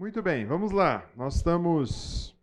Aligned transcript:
Muito 0.00 0.22
bem, 0.22 0.46
vamos 0.46 0.72
lá. 0.72 1.06
Nós 1.14 1.36
estamos 1.36 2.34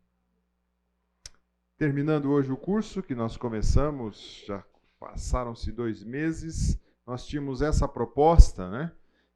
terminando 1.76 2.30
hoje 2.30 2.52
o 2.52 2.56
curso 2.56 3.02
que 3.02 3.16
nós 3.16 3.36
começamos, 3.36 4.44
já 4.46 4.64
passaram-se 5.00 5.72
dois 5.72 6.04
meses. 6.04 6.80
Nós 7.04 7.26
tínhamos 7.26 7.64
essa 7.64 7.88
proposta, 7.88 8.70
né? 8.70 8.92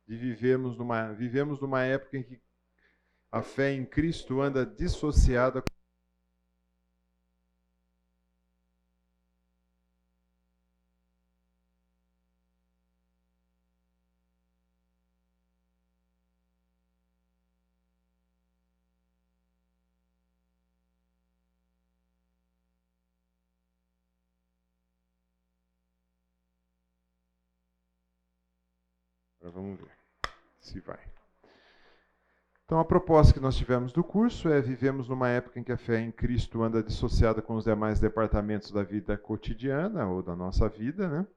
De 0.08 0.16
vivermos 0.16 0.78
numa, 0.78 1.12
vivemos 1.14 1.60
numa 1.60 1.82
época 1.82 2.16
em 2.16 2.22
que 2.22 2.40
a 3.32 3.42
fé 3.42 3.74
em 3.74 3.84
Cristo 3.84 4.40
anda 4.40 4.68
dissociada 4.68 5.64
Agora 5.64 5.81
se 30.72 30.80
vai. 30.80 31.00
Então, 32.66 32.80
a 32.80 32.86
proposta 32.86 33.34
que 33.34 33.40
nós 33.40 33.58
tivemos 33.58 33.92
do 33.92 34.04
curso 34.04 34.48
é: 34.48 34.62
vivemos 34.62 35.10
numa 35.10 35.28
época 35.28 35.60
em 35.60 35.64
que 35.64 35.74
a 35.74 35.78
fé 35.78 36.00
em 36.00 36.12
Cristo 36.12 36.64
anda 36.64 36.82
dissociada 36.82 37.42
com 37.42 37.56
os 37.56 37.66
demais 37.66 38.00
departamentos 38.00 38.72
da 38.72 38.82
vida 38.82 39.18
cotidiana 39.18 40.08
ou 40.08 40.24
da 40.24 40.36
nossa 40.36 40.70
vida, 40.70 41.10
né? 41.10 41.28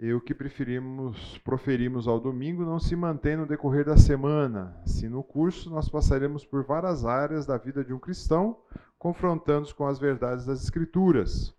E 0.00 0.12
o 0.12 0.20
que 0.20 0.34
preferimos, 0.34 1.38
proferimos 1.38 2.06
ao 2.06 2.20
domingo 2.20 2.64
não 2.64 2.78
se 2.78 2.94
mantém 2.94 3.36
no 3.36 3.46
decorrer 3.46 3.84
da 3.84 3.96
semana. 3.96 4.80
Assim, 4.84 5.08
no 5.08 5.22
curso, 5.24 5.70
nós 5.70 5.88
passaremos 5.88 6.44
por 6.44 6.64
várias 6.64 7.04
áreas 7.04 7.46
da 7.46 7.56
vida 7.56 7.84
de 7.84 7.92
um 7.92 7.98
cristão, 7.98 8.56
confrontando-os 8.96 9.72
com 9.72 9.86
as 9.86 9.98
verdades 9.98 10.44
das 10.44 10.62
Escrituras 10.62 11.57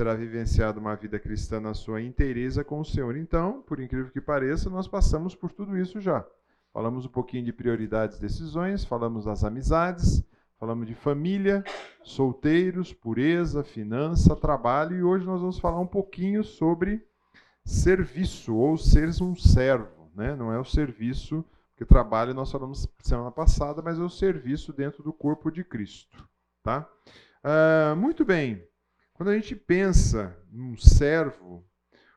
será 0.00 0.14
vivenciada 0.14 0.80
uma 0.80 0.96
vida 0.96 1.18
cristã 1.18 1.60
na 1.60 1.74
sua 1.74 2.00
inteireza 2.00 2.64
com 2.64 2.80
o 2.80 2.84
Senhor. 2.86 3.18
Então, 3.18 3.60
por 3.60 3.78
incrível 3.78 4.10
que 4.10 4.18
pareça, 4.18 4.70
nós 4.70 4.88
passamos 4.88 5.34
por 5.34 5.52
tudo 5.52 5.76
isso 5.76 6.00
já. 6.00 6.24
Falamos 6.72 7.04
um 7.04 7.10
pouquinho 7.10 7.44
de 7.44 7.52
prioridades 7.52 8.16
e 8.16 8.20
decisões, 8.22 8.82
falamos 8.82 9.26
das 9.26 9.44
amizades, 9.44 10.24
falamos 10.58 10.86
de 10.86 10.94
família, 10.94 11.62
solteiros, 12.02 12.94
pureza, 12.94 13.62
finança, 13.62 14.34
trabalho 14.34 14.96
e 14.96 15.02
hoje 15.02 15.26
nós 15.26 15.42
vamos 15.42 15.58
falar 15.58 15.80
um 15.80 15.86
pouquinho 15.86 16.42
sobre 16.42 17.06
serviço 17.62 18.56
ou 18.56 18.78
ser 18.78 19.10
um 19.20 19.36
servo, 19.36 20.10
né? 20.14 20.34
Não 20.34 20.50
é 20.50 20.58
o 20.58 20.64
serviço 20.64 21.44
que 21.76 21.84
trabalho 21.84 22.32
nós 22.32 22.50
falamos 22.50 22.88
semana 23.02 23.30
passada, 23.30 23.82
mas 23.82 23.98
é 23.98 24.02
o 24.02 24.08
serviço 24.08 24.72
dentro 24.72 25.02
do 25.02 25.12
corpo 25.12 25.50
de 25.50 25.62
Cristo, 25.62 26.26
tá? 26.62 26.88
Uh, 27.44 27.94
muito 27.96 28.24
bem. 28.24 28.69
Quando 29.20 29.32
a 29.32 29.38
gente 29.38 29.54
pensa 29.54 30.34
num 30.50 30.78
servo, 30.78 31.62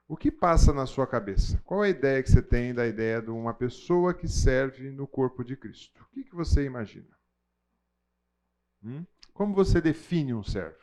o 0.07 0.15
que 0.15 0.31
passa 0.31 0.71
na 0.71 0.85
sua 0.85 1.05
cabeça? 1.05 1.61
Qual 1.65 1.81
a 1.81 1.89
ideia 1.89 2.23
que 2.23 2.31
você 2.31 2.41
tem 2.41 2.73
da 2.73 2.87
ideia 2.87 3.21
de 3.21 3.29
uma 3.29 3.53
pessoa 3.53 4.13
que 4.13 4.25
serve 4.25 4.89
no 4.89 5.05
corpo 5.05 5.43
de 5.43 5.57
Cristo? 5.57 6.01
O 6.01 6.13
que, 6.13 6.23
que 6.23 6.33
você 6.33 6.63
imagina? 6.63 7.13
Hum? 8.81 9.05
Como 9.33 9.53
você 9.53 9.81
define 9.81 10.33
um 10.33 10.45
servo? 10.45 10.79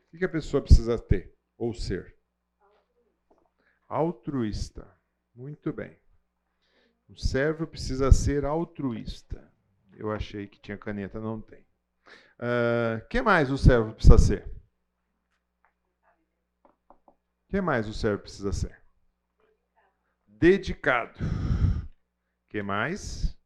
O 0.00 0.10
que, 0.10 0.18
que 0.18 0.24
a 0.26 0.28
pessoa 0.28 0.62
precisa 0.62 0.98
ter 0.98 1.34
ou 1.56 1.72
ser? 1.72 2.14
Altruísta. 3.88 4.86
Muito 5.34 5.72
bem. 5.72 5.98
O 7.08 7.16
servo 7.16 7.66
precisa 7.66 8.12
ser 8.12 8.44
altruísta. 8.44 9.50
Eu 9.94 10.12
achei 10.12 10.46
que 10.46 10.60
tinha 10.60 10.76
caneta, 10.76 11.18
não 11.18 11.40
tem. 11.40 11.60
O 11.60 12.98
uh, 12.98 13.08
que 13.08 13.22
mais 13.22 13.50
o 13.50 13.56
servo 13.56 13.94
precisa 13.94 14.18
ser? 14.18 14.53
Que 17.54 17.60
mais 17.60 17.88
o 17.88 17.94
servo 17.94 18.22
precisa 18.22 18.52
ser? 18.52 18.82
Dedicado. 20.26 21.20
que 22.50 22.60
mais? 22.64 23.38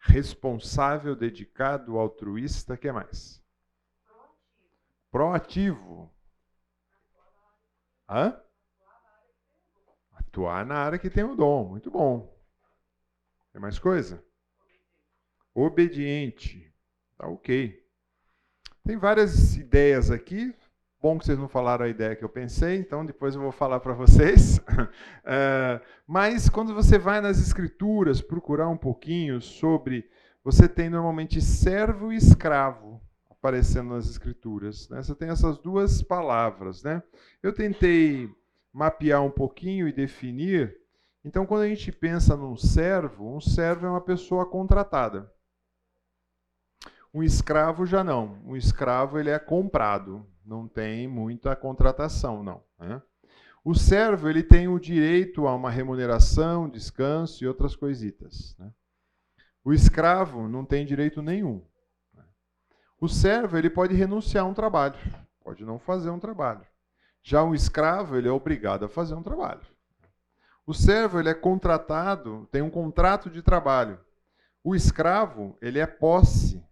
Responsável, 0.00 1.14
dedicado, 1.14 1.98
altruísta. 1.98 2.74
que 2.74 2.90
mais? 2.90 3.44
Proativo. 5.10 6.10
Hã? 8.08 8.42
Atuar 10.12 10.64
na 10.64 10.76
área 10.76 10.98
que 10.98 11.10
tem 11.10 11.22
o 11.22 11.36
dom. 11.36 11.68
Muito 11.68 11.90
bom. 11.90 12.34
Tem 13.52 13.60
mais 13.60 13.78
coisa? 13.78 14.24
Obediente. 15.54 16.74
Tá 17.18 17.28
ok. 17.28 17.78
Tem 18.86 18.96
várias 18.96 19.54
ideias 19.54 20.10
aqui. 20.10 20.56
Bom 21.06 21.20
que 21.20 21.24
vocês 21.24 21.38
não 21.38 21.46
falaram 21.46 21.84
a 21.84 21.88
ideia 21.88 22.16
que 22.16 22.24
eu 22.24 22.28
pensei, 22.28 22.78
então 22.78 23.06
depois 23.06 23.36
eu 23.36 23.40
vou 23.40 23.52
falar 23.52 23.78
para 23.78 23.92
vocês. 23.92 24.60
É, 25.24 25.80
mas 26.04 26.48
quando 26.48 26.74
você 26.74 26.98
vai 26.98 27.20
nas 27.20 27.38
escrituras 27.38 28.20
procurar 28.20 28.68
um 28.68 28.76
pouquinho 28.76 29.40
sobre. 29.40 30.10
Você 30.42 30.68
tem 30.68 30.90
normalmente 30.90 31.40
servo 31.40 32.12
e 32.12 32.16
escravo 32.16 33.00
aparecendo 33.30 33.90
nas 33.90 34.08
escrituras. 34.08 34.88
Né? 34.88 35.00
Você 35.00 35.14
tem 35.14 35.28
essas 35.28 35.58
duas 35.58 36.02
palavras. 36.02 36.82
Né? 36.82 37.00
Eu 37.40 37.52
tentei 37.52 38.28
mapear 38.72 39.22
um 39.22 39.30
pouquinho 39.30 39.86
e 39.86 39.92
definir. 39.92 40.76
Então, 41.24 41.46
quando 41.46 41.62
a 41.62 41.68
gente 41.68 41.92
pensa 41.92 42.36
num 42.36 42.56
servo, 42.56 43.32
um 43.32 43.40
servo 43.40 43.86
é 43.86 43.90
uma 43.90 44.00
pessoa 44.00 44.44
contratada. 44.44 45.32
Um 47.14 47.22
escravo 47.22 47.86
já 47.86 48.02
não. 48.02 48.40
Um 48.44 48.56
escravo 48.56 49.20
ele 49.20 49.30
é 49.30 49.38
comprado 49.38 50.26
não 50.46 50.68
tem 50.68 51.08
muita 51.08 51.56
contratação, 51.56 52.42
não. 52.42 52.62
Né? 52.78 53.02
O 53.64 53.74
servo 53.74 54.28
ele 54.28 54.44
tem 54.44 54.68
o 54.68 54.78
direito 54.78 55.46
a 55.48 55.54
uma 55.54 55.70
remuneração, 55.70 56.68
descanso 56.68 57.42
e 57.42 57.48
outras 57.48 57.74
coisitas. 57.74 58.56
Né? 58.58 58.72
O 59.64 59.72
escravo 59.72 60.48
não 60.48 60.64
tem 60.64 60.86
direito 60.86 61.20
nenhum. 61.20 61.60
Né? 62.14 62.22
O 63.00 63.08
servo 63.08 63.58
ele 63.58 63.68
pode 63.68 63.94
renunciar 63.94 64.44
a 64.44 64.48
um 64.48 64.54
trabalho, 64.54 64.96
pode 65.42 65.64
não 65.64 65.80
fazer 65.80 66.10
um 66.10 66.20
trabalho. 66.20 66.64
Já 67.22 67.42
o 67.42 67.54
escravo 67.54 68.16
ele 68.16 68.28
é 68.28 68.32
obrigado 68.32 68.84
a 68.84 68.88
fazer 68.88 69.16
um 69.16 69.22
trabalho. 69.22 69.66
O 70.64 70.72
servo 70.72 71.18
ele 71.18 71.28
é 71.28 71.34
contratado, 71.34 72.48
tem 72.52 72.62
um 72.62 72.70
contrato 72.70 73.28
de 73.28 73.42
trabalho. 73.42 73.98
O 74.62 74.76
escravo 74.76 75.56
ele 75.60 75.80
é 75.80 75.86
posse 75.86 76.64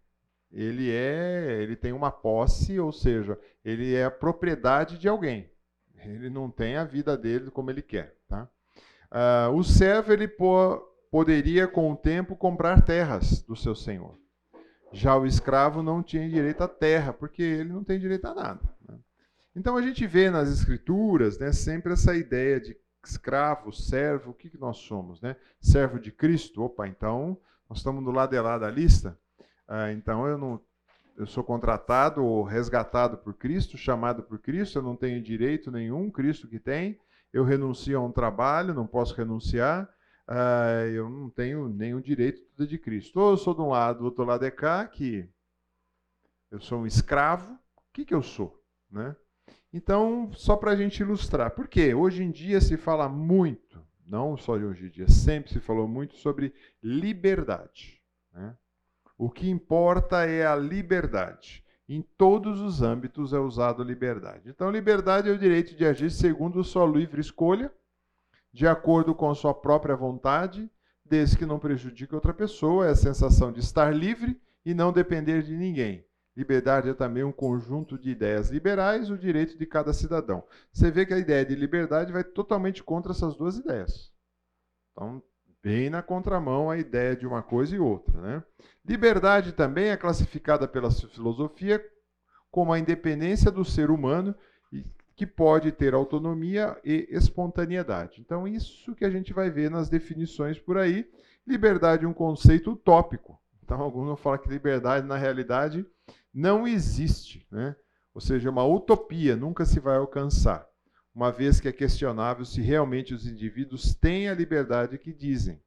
ele 0.55 0.91
é, 0.91 1.61
ele 1.61 1.75
tem 1.75 1.93
uma 1.93 2.13
posse, 2.13 2.79
ou 2.79 2.93
seja, 2.93 3.39
ele 3.65 3.93
é 3.93 4.05
a 4.05 4.11
propriedade 4.11 4.97
de 4.97 5.09
alguém. 5.09 5.51
Ele 6.05 6.31
não 6.31 6.49
tem 6.49 6.77
a 6.77 6.85
vida 6.85 7.17
dele 7.17 7.51
como 7.51 7.71
ele 7.71 7.83
quer, 7.83 8.17
tá? 8.29 8.49
Uh, 9.11 9.55
o 9.55 9.65
servo 9.65 10.13
ele 10.13 10.29
po 10.29 10.91
poderia 11.11 11.69
com 11.69 11.93
o 11.93 11.97
tempo 11.97 12.35
comprar 12.35 12.83
terras 12.83 13.41
do 13.43 13.55
seu 13.55 13.75
senhor. 13.75 14.19
Já 14.93 15.17
o 15.17 15.27
escravo 15.27 15.81
não 15.81 16.03
tinha 16.03 16.29
direito 16.29 16.63
à 16.63 16.69
terra, 16.69 17.13
porque 17.13 17.41
ele 17.43 17.73
não 17.73 17.85
tem 17.85 18.01
direito 18.01 18.25
a 18.27 18.35
nada. 18.35 18.61
Né? 18.89 18.99
Então 19.55 19.77
a 19.77 19.83
gente 19.83 20.05
vê 20.09 20.29
nas 20.29 20.49
escrituras, 20.49 21.39
né, 21.39 21.53
sempre 21.53 21.93
essa 21.93 22.17
ideia 22.17 22.61
de 22.61 22.77
escravo, 23.05 23.73
servo, 23.73 24.33
o 24.33 24.35
que, 24.35 24.51
que 24.51 24.59
nós 24.59 24.79
somos, 24.79 25.21
né? 25.21 25.37
Servo 25.61 26.01
de 26.01 26.11
Cristo. 26.11 26.63
Opa, 26.63 26.89
então 26.89 27.39
nós 27.69 27.79
estamos 27.79 28.03
do 28.03 28.11
lado 28.11 28.31
de 28.31 28.41
lá 28.41 28.59
da 28.59 28.71
lista. 28.71 29.17
Ah, 29.67 29.93
então 29.93 30.27
eu 30.27 30.37
não 30.37 30.61
eu 31.17 31.27
sou 31.27 31.45
contratado 31.45 32.25
ou 32.25 32.43
resgatado 32.43 33.17
por 33.17 33.35
Cristo, 33.35 33.79
chamado 33.79 34.23
por 34.23 34.39
Cristo, 34.41 34.79
eu 34.79 34.83
não 34.83 34.97
tenho 34.97 35.23
direito 35.23 35.71
nenhum, 35.71 36.11
Cristo 36.11 36.49
que 36.49 36.59
tem. 36.59 36.99
Eu 37.33 37.45
renuncio 37.45 37.99
a 37.99 38.05
um 38.05 38.11
trabalho, 38.11 38.75
não 38.75 38.87
posso 38.87 39.15
renunciar. 39.15 39.89
Ah, 40.27 40.87
eu 40.93 41.09
não 41.09 41.31
tenho 41.31 41.69
nenhum 41.69 42.01
direito 42.01 42.43
tudo 42.57 42.67
de 42.67 42.79
Cristo. 42.79 43.21
Ou 43.21 43.33
eu 43.33 43.37
sou 43.37 43.55
de 43.55 43.61
um 43.61 43.69
lado, 43.69 44.01
do 44.01 44.05
outro 44.07 44.25
lado 44.25 44.45
é 44.45 44.51
cá, 44.51 44.87
que 44.87 45.29
eu 46.51 46.61
sou 46.61 46.81
um 46.81 46.87
escravo. 46.87 47.53
O 47.55 47.93
que, 47.93 48.05
que 48.05 48.15
eu 48.15 48.23
sou? 48.23 48.61
Né? 48.91 49.15
Então, 49.73 50.31
só 50.33 50.57
para 50.57 50.73
a 50.73 50.77
gente 50.77 51.01
ilustrar. 51.01 51.51
Por 51.51 51.69
quê? 51.69 51.95
Hoje 51.95 52.23
em 52.23 52.31
dia 52.31 52.61
se 52.61 52.77
fala 52.77 53.09
muito, 53.09 53.85
não 54.07 54.37
só 54.37 54.57
de 54.57 54.65
hoje 54.65 54.87
em 54.87 54.91
dia, 54.91 55.09
sempre 55.09 55.53
se 55.53 55.61
falou 55.61 55.87
muito 55.87 56.17
sobre 56.17 56.55
liberdade. 56.83 58.01
Né? 58.33 58.57
O 59.17 59.31
que 59.31 59.49
importa 59.49 60.25
é 60.25 60.47
a 60.47 60.57
liberdade. 60.57 61.65
Em 61.89 62.03
todos 62.03 62.61
os 62.61 62.83
âmbitos 62.83 63.33
é 63.33 63.39
usado 63.39 63.83
liberdade. 63.83 64.49
Então, 64.49 64.71
liberdade 64.71 65.29
é 65.29 65.33
o 65.33 65.39
direito 65.39 65.77
de 65.77 65.85
agir 65.85 66.11
segundo 66.11 66.65
sua 66.65 66.87
livre 66.87 67.21
escolha, 67.21 67.73
de 68.53 68.67
acordo 68.67 69.15
com 69.15 69.35
sua 69.35 69.53
própria 69.53 69.95
vontade, 69.95 70.71
desde 71.05 71.37
que 71.37 71.45
não 71.45 71.59
prejudique 71.59 72.15
outra 72.15 72.33
pessoa. 72.33 72.87
É 72.87 72.91
a 72.91 72.97
sensação 72.97 73.53
de 73.53 73.61
estar 73.61 73.95
livre 73.95 74.41
e 74.65 74.73
não 74.73 74.93
depender 74.93 75.43
de 75.43 75.57
ninguém. 75.57 76.05
Liberdade 76.37 76.89
é 76.89 76.95
também 76.95 77.23
um 77.23 77.31
conjunto 77.31 77.97
de 77.97 78.11
ideias 78.11 78.51
liberais, 78.51 79.11
o 79.11 79.17
direito 79.17 79.57
de 79.57 79.67
cada 79.67 79.93
cidadão. 79.93 80.43
Você 80.73 80.91
vê 80.91 81.07
que 81.07 81.15
a 81.15 81.19
ideia 81.19 81.45
de 81.45 81.55
liberdade 81.55 82.13
vai 82.13 82.25
totalmente 82.25 82.83
contra 82.83 83.13
essas 83.13 83.37
duas 83.37 83.57
ideias. 83.57 84.13
Então, 84.93 85.23
bem 85.65 85.89
na 85.89 86.03
contramão 86.03 86.69
a 86.69 86.77
ideia 86.77 87.17
de 87.17 87.27
uma 87.27 87.43
coisa 87.43 87.75
e 87.75 87.79
outra. 87.79 88.21
Né? 88.21 88.43
Liberdade 88.87 89.53
também 89.53 89.89
é 89.89 89.97
classificada 89.97 90.69
pela 90.69 90.91
filosofia 90.91 91.83
como 92.51 92.71
a 92.71 92.79
independência 92.79 93.51
do 93.51 93.65
ser 93.65 93.91
humano 93.91 94.35
que 95.17 95.27
pode 95.27 95.73
ter 95.73 95.95
autonomia 95.95 96.77
e 96.85 97.09
espontaneidade. 97.11 98.21
Então, 98.21 98.47
isso 98.47 98.95
que 98.95 99.05
a 99.05 99.11
gente 99.11 99.33
vai 99.33 99.49
ver 99.49 99.71
nas 99.71 99.89
definições 99.89 100.59
por 100.59 100.77
aí. 100.77 101.09
Liberdade 101.47 102.05
é 102.05 102.09
um 102.09 102.13
conceito 102.13 102.73
utópico. 102.73 103.41
Então, 103.63 103.81
alguns 103.81 104.07
vão 104.07 104.17
falar 104.17 104.39
que 104.39 104.49
liberdade, 104.49 105.07
na 105.07 105.17
realidade, 105.17 105.87
não 106.33 106.67
existe. 106.67 107.47
Né? 107.51 107.75
Ou 108.13 108.21
seja, 108.21 108.49
é 108.49 108.53
uma 108.53 108.67
utopia, 108.67 109.35
nunca 109.37 109.65
se 109.65 109.81
vai 109.81 109.97
alcançar 109.97 110.69
uma 111.15 111.31
vez 111.31 111.61
que 111.61 111.69
é 111.69 111.73
questionável 111.73 112.45
se 112.45 112.61
realmente 112.61 113.15
os 113.15 113.27
indivíduos 113.27 113.95
têm 113.95 114.29
a 114.29 114.35
liberdade 114.35 114.99
que 114.99 115.13
dizem, 115.13 115.63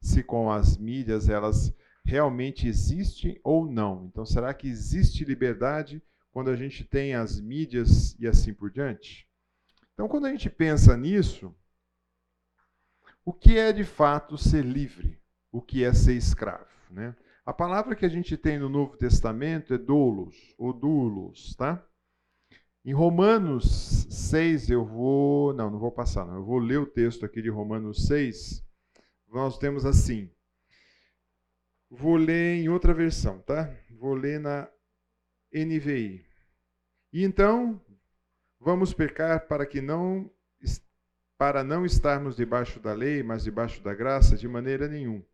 se 0.00 0.22
com 0.22 0.50
as 0.50 0.78
mídias 0.78 1.28
elas 1.28 1.74
realmente 2.04 2.66
existem 2.66 3.38
ou 3.44 3.70
não. 3.70 4.06
Então, 4.06 4.24
será 4.24 4.54
que 4.54 4.66
existe 4.66 5.24
liberdade 5.24 6.02
quando 6.32 6.48
a 6.48 6.56
gente 6.56 6.82
tem 6.84 7.14
as 7.14 7.38
mídias 7.38 8.16
e 8.18 8.26
assim 8.26 8.54
por 8.54 8.70
diante? 8.70 9.28
Então, 9.92 10.08
quando 10.08 10.26
a 10.26 10.30
gente 10.30 10.48
pensa 10.48 10.96
nisso, 10.96 11.54
o 13.22 13.34
que 13.34 13.58
é 13.58 13.72
de 13.72 13.84
fato 13.84 14.38
ser 14.38 14.64
livre? 14.64 15.20
O 15.52 15.60
que 15.60 15.84
é 15.84 15.92
ser 15.92 16.14
escravo? 16.14 16.66
Né? 16.90 17.14
A 17.44 17.52
palavra 17.52 17.94
que 17.94 18.06
a 18.06 18.08
gente 18.08 18.36
tem 18.36 18.58
no 18.58 18.68
Novo 18.68 18.96
Testamento 18.96 19.74
é 19.74 19.78
doulos, 19.78 20.54
ou 20.56 20.72
doulos, 20.72 21.54
tá? 21.54 21.84
Em 22.84 22.92
Romanos 22.92 24.06
6, 24.10 24.70
eu 24.70 24.84
vou. 24.84 25.52
Não, 25.52 25.70
não 25.70 25.78
vou 25.78 25.92
passar, 25.92 26.24
não. 26.24 26.36
Eu 26.36 26.44
vou 26.44 26.58
ler 26.58 26.78
o 26.78 26.86
texto 26.86 27.26
aqui 27.26 27.42
de 27.42 27.50
Romanos 27.50 28.06
6. 28.06 28.64
Nós 29.28 29.58
temos 29.58 29.84
assim. 29.84 30.30
Vou 31.90 32.16
ler 32.16 32.56
em 32.62 32.68
outra 32.68 32.94
versão, 32.94 33.40
tá? 33.40 33.70
Vou 33.98 34.14
ler 34.14 34.40
na 34.40 34.68
NVI. 35.52 36.24
E 37.12 37.24
então, 37.24 37.80
vamos 38.58 38.94
pecar 38.94 39.46
para 39.46 39.66
que 39.66 39.80
não 39.80 40.30
para 41.36 41.64
não 41.64 41.86
estarmos 41.86 42.36
debaixo 42.36 42.78
da 42.78 42.92
lei, 42.92 43.22
mas 43.22 43.42
debaixo 43.42 43.82
da 43.82 43.94
graça, 43.94 44.36
de 44.36 44.46
maneira 44.46 44.86
nenhuma. 44.86 45.24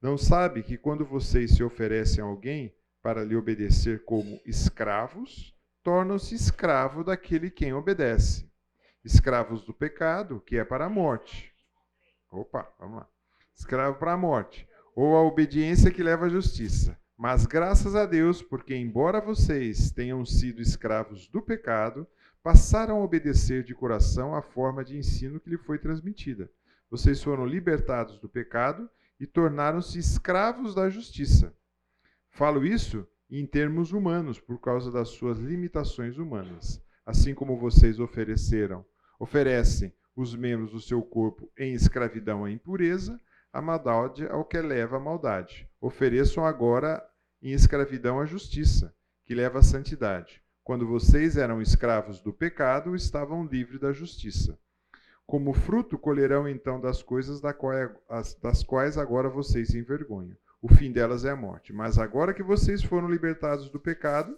Não 0.00 0.16
sabe 0.16 0.62
que 0.62 0.78
quando 0.78 1.04
vocês 1.04 1.56
se 1.56 1.64
oferecem 1.64 2.22
a 2.22 2.26
alguém 2.26 2.72
para 3.02 3.24
lhe 3.24 3.34
obedecer 3.34 4.04
como 4.04 4.40
escravos, 4.46 5.53
tornam-se 5.84 6.34
escravos 6.34 7.04
daquele 7.04 7.50
quem 7.50 7.74
obedece. 7.74 8.50
Escravos 9.04 9.62
do 9.62 9.74
pecado, 9.74 10.40
que 10.40 10.56
é 10.56 10.64
para 10.64 10.86
a 10.86 10.90
morte. 10.90 11.54
Opa, 12.30 12.66
vamos 12.80 12.96
lá. 12.96 13.08
Escravo 13.54 13.98
para 13.98 14.14
a 14.14 14.16
morte. 14.16 14.66
Ou 14.96 15.14
a 15.14 15.22
obediência 15.22 15.90
que 15.90 16.02
leva 16.02 16.24
à 16.24 16.28
justiça. 16.30 16.98
Mas 17.16 17.44
graças 17.44 17.94
a 17.94 18.06
Deus, 18.06 18.42
porque 18.42 18.74
embora 18.74 19.20
vocês 19.20 19.90
tenham 19.90 20.24
sido 20.24 20.62
escravos 20.62 21.28
do 21.28 21.42
pecado, 21.42 22.06
passaram 22.42 22.96
a 22.96 23.04
obedecer 23.04 23.62
de 23.62 23.74
coração 23.74 24.34
a 24.34 24.40
forma 24.40 24.82
de 24.82 24.96
ensino 24.96 25.38
que 25.38 25.50
lhe 25.50 25.58
foi 25.58 25.78
transmitida. 25.78 26.50
Vocês 26.90 27.22
foram 27.22 27.46
libertados 27.46 28.18
do 28.18 28.28
pecado 28.28 28.88
e 29.20 29.26
tornaram-se 29.26 29.98
escravos 29.98 30.74
da 30.74 30.88
justiça. 30.88 31.54
Falo 32.30 32.64
isso 32.64 33.06
em 33.40 33.46
termos 33.46 33.90
humanos, 33.90 34.38
por 34.38 34.60
causa 34.60 34.92
das 34.92 35.08
suas 35.08 35.38
limitações 35.38 36.18
humanas. 36.18 36.80
Assim 37.04 37.34
como 37.34 37.58
vocês 37.58 37.98
ofereceram, 37.98 38.84
oferecem 39.18 39.92
os 40.14 40.36
membros 40.36 40.70
do 40.70 40.80
seu 40.80 41.02
corpo 41.02 41.50
em 41.58 41.74
escravidão 41.74 42.44
à 42.44 42.50
impureza, 42.50 43.20
a 43.52 43.60
maldade 43.60 44.26
ao 44.28 44.44
que 44.44 44.60
leva 44.60 44.98
à 44.98 45.00
maldade. 45.00 45.68
Ofereçam 45.80 46.46
agora 46.46 47.04
em 47.42 47.50
escravidão 47.50 48.20
à 48.20 48.24
justiça, 48.24 48.94
que 49.24 49.34
leva 49.34 49.58
à 49.58 49.62
santidade. 49.62 50.40
Quando 50.62 50.86
vocês 50.86 51.36
eram 51.36 51.60
escravos 51.60 52.20
do 52.20 52.32
pecado, 52.32 52.94
estavam 52.94 53.44
livres 53.44 53.80
da 53.80 53.92
justiça. 53.92 54.56
Como 55.26 55.52
fruto, 55.52 55.98
colherão 55.98 56.48
então 56.48 56.80
das 56.80 57.02
coisas 57.02 57.40
das 57.40 58.62
quais 58.62 58.96
agora 58.96 59.28
vocês 59.28 59.68
se 59.68 59.78
envergonham 59.78 60.36
o 60.64 60.68
fim 60.74 60.90
delas 60.90 61.26
é 61.26 61.30
a 61.30 61.36
morte. 61.36 61.74
Mas 61.74 61.98
agora 61.98 62.32
que 62.32 62.42
vocês 62.42 62.82
foram 62.82 63.06
libertados 63.06 63.68
do 63.68 63.78
pecado 63.78 64.34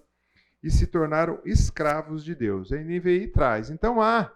e 0.60 0.68
se 0.68 0.84
tornaram 0.84 1.40
escravos 1.44 2.24
de 2.24 2.34
Deus. 2.34 2.72
A 2.72 2.78
NVI 2.78 3.28
traz. 3.28 3.70
Então 3.70 4.02
há. 4.02 4.32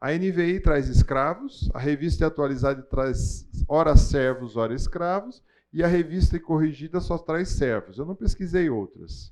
A 0.00 0.12
NVI 0.12 0.60
traz 0.60 0.88
escravos, 0.88 1.70
a 1.74 1.78
revista 1.78 2.26
atualizada 2.26 2.80
traz 2.82 3.46
ora 3.68 3.94
servos, 3.98 4.56
ora 4.56 4.74
escravos, 4.74 5.42
e 5.70 5.84
a 5.84 5.86
revista 5.86 6.40
corrigida 6.40 7.00
só 7.00 7.18
traz 7.18 7.50
servos. 7.50 7.98
Eu 7.98 8.06
não 8.06 8.14
pesquisei 8.14 8.70
outras. 8.70 9.30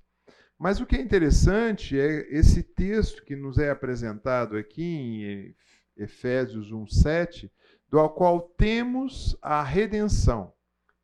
Mas 0.58 0.80
o 0.80 0.86
que 0.86 0.96
é 0.96 1.00
interessante 1.00 1.98
é 1.98 2.28
esse 2.30 2.62
texto 2.62 3.24
que 3.24 3.34
nos 3.34 3.56
é 3.56 3.70
apresentado 3.70 4.58
aqui 4.58 4.82
em 4.82 5.56
Efésios 5.96 6.70
1:7, 6.70 7.50
do 7.88 8.06
qual 8.10 8.42
temos 8.58 9.38
a 9.40 9.62
redenção 9.62 10.52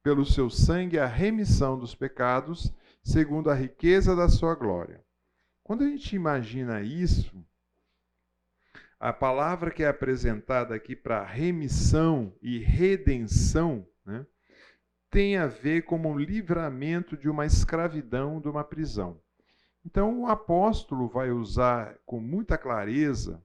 pelo 0.02 0.24
seu 0.24 0.48
sangue 0.48 0.98
a 0.98 1.06
remissão 1.06 1.78
dos 1.78 1.94
pecados, 1.94 2.72
segundo 3.02 3.50
a 3.50 3.54
riqueza 3.54 4.14
da 4.16 4.28
sua 4.28 4.54
glória. 4.54 5.04
Quando 5.62 5.84
a 5.84 5.86
gente 5.86 6.16
imagina 6.16 6.80
isso, 6.80 7.44
a 8.98 9.12
palavra 9.12 9.70
que 9.70 9.82
é 9.82 9.88
apresentada 9.88 10.74
aqui 10.74 10.94
para 10.94 11.24
remissão 11.24 12.34
e 12.42 12.58
redenção 12.58 13.86
né, 14.04 14.26
tem 15.10 15.36
a 15.36 15.46
ver 15.46 15.82
com 15.82 16.00
o 16.00 16.18
livramento 16.18 17.16
de 17.16 17.28
uma 17.28 17.46
escravidão, 17.46 18.40
de 18.40 18.48
uma 18.48 18.64
prisão. 18.64 19.20
Então 19.84 20.22
o 20.22 20.26
apóstolo 20.26 21.08
vai 21.08 21.30
usar 21.30 21.98
com 22.04 22.20
muita 22.20 22.58
clareza 22.58 23.42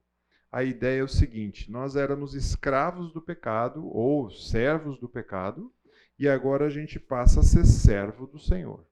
a 0.56 0.64
ideia 0.64 1.02
é 1.02 1.04
o 1.04 1.08
seguinte: 1.10 1.70
nós 1.70 1.98
éramos 1.98 2.34
escravos 2.34 3.12
do 3.12 3.22
pecado 3.22 3.86
ou 3.94 4.32
servos 4.32 4.98
do 4.98 5.10
pecado, 5.10 5.70
e 6.18 6.28
agora 6.28 6.66
a 6.66 6.70
gente 6.70 7.00
passa 7.00 7.42
a 7.42 7.44
ser 7.44 7.66
servo 7.66 8.26
do 8.26 8.40
Senhor. 8.40 8.86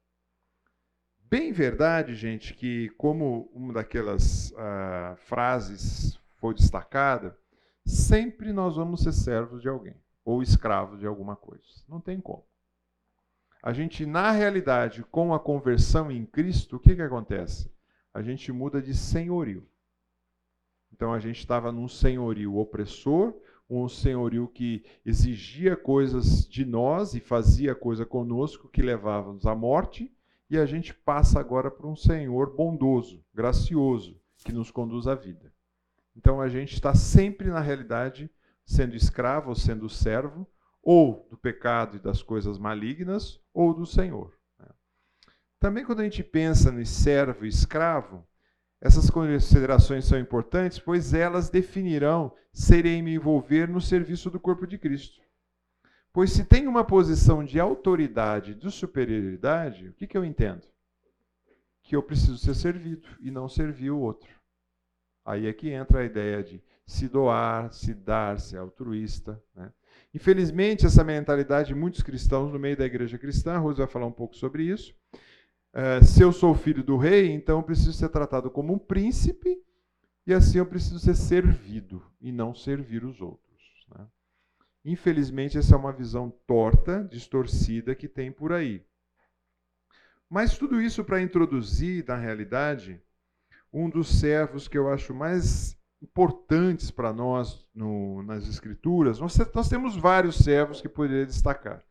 Bem 1.19 1.51
verdade, 1.51 2.13
gente, 2.13 2.53
que 2.53 2.89
como 2.91 3.49
uma 3.53 3.73
daquelas 3.73 4.51
uh, 4.51 5.15
frases 5.17 6.19
foi 6.35 6.53
destacada, 6.53 7.37
sempre 7.85 8.53
nós 8.53 8.75
vamos 8.75 9.01
ser 9.01 9.13
servos 9.13 9.61
de 9.61 9.69
alguém 9.69 9.95
ou 10.23 10.41
escravos 10.41 10.99
de 10.99 11.07
alguma 11.07 11.35
coisa. 11.35 11.63
Não 11.87 11.99
tem 11.99 12.19
como. 12.19 12.45
A 13.61 13.71
gente, 13.71 14.05
na 14.05 14.31
realidade, 14.31 15.03
com 15.03 15.33
a 15.33 15.39
conversão 15.39 16.11
em 16.11 16.25
Cristo, 16.25 16.75
o 16.75 16.79
que, 16.79 16.95
que 16.95 17.01
acontece? 17.01 17.71
A 18.13 18.21
gente 18.21 18.51
muda 18.51 18.81
de 18.81 18.93
senhorio. 18.93 19.67
Então 20.91 21.13
a 21.13 21.19
gente 21.19 21.39
estava 21.39 21.71
num 21.71 21.87
senhorio 21.87 22.57
opressor, 22.57 23.33
um 23.69 23.87
senhorio 23.87 24.47
que 24.47 24.83
exigia 25.05 25.75
coisas 25.75 26.47
de 26.47 26.65
nós 26.65 27.13
e 27.13 27.19
fazia 27.19 27.73
coisa 27.73 28.05
conosco 28.05 28.69
que 28.69 28.81
levava-nos 28.81 29.45
à 29.45 29.55
morte, 29.55 30.11
e 30.49 30.57
a 30.57 30.65
gente 30.65 30.93
passa 30.93 31.39
agora 31.39 31.71
para 31.71 31.87
um 31.87 31.95
Senhor 31.95 32.55
bondoso, 32.55 33.23
gracioso, 33.33 34.21
que 34.43 34.51
nos 34.51 34.69
conduz 34.69 35.07
à 35.07 35.15
vida. 35.15 35.51
Então 36.15 36.39
a 36.39 36.47
gente 36.47 36.73
está 36.73 36.93
sempre, 36.93 37.49
na 37.49 37.59
realidade, 37.59 38.29
sendo 38.65 38.95
escravo 38.95 39.49
ou 39.49 39.55
sendo 39.55 39.89
servo, 39.89 40.47
ou 40.81 41.27
do 41.29 41.37
pecado 41.37 41.97
e 41.97 41.99
das 41.99 42.21
coisas 42.21 42.59
malignas, 42.59 43.39
ou 43.53 43.73
do 43.73 43.85
Senhor. 43.85 44.33
Né? 44.59 44.67
Também, 45.59 45.85
quando 45.85 46.01
a 46.01 46.03
gente 46.03 46.23
pensa 46.23 46.71
no 46.71 46.85
servo 46.85 47.45
e 47.45 47.49
escravo, 47.49 48.27
essas 48.83 49.09
considerações 49.09 50.03
são 50.03 50.19
importantes, 50.19 50.77
pois 50.77 51.13
elas 51.13 51.49
definirão 51.49 52.33
se 52.51 52.79
irei 52.79 53.01
me 53.01 53.15
envolver 53.15 53.65
no 53.65 53.79
serviço 53.79 54.29
do 54.29 54.41
corpo 54.41 54.67
de 54.67 54.77
Cristo. 54.77 55.21
Pois 56.11 56.33
se 56.33 56.43
tem 56.43 56.67
uma 56.67 56.83
posição 56.83 57.45
de 57.45 57.61
autoridade, 57.61 58.53
de 58.53 58.69
superioridade, 58.69 59.87
o 59.87 59.93
que, 59.93 60.05
que 60.05 60.17
eu 60.17 60.25
entendo? 60.25 60.67
Que 61.81 61.95
eu 61.95 62.03
preciso 62.03 62.37
ser 62.37 62.55
servido 62.55 63.07
e 63.21 63.31
não 63.31 63.47
servir 63.47 63.89
o 63.89 63.99
outro. 63.99 64.29
Aí 65.23 65.47
é 65.47 65.53
que 65.53 65.69
entra 65.69 66.01
a 66.01 66.05
ideia 66.05 66.43
de 66.43 66.61
se 66.85 67.07
doar, 67.07 67.71
se 67.71 67.93
dar, 67.93 68.37
ser 68.37 68.57
altruísta. 68.57 69.41
Né? 69.55 69.71
Infelizmente, 70.13 70.85
essa 70.85 71.05
mentalidade 71.05 71.69
de 71.69 71.75
muitos 71.75 72.03
cristãos 72.03 72.51
no 72.51 72.59
meio 72.59 72.75
da 72.75 72.85
igreja 72.85 73.17
cristã, 73.17 73.53
a 73.53 73.59
Rose 73.59 73.77
vai 73.77 73.87
falar 73.87 74.07
um 74.07 74.11
pouco 74.11 74.35
sobre 74.35 74.63
isso, 74.63 74.93
é, 75.73 76.03
se 76.03 76.21
eu 76.21 76.31
sou 76.31 76.53
filho 76.53 76.83
do 76.83 76.97
rei, 76.97 77.31
então 77.31 77.57
eu 77.57 77.63
preciso 77.63 77.93
ser 77.93 78.09
tratado 78.09 78.51
como 78.51 78.73
um 78.73 78.77
príncipe 78.77 79.59
e 80.25 80.33
assim 80.33 80.59
eu 80.59 80.65
preciso 80.67 80.99
ser 80.99 81.15
servido 81.15 82.05
e 82.21 82.31
não 82.31 82.53
servir 82.53 83.03
os 83.03 83.19
outros. 83.19 83.87
Né? 83.89 84.05
Infelizmente, 84.85 85.57
essa 85.57 85.73
é 85.73 85.77
uma 85.77 85.91
visão 85.91 86.29
torta, 86.45 87.03
distorcida 87.03 87.95
que 87.95 88.07
tem 88.07 88.31
por 88.31 88.53
aí. 88.53 88.85
Mas 90.29 90.57
tudo 90.57 90.79
isso 90.79 91.03
para 91.03 91.21
introduzir, 91.21 92.05
na 92.07 92.17
realidade, 92.17 93.01
um 93.71 93.89
dos 93.89 94.19
servos 94.19 94.67
que 94.67 94.77
eu 94.77 94.87
acho 94.91 95.13
mais 95.13 95.75
importantes 96.01 96.91
para 96.91 97.11
nós 97.11 97.65
no, 97.73 98.21
nas 98.23 98.47
Escrituras, 98.47 99.19
nós, 99.19 99.35
nós 99.53 99.69
temos 99.69 99.95
vários 99.95 100.37
servos 100.37 100.81
que 100.81 100.89
poderia 100.89 101.25
destacar. 101.25 101.83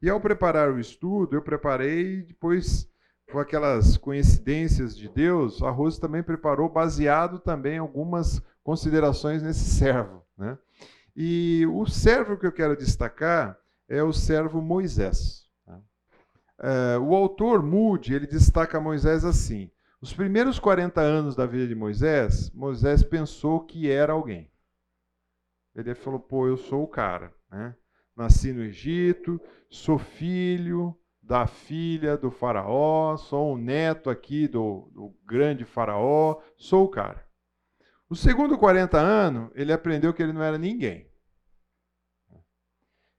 E 0.00 0.08
ao 0.08 0.20
preparar 0.20 0.70
o 0.70 0.78
estudo, 0.78 1.36
eu 1.36 1.42
preparei 1.42 2.22
depois 2.22 2.88
com 3.30 3.38
aquelas 3.38 3.96
coincidências 3.96 4.96
de 4.96 5.08
Deus, 5.08 5.62
a 5.62 5.70
Rose 5.70 6.00
também 6.00 6.22
preparou 6.22 6.68
baseado 6.68 7.38
também 7.38 7.76
em 7.76 7.78
algumas 7.78 8.42
considerações 8.62 9.42
nesse 9.42 9.64
servo, 9.64 10.22
né? 10.36 10.58
E 11.16 11.66
o 11.72 11.86
servo 11.86 12.36
que 12.36 12.46
eu 12.46 12.52
quero 12.52 12.76
destacar 12.76 13.58
é 13.88 14.02
o 14.02 14.12
servo 14.12 14.60
Moisés. 14.60 15.44
É, 16.58 16.98
o 16.98 17.14
autor 17.14 17.62
Moody 17.62 18.14
ele 18.14 18.26
destaca 18.26 18.80
Moisés 18.80 19.24
assim: 19.24 19.70
os 20.00 20.12
primeiros 20.12 20.58
40 20.58 21.00
anos 21.00 21.36
da 21.36 21.46
vida 21.46 21.66
de 21.66 21.74
Moisés, 21.74 22.50
Moisés 22.50 23.02
pensou 23.02 23.60
que 23.60 23.90
era 23.90 24.12
alguém. 24.12 24.50
Ele 25.74 25.94
falou: 25.94 26.20
pô, 26.20 26.46
eu 26.46 26.56
sou 26.56 26.84
o 26.84 26.88
cara. 26.88 27.32
Né? 27.50 27.74
Nasci 28.16 28.52
no 28.52 28.62
Egito, 28.62 29.40
sou 29.68 29.98
filho 29.98 30.96
da 31.26 31.46
filha 31.46 32.16
do 32.16 32.30
Faraó, 32.30 33.16
sou 33.16 33.54
um 33.54 33.56
neto 33.56 34.10
aqui 34.10 34.46
do, 34.46 34.90
do 34.92 35.14
grande 35.24 35.64
Faraó, 35.64 36.40
sou 36.56 36.84
o 36.84 36.88
cara. 36.88 37.26
O 38.08 38.14
segundo 38.14 38.58
40 38.58 38.98
anos, 38.98 39.50
ele 39.54 39.72
aprendeu 39.72 40.12
que 40.12 40.22
ele 40.22 40.32
não 40.32 40.42
era 40.42 40.58
ninguém. 40.58 41.10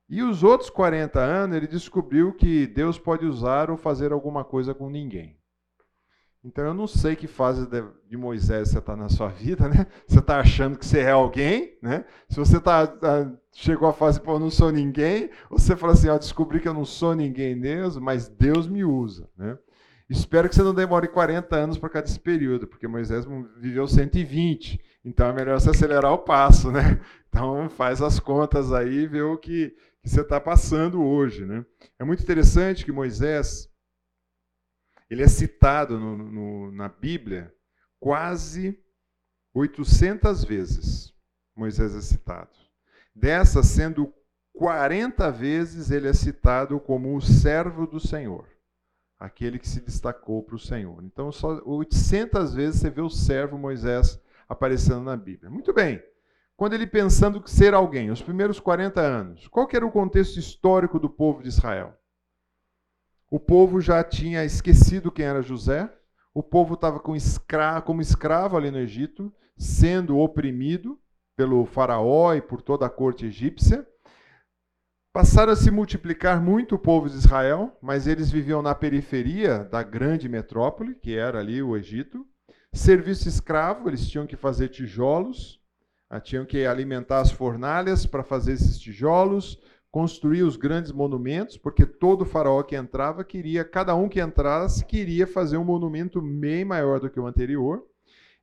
E 0.08 0.22
os 0.22 0.44
outros 0.44 0.70
40 0.70 1.20
anos, 1.20 1.58
ele 1.58 1.68
descobriu 1.68 2.32
que 2.34 2.68
Deus 2.68 3.00
pode 3.00 3.26
usar 3.26 3.72
ou 3.72 3.78
fazer 3.78 4.12
alguma 4.12 4.46
coisa 4.46 4.74
com 4.74 4.88
ninguém. 4.88 5.35
Então 6.46 6.64
eu 6.64 6.76
não 6.76 6.86
sei 6.86 7.16
que 7.16 7.26
fase 7.26 7.68
de 8.08 8.16
Moisés 8.16 8.70
você 8.70 8.78
está 8.78 8.96
na 8.96 9.10
sua 9.10 9.30
vida, 9.30 9.68
né? 9.68 9.88
Você 10.08 10.20
está 10.20 10.40
achando 10.40 10.78
que 10.78 10.86
você 10.86 11.00
é 11.00 11.10
alguém, 11.10 11.76
né? 11.82 12.06
Se 12.30 12.38
você 12.38 12.60
tá, 12.60 12.86
tá 12.86 13.32
chegou 13.52 13.90
à 13.90 13.94
fase, 13.94 14.22
pô, 14.22 14.34
eu 14.34 14.40
não 14.40 14.52
sou 14.52 14.72
ninguém, 14.72 15.32
ou 15.50 15.58
você 15.58 15.76
fala 15.76 15.94
assim, 15.94 16.08
ó, 16.08 16.18
descobri 16.20 16.60
que 16.60 16.68
eu 16.68 16.74
não 16.74 16.86
sou 16.86 17.16
ninguém 17.16 17.56
mesmo, 17.56 18.00
mas 18.00 18.30
Deus 18.30 18.68
me 18.68 18.84
usa, 18.84 19.28
né? 19.36 19.58
Espero 20.08 20.48
que 20.48 20.54
você 20.54 20.62
não 20.62 20.76
demore 20.76 21.08
40 21.08 21.56
anos 21.56 21.78
para 21.80 21.90
cada 21.90 22.08
esse 22.08 22.20
período, 22.20 22.68
porque 22.68 22.88
Moisés 22.88 23.26
viveu 23.58 23.88
120, 23.88 24.80
então 25.04 25.28
é 25.28 25.34
melhor 25.34 25.60
você 25.60 25.72
acelerar 25.72 26.14
o 26.14 26.20
passo, 26.20 26.72
né? 26.72 27.02
Então 27.28 27.68
faz 27.70 28.02
as 28.02 28.18
contas 28.18 28.72
aí 28.72 29.00
e 29.00 29.08
vê 29.08 29.22
o 29.22 29.36
que, 29.36 29.76
que 30.02 30.10
você 30.10 30.22
está 30.22 30.40
passando 30.40 31.04
hoje, 31.04 31.44
né? 31.44 31.66
É 32.00 32.04
muito 32.06 32.22
interessante 32.22 32.86
que 32.86 32.92
Moisés 32.92 33.68
ele 35.10 35.24
é 35.24 35.28
citado 35.28 36.00
no, 36.00 36.18
no, 36.18 36.72
na 36.72 36.90
Bíblia 36.90 37.54
quase 38.00 38.80
800 39.54 40.44
vezes. 40.44 41.14
Moisés 41.56 41.96
é 41.96 42.02
citado. 42.02 42.52
Dessas, 43.16 43.68
sendo 43.68 44.14
40 44.54 45.32
vezes 45.32 45.92
ele 45.92 46.08
é 46.08 46.14
citado 46.14 46.80
como 46.80 47.16
o 47.16 47.22
servo 47.22 47.88
do 47.88 48.00
Senhor, 48.00 48.48
aquele 49.18 49.58
que 49.58 49.68
se 49.68 49.80
destacou 49.80 50.44
para 50.44 50.56
o 50.56 50.60
Senhor. 50.60 51.04
Então, 51.04 51.32
só 51.32 51.62
800 51.64 52.54
vezes 52.54 52.82
você 52.82 52.90
vê 52.90 53.02
o 53.02 53.10
servo 53.10 53.58
Moisés 53.58 54.20
aparecendo 54.48 55.02
na 55.02 55.16
Bíblia. 55.16 55.50
Muito 55.50 55.74
bem. 55.74 56.02
Quando 56.58 56.74
ele 56.74 56.88
pensando 56.88 57.46
ser 57.48 57.74
alguém, 57.74 58.10
os 58.10 58.22
primeiros 58.22 58.60
40 58.60 59.02
anos, 59.02 59.48
qual 59.48 59.68
era 59.74 59.86
o 59.86 59.92
contexto 59.92 60.38
histórico 60.38 61.00
do 61.00 61.10
povo 61.10 61.42
de 61.42 61.50
Israel? 61.50 61.94
O 63.30 63.40
povo 63.40 63.82
já 63.82 64.04
tinha 64.04 64.46
esquecido 64.46 65.12
quem 65.12 65.26
era 65.26 65.42
José. 65.42 65.92
O 66.34 66.44
povo 66.44 66.76
estava 66.76 67.00
como 67.00 68.02
escravo 68.02 68.58
ali 68.58 68.70
no 68.70 68.78
Egito, 68.78 69.34
sendo 69.58 70.18
oprimido 70.18 71.00
pelo 71.36 71.66
faraó 71.66 72.34
e 72.34 72.42
por 72.42 72.62
toda 72.62 72.86
a 72.86 72.90
corte 72.90 73.26
egípcia. 73.26 73.86
Passaram 75.14 75.54
a 75.54 75.56
se 75.56 75.72
multiplicar 75.72 76.42
muito 76.42 76.76
o 76.76 76.80
povo 76.80 77.10
de 77.10 77.16
Israel, 77.16 77.72
mas 77.82 78.06
eles 78.06 78.30
viviam 78.30 78.62
na 78.62 78.76
periferia 78.76 79.60
da 79.60 79.82
grande 79.82 80.28
metrópole, 80.28 80.94
que 80.94 81.16
era 81.16 81.40
ali 81.40 81.64
o 81.64 81.78
Egito. 81.78 82.26
Serviço 82.74 83.30
escravo, 83.30 83.90
eles 83.90 84.06
tinham 84.10 84.28
que 84.28 84.36
fazer 84.36 84.68
tijolos, 84.68 85.62
ah, 86.10 86.20
tinham 86.20 86.46
que 86.46 86.66
alimentar 86.66 87.22
as 87.22 87.32
fornalhas 87.32 88.06
para 88.06 88.24
fazer 88.24 88.52
esses 88.52 88.78
tijolos, 88.78 89.58
construir 89.96 90.44
os 90.44 90.58
grandes 90.58 90.92
monumentos, 90.92 91.56
porque 91.56 91.86
todo 91.86 92.26
faraó 92.26 92.62
que 92.64 92.76
entrava 92.76 93.24
queria, 93.24 93.64
cada 93.64 93.96
um 93.96 94.10
que 94.10 94.20
entrasse 94.20 94.84
queria 94.84 95.26
fazer 95.26 95.56
um 95.56 95.64
monumento 95.64 96.22
bem 96.22 96.66
maior 96.66 97.00
do 97.00 97.10
que 97.10 97.18
o 97.18 97.26
anterior. 97.26 97.82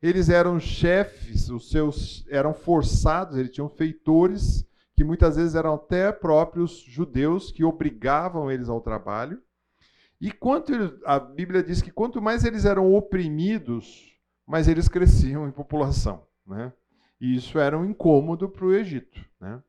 Eles 0.02 0.30
eram 0.30 0.58
chefes, 0.58 1.50
os 1.50 1.68
seus 1.68 2.24
eram 2.30 2.54
forçados, 2.54 3.36
eles 3.36 3.50
tinham 3.50 3.68
feitores 3.68 4.66
que 4.96 5.04
muitas 5.04 5.36
vezes 5.36 5.54
eram 5.54 5.74
até 5.74 6.10
próprios 6.10 6.78
judeus 6.88 7.52
que 7.52 7.62
obrigavam 7.62 8.50
eles 8.50 8.70
ao 8.70 8.80
trabalho. 8.80 9.38
E 10.18 10.32
quanto 10.32 10.72
a 11.04 11.20
Bíblia 11.20 11.62
diz 11.62 11.82
que 11.82 11.90
quanto 11.90 12.22
mais 12.22 12.46
eles 12.46 12.64
eram 12.64 12.94
oprimidos, 12.94 14.16
mais 14.46 14.68
eles 14.68 14.88
cresciam 14.88 15.46
em 15.46 15.52
população, 15.52 16.22
né? 16.46 16.72
E 17.20 17.36
isso 17.36 17.58
era 17.58 17.78
um 17.78 17.84
incômodo 17.84 18.48
para 18.48 18.64
o 18.64 18.72
Egito, 18.72 19.20
né? 19.38 19.62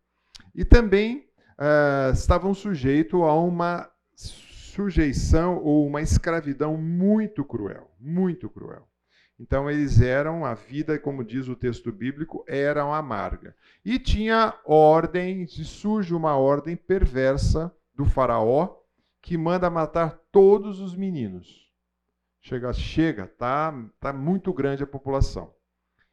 E 0.55 0.63
também 0.63 1.27
uh, 1.63 2.11
estavam 2.11 2.53
sujeitos 2.53 3.21
a 3.21 3.33
uma 3.33 3.89
sujeição 4.15 5.63
ou 5.63 5.87
uma 5.87 6.01
escravidão 6.01 6.75
muito 6.75 7.45
cruel, 7.45 7.89
muito 7.99 8.49
cruel. 8.49 8.87
Então 9.39 9.69
eles 9.69 9.99
eram, 10.01 10.45
a 10.45 10.53
vida, 10.53 10.99
como 10.99 11.23
diz 11.23 11.47
o 11.47 11.55
texto 11.55 11.91
bíblico, 11.91 12.43
era 12.47 12.83
amarga. 12.83 13.55
E 13.83 13.97
tinha 13.97 14.53
ordem, 14.65 15.47
surge 15.47 16.13
uma 16.13 16.37
ordem 16.37 16.75
perversa 16.75 17.73
do 17.95 18.05
faraó 18.05 18.77
que 19.21 19.37
manda 19.37 19.69
matar 19.69 20.19
todos 20.31 20.79
os 20.79 20.95
meninos. 20.95 21.71
Chega, 22.41 22.73
chega, 22.73 23.25
tá, 23.25 23.73
tá 23.99 24.11
muito 24.11 24.53
grande 24.53 24.83
a 24.83 24.87
população. 24.87 25.53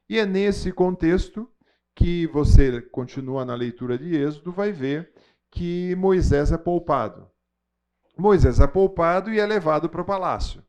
E 0.09 0.19
é 0.19 0.25
nesse 0.25 0.73
contexto 0.73 1.49
que 1.95 2.27
você 2.29 2.81
continua 2.81 3.45
na 3.45 3.55
leitura 3.55 3.99
de 3.99 4.17
Êxodo, 4.17 4.53
vai 4.53 4.73
ver 4.73 5.13
que 5.51 5.95
Moisés 5.97 6.53
é 6.53 6.59
poupado. 6.59 7.29
Moisés 8.17 8.61
é 8.61 8.67
poupado 8.67 9.33
e 9.33 9.41
é 9.41 9.47
levado 9.47 9.89
para 9.89 10.03
o 10.03 10.05
palácio. 10.05 10.63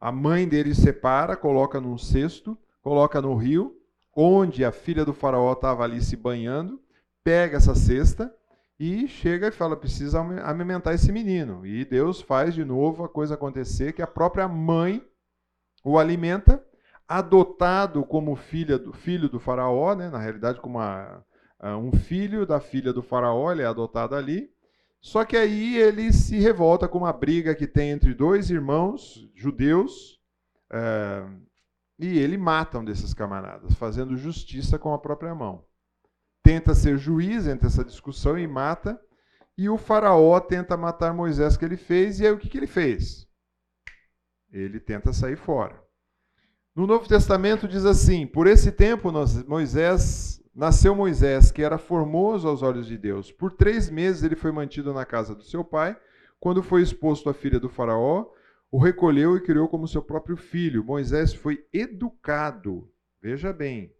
A 0.00 0.12
mãe 0.12 0.48
dele 0.48 0.74
separa, 0.74 1.36
coloca 1.36 1.80
num 1.80 1.98
cesto, 1.98 2.56
coloca 2.82 3.20
no 3.20 3.34
rio, 3.34 3.74
onde 4.14 4.64
a 4.64 4.70
filha 4.70 5.04
do 5.04 5.12
faraó 5.12 5.52
estava 5.52 5.82
ali 5.82 6.00
se 6.00 6.16
banhando, 6.16 6.80
pega 7.22 7.56
essa 7.56 7.74
cesta 7.74 8.32
e 8.78 9.08
chega 9.08 9.48
e 9.48 9.52
fala: 9.52 9.76
precisa 9.76 10.20
amamentar 10.20 10.94
esse 10.94 11.10
menino. 11.10 11.66
E 11.66 11.84
Deus 11.84 12.20
faz 12.20 12.54
de 12.54 12.64
novo 12.64 13.04
a 13.04 13.08
coisa 13.08 13.34
acontecer, 13.34 13.92
que 13.92 14.02
a 14.02 14.06
própria 14.06 14.46
mãe 14.46 15.02
o 15.84 15.98
alimenta, 15.98 16.64
adotado 17.06 18.04
como 18.04 18.36
filha 18.36 18.78
do 18.78 18.92
filho 18.92 19.28
do 19.28 19.38
faraó, 19.38 19.94
né? 19.94 20.08
na 20.08 20.18
realidade 20.18 20.60
como 20.60 20.78
a, 20.78 21.02
ah, 21.02 21.22
um 21.70 21.92
filho 21.92 22.44
da 22.44 22.60
filha 22.60 22.92
do 22.92 23.02
faraó, 23.02 23.50
ele 23.50 23.62
é 23.62 23.66
adotado 23.66 24.14
ali. 24.14 24.52
Só 25.00 25.24
que 25.24 25.36
aí 25.36 25.76
ele 25.76 26.12
se 26.12 26.38
revolta 26.38 26.88
com 26.88 26.98
uma 26.98 27.12
briga 27.12 27.54
que 27.54 27.66
tem 27.66 27.90
entre 27.90 28.14
dois 28.14 28.50
irmãos 28.50 29.28
judeus 29.34 30.18
é, 30.72 31.24
e 31.98 32.18
ele 32.18 32.36
mata 32.36 32.78
um 32.78 32.84
desses 32.84 33.14
camaradas, 33.14 33.74
fazendo 33.74 34.16
justiça 34.16 34.78
com 34.78 34.92
a 34.92 34.98
própria 34.98 35.34
mão. 35.34 35.64
Tenta 36.42 36.74
ser 36.74 36.98
juiz 36.98 37.46
entre 37.46 37.66
essa 37.66 37.84
discussão 37.84 38.38
e 38.38 38.46
mata. 38.46 39.00
E 39.56 39.68
o 39.68 39.78
faraó 39.78 40.40
tenta 40.40 40.76
matar 40.76 41.14
Moisés 41.14 41.56
que 41.56 41.64
ele 41.64 41.76
fez, 41.76 42.18
e 42.18 42.26
aí 42.26 42.32
o 42.32 42.38
que, 42.38 42.48
que 42.48 42.58
ele 42.58 42.66
fez? 42.66 43.28
Ele 44.50 44.80
tenta 44.80 45.12
sair 45.12 45.36
fora. 45.36 45.80
No 46.74 46.86
Novo 46.86 47.08
Testamento 47.08 47.68
diz 47.68 47.84
assim: 47.84 48.26
Por 48.26 48.48
esse 48.48 48.72
tempo 48.72 49.12
Moisés 49.46 50.42
nasceu 50.54 50.94
Moisés, 50.94 51.50
que 51.50 51.62
era 51.62 51.78
formoso 51.78 52.48
aos 52.48 52.62
olhos 52.62 52.86
de 52.86 52.96
Deus. 52.96 53.32
Por 53.32 53.52
três 53.52 53.90
meses 53.90 54.22
ele 54.22 54.36
foi 54.36 54.52
mantido 54.52 54.92
na 54.92 55.04
casa 55.04 55.34
do 55.34 55.42
seu 55.42 55.64
pai. 55.64 55.96
Quando 56.38 56.62
foi 56.62 56.82
exposto 56.82 57.28
à 57.28 57.34
filha 57.34 57.58
do 57.58 57.68
Faraó, 57.68 58.26
o 58.70 58.78
recolheu 58.78 59.36
e 59.36 59.40
criou 59.40 59.68
como 59.68 59.88
seu 59.88 60.02
próprio 60.02 60.36
filho. 60.36 60.84
Moisés 60.84 61.32
foi 61.32 61.66
educado, 61.72 62.90
veja 63.20 63.52
bem, 63.52 63.92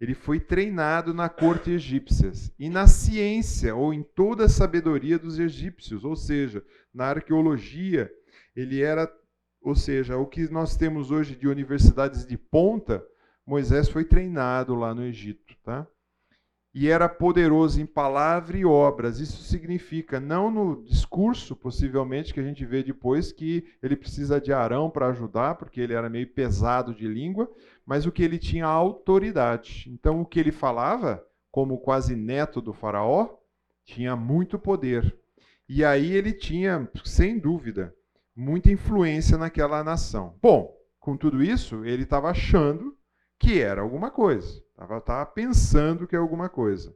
ele 0.00 0.14
foi 0.14 0.40
treinado 0.40 1.12
na 1.12 1.28
corte 1.28 1.72
egípcia 1.72 2.32
e 2.58 2.70
na 2.70 2.86
ciência 2.86 3.74
ou 3.74 3.92
em 3.92 4.02
toda 4.02 4.46
a 4.46 4.48
sabedoria 4.48 5.18
dos 5.18 5.38
egípcios, 5.38 6.04
ou 6.04 6.16
seja, 6.16 6.64
na 6.92 7.04
arqueologia. 7.06 8.10
Ele 8.56 8.80
era, 8.80 9.12
ou 9.60 9.74
seja, 9.74 10.16
o 10.16 10.26
que 10.26 10.50
nós 10.50 10.74
temos 10.74 11.10
hoje 11.10 11.36
de 11.36 11.46
universidades 11.46 12.26
de 12.26 12.38
ponta, 12.38 13.04
Moisés 13.50 13.88
foi 13.88 14.04
treinado 14.04 14.74
lá 14.76 14.94
no 14.94 15.04
Egito, 15.04 15.56
tá? 15.64 15.86
e 16.72 16.88
era 16.88 17.08
poderoso 17.08 17.80
em 17.80 17.86
palavra 17.86 18.56
e 18.56 18.64
obras. 18.64 19.18
Isso 19.18 19.42
significa, 19.42 20.20
não 20.20 20.50
no 20.50 20.84
discurso, 20.84 21.56
possivelmente, 21.56 22.32
que 22.32 22.38
a 22.38 22.44
gente 22.44 22.64
vê 22.64 22.82
depois, 22.82 23.32
que 23.32 23.64
ele 23.82 23.96
precisa 23.96 24.40
de 24.40 24.52
Arão 24.52 24.88
para 24.88 25.08
ajudar, 25.08 25.56
porque 25.56 25.80
ele 25.80 25.94
era 25.94 26.08
meio 26.08 26.28
pesado 26.28 26.94
de 26.94 27.08
língua, 27.08 27.50
mas 27.84 28.06
o 28.06 28.12
que 28.12 28.22
ele 28.22 28.38
tinha 28.38 28.66
autoridade. 28.66 29.90
Então, 29.92 30.20
o 30.20 30.26
que 30.26 30.38
ele 30.38 30.52
falava, 30.52 31.20
como 31.50 31.80
quase 31.80 32.14
neto 32.14 32.60
do 32.60 32.72
Faraó, 32.72 33.36
tinha 33.84 34.14
muito 34.14 34.58
poder. 34.58 35.18
E 35.68 35.84
aí 35.84 36.12
ele 36.12 36.32
tinha, 36.32 36.88
sem 37.04 37.36
dúvida, 37.36 37.92
muita 38.34 38.70
influência 38.70 39.36
naquela 39.36 39.82
nação. 39.82 40.36
Bom, 40.40 40.72
com 41.00 41.16
tudo 41.16 41.42
isso, 41.42 41.84
ele 41.84 42.04
estava 42.04 42.30
achando 42.30 42.96
que 43.40 43.60
era 43.60 43.80
alguma 43.80 44.10
coisa. 44.10 44.62
Estava 44.78 45.26
pensando 45.26 46.06
que 46.06 46.14
é 46.14 46.18
alguma 46.18 46.48
coisa. 46.48 46.94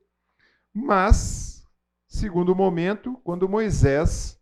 Mas, 0.73 1.67
segundo 2.07 2.55
momento, 2.55 3.19
quando 3.25 3.49
Moisés 3.49 4.39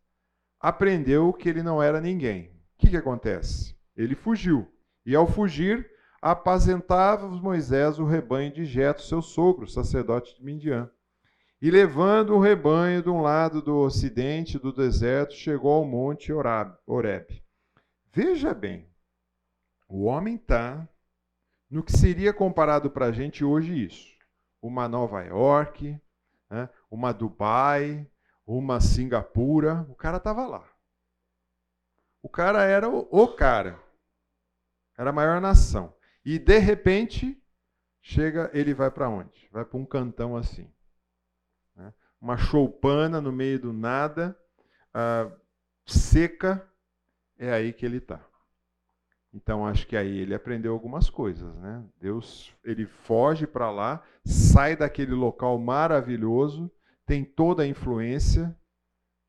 aprendeu 0.60 1.32
que 1.32 1.48
ele 1.48 1.62
não 1.62 1.80
era 1.80 2.00
ninguém, 2.00 2.48
o 2.48 2.78
que, 2.78 2.90
que 2.90 2.96
acontece? 2.96 3.76
Ele 3.96 4.16
fugiu. 4.16 4.68
E 5.06 5.14
ao 5.14 5.26
fugir, 5.26 5.88
apazentava 6.20 7.28
Moisés 7.28 7.98
o 7.98 8.04
rebanho 8.04 8.52
de 8.52 8.64
Jeto, 8.64 9.02
seu 9.02 9.22
sogro, 9.22 9.68
sacerdote 9.68 10.34
de 10.34 10.44
Midian. 10.44 10.90
E 11.60 11.70
levando 11.70 12.34
o 12.34 12.40
rebanho 12.40 13.02
de 13.02 13.08
um 13.08 13.20
lado 13.20 13.62
do 13.62 13.76
ocidente 13.76 14.58
do 14.58 14.72
deserto, 14.72 15.34
chegou 15.34 15.72
ao 15.72 15.84
monte 15.84 16.32
Horeb. 16.32 17.42
Veja 18.12 18.52
bem, 18.52 18.88
o 19.88 20.04
homem 20.04 20.34
está 20.34 20.88
no 21.72 21.82
que 21.82 21.92
seria 21.92 22.34
comparado 22.34 22.90
para 22.90 23.06
a 23.06 23.12
gente 23.12 23.42
hoje 23.42 23.86
isso. 23.86 24.14
Uma 24.60 24.86
Nova 24.86 25.22
York, 25.22 25.98
né? 26.50 26.68
uma 26.90 27.12
Dubai, 27.12 28.06
uma 28.46 28.78
Singapura, 28.78 29.86
o 29.88 29.94
cara 29.94 30.18
estava 30.18 30.46
lá. 30.46 30.70
O 32.22 32.28
cara 32.28 32.62
era 32.64 32.90
o, 32.90 33.08
o 33.10 33.26
cara. 33.26 33.80
Era 34.98 35.08
a 35.08 35.14
maior 35.14 35.40
nação. 35.40 35.96
E 36.22 36.38
de 36.38 36.58
repente, 36.58 37.42
chega, 38.02 38.50
ele 38.52 38.74
vai 38.74 38.90
para 38.90 39.08
onde? 39.08 39.48
Vai 39.50 39.64
para 39.64 39.78
um 39.78 39.86
cantão 39.86 40.36
assim. 40.36 40.70
Né? 41.74 41.92
Uma 42.20 42.36
choupana 42.36 43.18
no 43.18 43.32
meio 43.32 43.58
do 43.58 43.72
nada, 43.72 44.38
uh, 44.94 45.34
seca, 45.86 46.70
é 47.38 47.50
aí 47.50 47.72
que 47.72 47.86
ele 47.86 47.96
está. 47.96 48.24
Então 49.32 49.66
acho 49.66 49.86
que 49.86 49.96
aí 49.96 50.18
ele 50.18 50.34
aprendeu 50.34 50.72
algumas 50.72 51.08
coisas, 51.08 51.54
né? 51.56 51.82
Deus, 51.98 52.54
ele 52.62 52.86
foge 52.86 53.46
para 53.46 53.70
lá, 53.70 54.02
sai 54.24 54.76
daquele 54.76 55.14
local 55.14 55.58
maravilhoso, 55.58 56.70
tem 57.06 57.24
toda 57.24 57.62
a 57.62 57.66
influência 57.66 58.54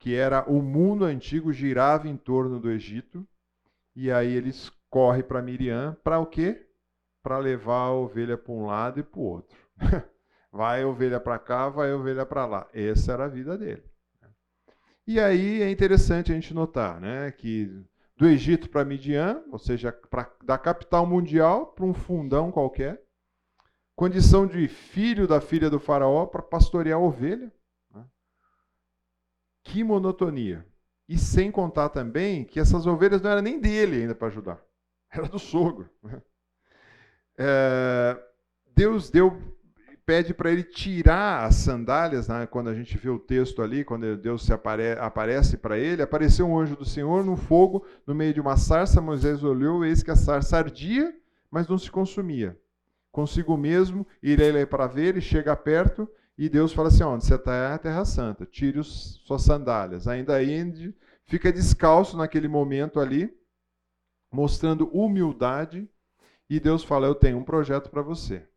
que 0.03 0.13
era 0.13 0.43
o 0.49 0.61
mundo 0.61 1.05
antigo 1.05 1.53
girava 1.53 2.09
em 2.09 2.17
torno 2.17 2.59
do 2.59 2.69
Egito, 2.69 3.25
e 3.95 4.11
aí 4.11 4.33
eles 4.33 4.69
corre 4.89 5.23
para 5.23 5.41
Miriam 5.41 5.95
para 6.03 6.19
o 6.19 6.25
quê? 6.25 6.67
Para 7.23 7.37
levar 7.37 7.85
a 7.85 7.93
ovelha 7.93 8.37
para 8.37 8.53
um 8.53 8.65
lado 8.65 8.99
e 8.99 9.03
para 9.03 9.19
o 9.19 9.23
outro. 9.23 9.57
vai 10.51 10.83
a 10.83 10.87
ovelha 10.87 11.21
para 11.21 11.39
cá, 11.39 11.69
vai 11.69 11.89
a 11.89 11.95
ovelha 11.95 12.25
para 12.25 12.45
lá. 12.45 12.67
Essa 12.73 13.13
era 13.13 13.25
a 13.25 13.29
vida 13.29 13.57
dele. 13.57 13.83
E 15.07 15.21
aí 15.21 15.61
é 15.61 15.71
interessante 15.71 16.33
a 16.33 16.35
gente 16.35 16.53
notar, 16.53 16.99
né, 16.99 17.31
que 17.31 17.83
do 18.15 18.27
Egito 18.27 18.69
para 18.69 18.85
Midian, 18.85 19.43
ou 19.51 19.57
seja, 19.57 19.91
pra, 19.91 20.31
da 20.43 20.57
capital 20.57 21.05
mundial 21.05 21.67
para 21.67 21.85
um 21.85 21.93
fundão 21.93 22.51
qualquer. 22.51 23.01
Condição 23.95 24.47
de 24.47 24.67
filho 24.67 25.27
da 25.27 25.39
filha 25.39 25.69
do 25.69 25.79
faraó 25.79 26.25
para 26.25 26.41
pastorear 26.41 26.99
ovelha. 26.99 27.51
Né? 27.91 28.05
Que 29.63 29.83
monotonia. 29.83 30.65
E 31.07 31.17
sem 31.17 31.51
contar 31.51 31.89
também 31.89 32.43
que 32.43 32.59
essas 32.59 32.87
ovelhas 32.87 33.21
não 33.21 33.31
eram 33.31 33.41
nem 33.41 33.59
dele 33.59 34.01
ainda 34.01 34.15
para 34.15 34.27
ajudar. 34.27 34.63
Era 35.11 35.27
do 35.27 35.37
sogro. 35.37 35.89
Né? 36.01 36.21
É, 37.37 38.23
Deus 38.75 39.09
deu 39.09 39.52
pede 40.05 40.33
para 40.33 40.51
ele 40.51 40.63
tirar 40.63 41.45
as 41.45 41.55
sandálias, 41.55 42.27
né? 42.27 42.45
quando 42.45 42.69
a 42.69 42.75
gente 42.75 42.97
vê 42.97 43.09
o 43.09 43.19
texto 43.19 43.61
ali, 43.61 43.83
quando 43.83 44.17
Deus 44.17 44.43
se 44.45 44.51
apare 44.51 44.91
aparece 44.99 45.57
para 45.57 45.77
ele, 45.77 46.01
apareceu 46.01 46.45
um 46.47 46.57
anjo 46.57 46.75
do 46.75 46.85
Senhor 46.85 47.23
no 47.23 47.37
fogo, 47.37 47.85
no 48.05 48.13
meio 48.13 48.33
de 48.33 48.41
uma 48.41 48.57
sarça, 48.57 49.01
Moisés 49.01 49.43
olhou, 49.43 49.85
eis 49.85 50.03
que 50.03 50.11
a 50.11 50.15
sarça 50.15 50.57
ardia, 50.57 51.13
mas 51.49 51.67
não 51.67 51.77
se 51.77 51.89
consumia. 51.89 52.57
Consigo 53.11 53.55
mesmo, 53.55 54.05
irei 54.21 54.65
para 54.65 54.87
ver, 54.87 55.15
e 55.15 55.21
chega 55.21 55.55
perto, 55.55 56.09
e 56.37 56.49
Deus 56.49 56.73
fala 56.73 56.87
assim, 56.87 57.03
onde 57.03 57.25
você 57.25 57.35
está 57.35 57.53
é 57.53 57.73
a 57.73 57.77
terra 57.77 58.03
santa, 58.05 58.45
tire 58.45 58.79
os, 58.79 59.21
suas 59.25 59.43
sandálias. 59.43 60.07
Ainda 60.07 60.35
aí, 60.35 60.93
fica 61.25 61.53
descalço 61.53 62.17
naquele 62.17 62.47
momento 62.47 62.99
ali, 62.99 63.31
mostrando 64.31 64.87
humildade, 64.87 65.87
e 66.49 66.59
Deus 66.59 66.83
fala, 66.83 67.07
eu 67.07 67.15
tenho 67.15 67.37
um 67.37 67.43
projeto 67.43 67.89
para 67.89 68.01
você. 68.01 68.47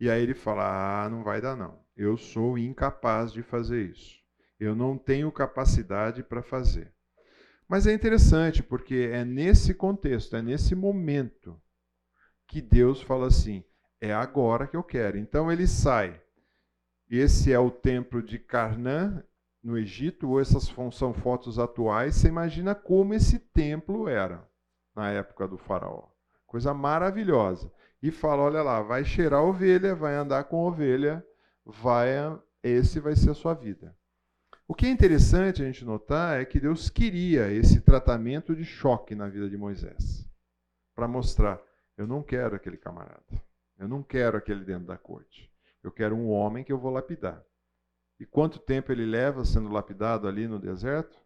E 0.00 0.08
aí 0.08 0.22
ele 0.22 0.34
fala: 0.34 1.04
Ah, 1.04 1.10
não 1.10 1.22
vai 1.22 1.40
dar 1.40 1.54
não. 1.54 1.78
Eu 1.94 2.16
sou 2.16 2.56
incapaz 2.56 3.30
de 3.32 3.42
fazer 3.42 3.90
isso. 3.90 4.18
Eu 4.58 4.74
não 4.74 4.96
tenho 4.96 5.30
capacidade 5.30 6.22
para 6.22 6.42
fazer. 6.42 6.92
Mas 7.68 7.86
é 7.86 7.92
interessante 7.92 8.62
porque 8.62 9.10
é 9.12 9.24
nesse 9.24 9.74
contexto, 9.74 10.34
é 10.34 10.42
nesse 10.42 10.74
momento 10.74 11.60
que 12.48 12.62
Deus 12.62 13.02
fala 13.02 13.26
assim: 13.26 13.62
é 14.00 14.12
agora 14.12 14.66
que 14.66 14.76
eu 14.76 14.82
quero. 14.82 15.18
Então 15.18 15.52
ele 15.52 15.66
sai. 15.66 16.20
Esse 17.08 17.52
é 17.52 17.58
o 17.58 17.70
templo 17.70 18.22
de 18.22 18.38
Carnã, 18.38 19.22
no 19.62 19.76
Egito, 19.76 20.30
ou 20.30 20.40
essas 20.40 20.72
são 20.92 21.12
fotos 21.12 21.58
atuais. 21.58 22.14
Você 22.14 22.28
imagina 22.28 22.74
como 22.74 23.14
esse 23.14 23.38
templo 23.38 24.08
era 24.08 24.48
na 24.94 25.10
época 25.10 25.46
do 25.46 25.58
Faraó. 25.58 26.08
Coisa 26.46 26.72
maravilhosa 26.72 27.70
e 28.02 28.10
fala: 28.10 28.42
olha 28.42 28.62
lá, 28.62 28.82
vai 28.82 29.04
cheirar 29.04 29.42
ovelha, 29.42 29.94
vai 29.94 30.14
andar 30.14 30.44
com 30.44 30.64
ovelha, 30.64 31.24
vai, 31.64 32.08
esse 32.62 33.00
vai 33.00 33.14
ser 33.14 33.30
a 33.30 33.34
sua 33.34 33.54
vida. 33.54 33.96
O 34.66 34.74
que 34.74 34.86
é 34.86 34.90
interessante 34.90 35.62
a 35.62 35.66
gente 35.66 35.84
notar 35.84 36.40
é 36.40 36.44
que 36.44 36.60
Deus 36.60 36.88
queria 36.88 37.50
esse 37.50 37.80
tratamento 37.80 38.54
de 38.54 38.64
choque 38.64 39.14
na 39.14 39.28
vida 39.28 39.48
de 39.48 39.56
Moisés, 39.56 40.28
para 40.94 41.08
mostrar: 41.08 41.60
eu 41.96 42.06
não 42.06 42.22
quero 42.22 42.56
aquele 42.56 42.76
camarada, 42.76 43.42
eu 43.78 43.88
não 43.88 44.02
quero 44.02 44.36
aquele 44.36 44.64
dentro 44.64 44.86
da 44.86 44.96
corte, 44.96 45.52
eu 45.82 45.90
quero 45.90 46.14
um 46.14 46.30
homem 46.30 46.64
que 46.64 46.72
eu 46.72 46.78
vou 46.78 46.92
lapidar. 46.92 47.44
E 48.18 48.26
quanto 48.26 48.58
tempo 48.58 48.92
ele 48.92 49.06
leva 49.06 49.44
sendo 49.46 49.70
lapidado 49.70 50.28
ali 50.28 50.46
no 50.46 50.58
deserto? 50.58 51.18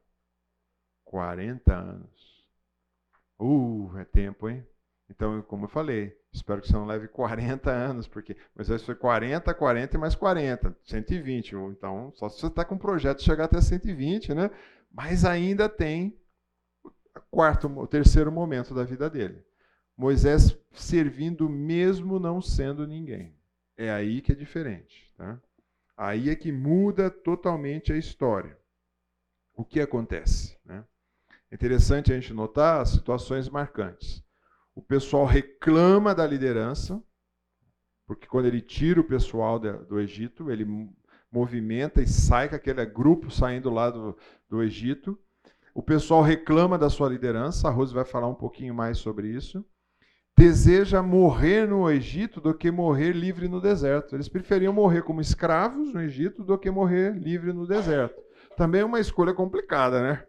40 1.04 1.74
anos. 1.74 2.44
Uh, 3.36 3.98
é 3.98 4.04
tempo, 4.04 4.48
hein? 4.48 4.64
Então, 5.10 5.42
como 5.42 5.64
eu 5.64 5.68
falei, 5.68 6.16
espero 6.32 6.60
que 6.60 6.68
você 6.68 6.72
não 6.74 6.86
leve 6.86 7.08
40 7.08 7.70
anos, 7.70 8.08
porque 8.08 8.36
Moisés 8.54 8.82
foi 8.82 8.94
40, 8.94 9.52
40 9.52 9.96
e 9.96 10.00
mais 10.00 10.14
40, 10.14 10.76
120. 10.84 11.54
Então, 11.56 12.12
só 12.14 12.28
se 12.28 12.40
você 12.40 12.46
está 12.46 12.64
com 12.64 12.74
um 12.74 12.78
projeto 12.78 13.18
de 13.18 13.24
chegar 13.24 13.44
até 13.44 13.60
120, 13.60 14.34
né? 14.34 14.50
Mas 14.90 15.24
ainda 15.24 15.68
tem 15.68 16.16
o 16.84 16.90
quarto, 17.30 17.66
o 17.66 17.86
terceiro 17.86 18.30
momento 18.30 18.74
da 18.74 18.84
vida 18.84 19.10
dele. 19.10 19.44
Moisés 19.96 20.56
servindo 20.72 21.48
mesmo 21.48 22.18
não 22.18 22.40
sendo 22.40 22.86
ninguém. 22.86 23.34
É 23.76 23.90
aí 23.90 24.20
que 24.20 24.32
é 24.32 24.34
diferente. 24.34 25.12
Tá? 25.16 25.40
Aí 25.96 26.30
é 26.30 26.36
que 26.36 26.50
muda 26.50 27.10
totalmente 27.10 27.92
a 27.92 27.96
história. 27.96 28.56
O 29.56 29.64
que 29.64 29.80
acontece? 29.80 30.56
Né? 30.64 30.84
É 31.50 31.54
interessante 31.54 32.12
a 32.12 32.18
gente 32.18 32.32
notar 32.32 32.80
as 32.80 32.90
situações 32.90 33.48
marcantes 33.48 34.23
o 34.74 34.82
pessoal 34.82 35.24
reclama 35.24 36.14
da 36.14 36.26
liderança, 36.26 37.02
porque 38.06 38.26
quando 38.26 38.46
ele 38.46 38.60
tira 38.60 39.00
o 39.00 39.04
pessoal 39.04 39.58
do 39.58 39.98
Egito, 39.98 40.50
ele 40.50 40.66
movimenta 41.32 42.02
e 42.02 42.06
sai 42.06 42.48
com 42.48 42.56
aquele 42.56 42.84
grupo 42.84 43.30
saindo 43.30 43.70
lá 43.70 43.90
do, 43.90 44.16
do 44.48 44.62
Egito. 44.62 45.18
O 45.74 45.82
pessoal 45.82 46.22
reclama 46.22 46.78
da 46.78 46.90
sua 46.90 47.08
liderança, 47.08 47.66
a 47.66 47.70
Rose 47.70 47.94
vai 47.94 48.04
falar 48.04 48.28
um 48.28 48.34
pouquinho 48.34 48.74
mais 48.74 48.98
sobre 48.98 49.28
isso. 49.28 49.64
Deseja 50.36 51.02
morrer 51.02 51.66
no 51.66 51.88
Egito 51.88 52.40
do 52.40 52.52
que 52.52 52.70
morrer 52.70 53.12
livre 53.12 53.48
no 53.48 53.60
deserto. 53.60 54.16
Eles 54.16 54.28
preferiam 54.28 54.72
morrer 54.72 55.02
como 55.02 55.20
escravos 55.20 55.92
no 55.92 56.00
Egito 56.00 56.42
do 56.42 56.58
que 56.58 56.70
morrer 56.70 57.14
livre 57.16 57.52
no 57.52 57.66
deserto. 57.66 58.20
Também 58.56 58.80
é 58.80 58.84
uma 58.84 59.00
escolha 59.00 59.32
complicada, 59.32 60.02
né? 60.02 60.24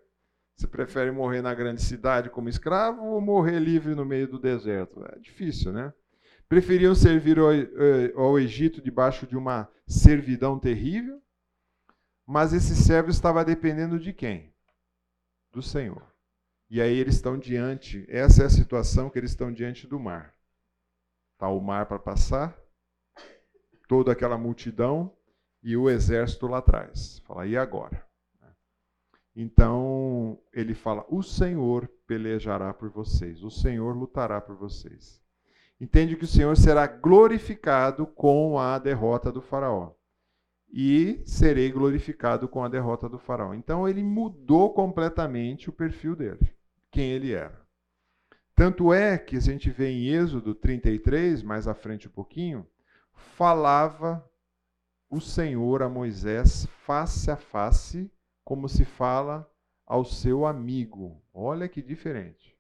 Você 0.56 0.68
prefere 0.68 1.12
morrer 1.12 1.42
na 1.42 1.54
grande 1.54 1.82
cidade 1.82 2.30
como 2.30 2.48
escravo 2.48 3.04
ou 3.04 3.20
morrer 3.20 3.60
livre 3.60 3.94
no 3.94 4.06
meio 4.06 4.28
do 4.28 4.40
deserto? 4.40 5.04
É 5.06 5.20
difícil, 5.20 5.74
né? 5.74 5.94
Preferiam 6.48 6.96
servir 6.96 7.38
eh, 7.38 8.14
ao, 8.16 8.40
Egito 8.40 8.82
debaixo 8.82 9.28
de 9.28 9.36
uma 9.36 9.70
servidão 9.86 10.58
terrível, 10.58 11.22
mas 12.26 12.54
esse 12.54 12.76
servo 12.76 13.10
estava 13.10 13.44
dependendo 13.44 14.00
de 14.00 14.14
quem? 14.14 14.54
Do 15.52 15.62
Senhor. 15.62 16.04
E 16.70 16.82
aí 16.82 16.98
eles 16.98 17.16
estão 17.16 17.38
diante, 17.38 18.06
essa 18.08 18.44
é 18.44 18.46
a 18.46 18.50
situação 18.50 19.10
que 19.10 19.20
eles 19.20 19.32
estão 19.32 19.52
diante 19.52 19.86
do 19.86 20.00
mar. 20.00 20.34
Está 21.34 21.50
o 21.50 21.60
mar 21.60 21.86
para 21.86 22.00
passar, 22.00 22.58
toda 23.88 24.12
aquela 24.12 24.38
multidão 24.38 25.16
e 25.62 25.76
o 25.76 25.90
exército 25.90 26.48
lá 26.48 26.60
atrás. 26.60 27.20
Fala, 27.26 27.46
e 27.46 27.58
agora? 27.58 28.06
Então 29.36 30.40
ele 30.54 30.74
fala: 30.74 31.06
O 31.10 31.22
Senhor 31.22 31.90
pelejará 32.08 32.74
por 32.74 32.90
vocês, 32.90 33.44
o 33.44 33.52
Senhor 33.52 33.96
lutará 33.96 34.40
por 34.40 34.56
vocês. 34.56 35.22
Entende 35.80 36.16
que 36.16 36.24
o 36.24 36.28
Senhor 36.28 36.56
será 36.56 36.88
glorificado 36.88 38.08
com 38.08 38.58
a 38.58 38.80
derrota 38.80 39.32
do 39.32 39.42
Faraó. 39.42 39.92
E 40.72 41.22
serei 41.26 41.72
glorificado 41.72 42.48
com 42.48 42.64
a 42.64 42.70
derrota 42.70 43.10
do 43.10 43.20
Faraó. 43.20 43.54
Então 43.54 43.88
ele 43.88 44.04
mudou 44.04 44.74
completamente 44.74 45.70
o 45.70 45.74
perfil 45.74 46.16
dele, 46.16 46.56
quem 46.90 47.12
ele 47.12 47.34
era. 47.34 47.66
Tanto 48.56 48.94
é 48.94 49.18
que 49.18 49.36
a 49.36 49.42
gente 49.42 49.70
vê 49.70 49.90
em 49.90 50.08
Êxodo 50.08 50.56
33, 50.56 51.44
mais 51.44 51.68
à 51.68 51.74
frente 51.74 52.08
um 52.08 52.12
pouquinho, 52.12 52.66
falava 53.14 54.26
o 55.10 55.20
Senhor 55.20 55.84
a 55.84 55.90
Moisés 55.90 56.66
face 56.86 57.30
a 57.30 57.36
face, 57.36 58.10
como 58.46 58.70
se 58.70 58.86
fala 58.86 59.52
ao 59.86 60.06
seu 60.06 60.46
amigo. 60.46 61.22
Olha 61.34 61.68
que 61.68 61.82
diferente. 61.82 62.56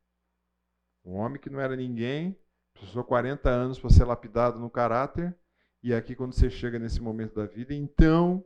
Um 1.05 1.13
homem 1.13 1.39
que 1.39 1.49
não 1.49 1.61
era 1.61 1.75
ninguém, 1.75 2.37
precisou 2.73 3.03
40 3.03 3.47
anos 3.47 3.79
para 3.79 3.91
ser 3.91 4.03
lapidado 4.03 4.59
no 4.59 4.69
caráter, 4.69 5.33
e 5.81 5.93
aqui 5.93 6.15
quando 6.15 6.33
você 6.33 6.49
chega 6.49 6.79
nesse 6.79 6.99
momento 6.99 7.35
da 7.35 7.45
vida, 7.45 7.73
então 7.73 8.43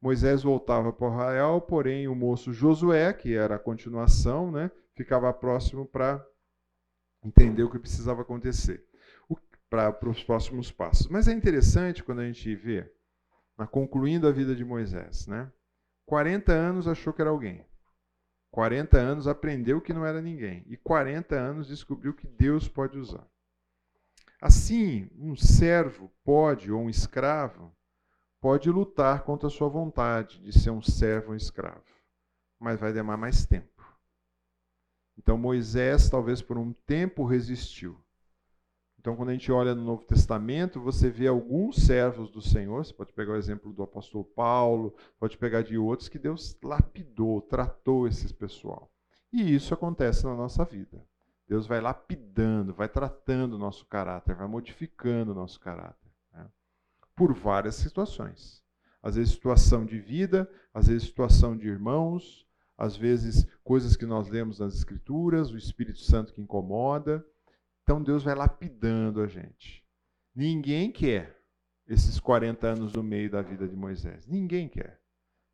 Moisés 0.00 0.42
voltava 0.42 0.92
para 0.92 1.08
Israel, 1.08 1.60
porém 1.62 2.06
o 2.06 2.14
moço 2.14 2.52
Josué, 2.52 3.12
que 3.12 3.34
era 3.34 3.56
a 3.56 3.58
continuação, 3.58 4.52
né, 4.52 4.70
ficava 4.94 5.32
próximo 5.32 5.86
para 5.86 6.24
entender 7.24 7.62
o 7.62 7.70
que 7.70 7.78
precisava 7.78 8.22
acontecer 8.22 8.86
para 9.70 10.10
os 10.10 10.22
próximos 10.22 10.70
passos. 10.70 11.08
Mas 11.08 11.26
é 11.26 11.32
interessante 11.32 12.04
quando 12.04 12.20
a 12.20 12.26
gente 12.26 12.54
vê, 12.54 12.92
na 13.56 13.66
concluindo 13.66 14.28
a 14.28 14.30
vida 14.30 14.54
de 14.54 14.66
Moisés, 14.66 15.26
né? 15.26 15.50
40 16.06 16.52
anos 16.52 16.88
achou 16.88 17.12
que 17.12 17.20
era 17.20 17.30
alguém. 17.30 17.64
40 18.50 18.98
anos 18.98 19.26
aprendeu 19.26 19.80
que 19.80 19.92
não 19.92 20.04
era 20.04 20.20
ninguém. 20.20 20.62
E 20.66 20.76
40 20.76 21.34
anos 21.34 21.68
descobriu 21.68 22.12
que 22.12 22.26
Deus 22.26 22.68
pode 22.68 22.98
usar. 22.98 23.26
Assim, 24.40 25.08
um 25.16 25.34
servo 25.36 26.12
pode, 26.24 26.70
ou 26.70 26.82
um 26.82 26.90
escravo, 26.90 27.74
pode 28.40 28.68
lutar 28.68 29.22
contra 29.22 29.46
a 29.46 29.50
sua 29.50 29.68
vontade 29.68 30.40
de 30.40 30.52
ser 30.52 30.70
um 30.70 30.82
servo 30.82 31.28
ou 31.28 31.34
um 31.34 31.36
escravo, 31.36 31.84
mas 32.58 32.80
vai 32.80 32.92
demorar 32.92 33.16
mais 33.16 33.46
tempo. 33.46 33.70
Então 35.16 35.38
Moisés, 35.38 36.10
talvez 36.10 36.42
por 36.42 36.58
um 36.58 36.72
tempo, 36.72 37.24
resistiu. 37.24 37.96
Então, 39.02 39.16
quando 39.16 39.30
a 39.30 39.32
gente 39.32 39.50
olha 39.50 39.74
no 39.74 39.82
Novo 39.82 40.04
Testamento, 40.04 40.80
você 40.80 41.10
vê 41.10 41.26
alguns 41.26 41.84
servos 41.84 42.30
do 42.30 42.40
Senhor, 42.40 42.86
você 42.86 42.94
pode 42.94 43.12
pegar 43.12 43.32
o 43.32 43.36
exemplo 43.36 43.72
do 43.72 43.82
apóstolo 43.82 44.24
Paulo, 44.24 44.94
pode 45.18 45.36
pegar 45.36 45.62
de 45.62 45.76
outros, 45.76 46.08
que 46.08 46.20
Deus 46.20 46.56
lapidou, 46.62 47.42
tratou 47.42 48.06
esse 48.06 48.32
pessoal. 48.32 48.88
E 49.32 49.52
isso 49.52 49.74
acontece 49.74 50.24
na 50.24 50.36
nossa 50.36 50.64
vida. 50.64 51.04
Deus 51.48 51.66
vai 51.66 51.80
lapidando, 51.80 52.72
vai 52.72 52.88
tratando 52.88 53.54
o 53.54 53.58
nosso 53.58 53.84
caráter, 53.86 54.36
vai 54.36 54.46
modificando 54.46 55.32
o 55.32 55.34
nosso 55.34 55.58
caráter. 55.58 56.08
Né? 56.32 56.46
Por 57.16 57.34
várias 57.34 57.74
situações. 57.74 58.62
Às 59.02 59.16
vezes, 59.16 59.32
situação 59.32 59.84
de 59.84 59.98
vida, 59.98 60.48
às 60.72 60.86
vezes, 60.86 61.08
situação 61.08 61.56
de 61.56 61.66
irmãos, 61.66 62.46
às 62.78 62.96
vezes 62.96 63.48
coisas 63.64 63.96
que 63.96 64.06
nós 64.06 64.28
lemos 64.28 64.60
nas 64.60 64.76
Escrituras, 64.76 65.50
o 65.50 65.58
Espírito 65.58 65.98
Santo 65.98 66.32
que 66.32 66.40
incomoda. 66.40 67.26
Então 67.92 68.02
Deus 68.02 68.22
vai 68.22 68.34
lapidando 68.34 69.20
a 69.20 69.26
gente. 69.26 69.84
Ninguém 70.34 70.90
quer 70.90 71.38
esses 71.86 72.18
40 72.18 72.66
anos 72.66 72.94
no 72.94 73.02
meio 73.02 73.30
da 73.30 73.42
vida 73.42 73.68
de 73.68 73.76
Moisés. 73.76 74.26
Ninguém 74.26 74.66
quer. 74.66 74.98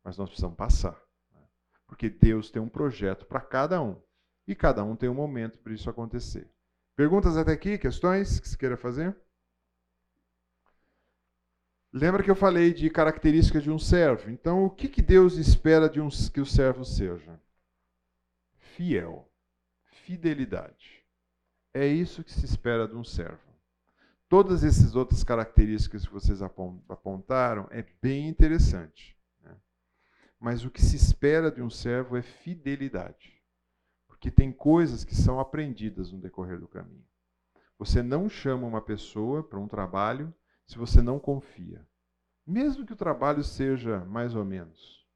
Mas 0.01 0.17
nós 0.17 0.29
precisamos 0.29 0.55
passar. 0.55 0.97
Né? 1.33 1.41
Porque 1.85 2.09
Deus 2.09 2.49
tem 2.49 2.61
um 2.61 2.69
projeto 2.69 3.25
para 3.25 3.41
cada 3.41 3.81
um. 3.81 4.01
E 4.47 4.55
cada 4.55 4.85
um 4.85 4.95
tem 4.95 5.09
um 5.09 5.13
momento 5.13 5.59
para 5.59 5.73
isso 5.73 5.89
acontecer. 5.89 6.49
Perguntas 6.95 7.35
até 7.35 7.51
aqui? 7.51 7.77
Questões 7.77 8.39
que 8.39 8.47
você 8.47 8.57
queira 8.57 8.77
fazer? 8.77 9.13
Lembra 11.91 12.23
que 12.23 12.31
eu 12.31 12.35
falei 12.37 12.73
de 12.73 12.89
características 12.89 13.63
de 13.63 13.69
um 13.69 13.77
servo? 13.77 14.31
Então, 14.31 14.63
o 14.63 14.69
que, 14.69 14.87
que 14.87 15.01
Deus 15.01 15.35
espera 15.35 15.89
de 15.89 15.99
um, 15.99 16.07
que 16.07 16.39
o 16.39 16.45
servo 16.45 16.85
seja? 16.85 17.37
Fiel. 18.77 19.29
Fidelidade. 20.05 20.98
É 21.73 21.85
isso 21.85 22.23
que 22.23 22.31
se 22.31 22.45
espera 22.45 22.87
de 22.87 22.95
um 22.95 23.03
servo. 23.03 23.49
Todas 24.27 24.63
essas 24.63 24.95
outras 24.95 25.23
características 25.23 26.05
que 26.05 26.13
vocês 26.13 26.41
apontaram 26.41 27.67
é 27.71 27.83
bem 28.01 28.27
interessante. 28.27 29.17
Né? 29.41 29.55
Mas 30.39 30.63
o 30.63 30.69
que 30.69 30.81
se 30.81 30.95
espera 30.95 31.51
de 31.51 31.61
um 31.61 31.69
servo 31.69 32.15
é 32.15 32.21
fidelidade. 32.21 33.41
Porque 34.07 34.29
tem 34.29 34.51
coisas 34.51 35.03
que 35.03 35.15
são 35.15 35.39
aprendidas 35.39 36.11
no 36.11 36.19
decorrer 36.19 36.59
do 36.59 36.67
caminho. 36.67 37.05
Você 37.77 38.03
não 38.03 38.27
chama 38.27 38.67
uma 38.67 38.81
pessoa 38.81 39.41
para 39.41 39.57
um 39.57 39.67
trabalho 39.67 40.33
se 40.67 40.77
você 40.77 41.01
não 41.01 41.17
confia. 41.17 41.87
Mesmo 42.45 42.85
que 42.85 42.93
o 42.93 42.97
trabalho 42.97 43.43
seja 43.43 44.03
mais 44.05 44.35
ou 44.35 44.43
menos. 44.43 45.07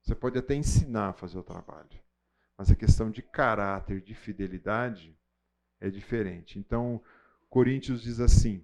Você 0.00 0.14
pode 0.14 0.38
até 0.38 0.54
ensinar 0.54 1.08
a 1.08 1.12
fazer 1.12 1.38
o 1.38 1.42
trabalho. 1.42 2.00
Mas 2.56 2.70
a 2.70 2.76
questão 2.76 3.10
de 3.10 3.20
caráter, 3.20 4.00
de 4.00 4.14
fidelidade, 4.14 5.17
é 5.80 5.90
diferente. 5.90 6.58
Então, 6.58 7.00
Coríntios 7.48 8.02
diz 8.02 8.20
assim: 8.20 8.62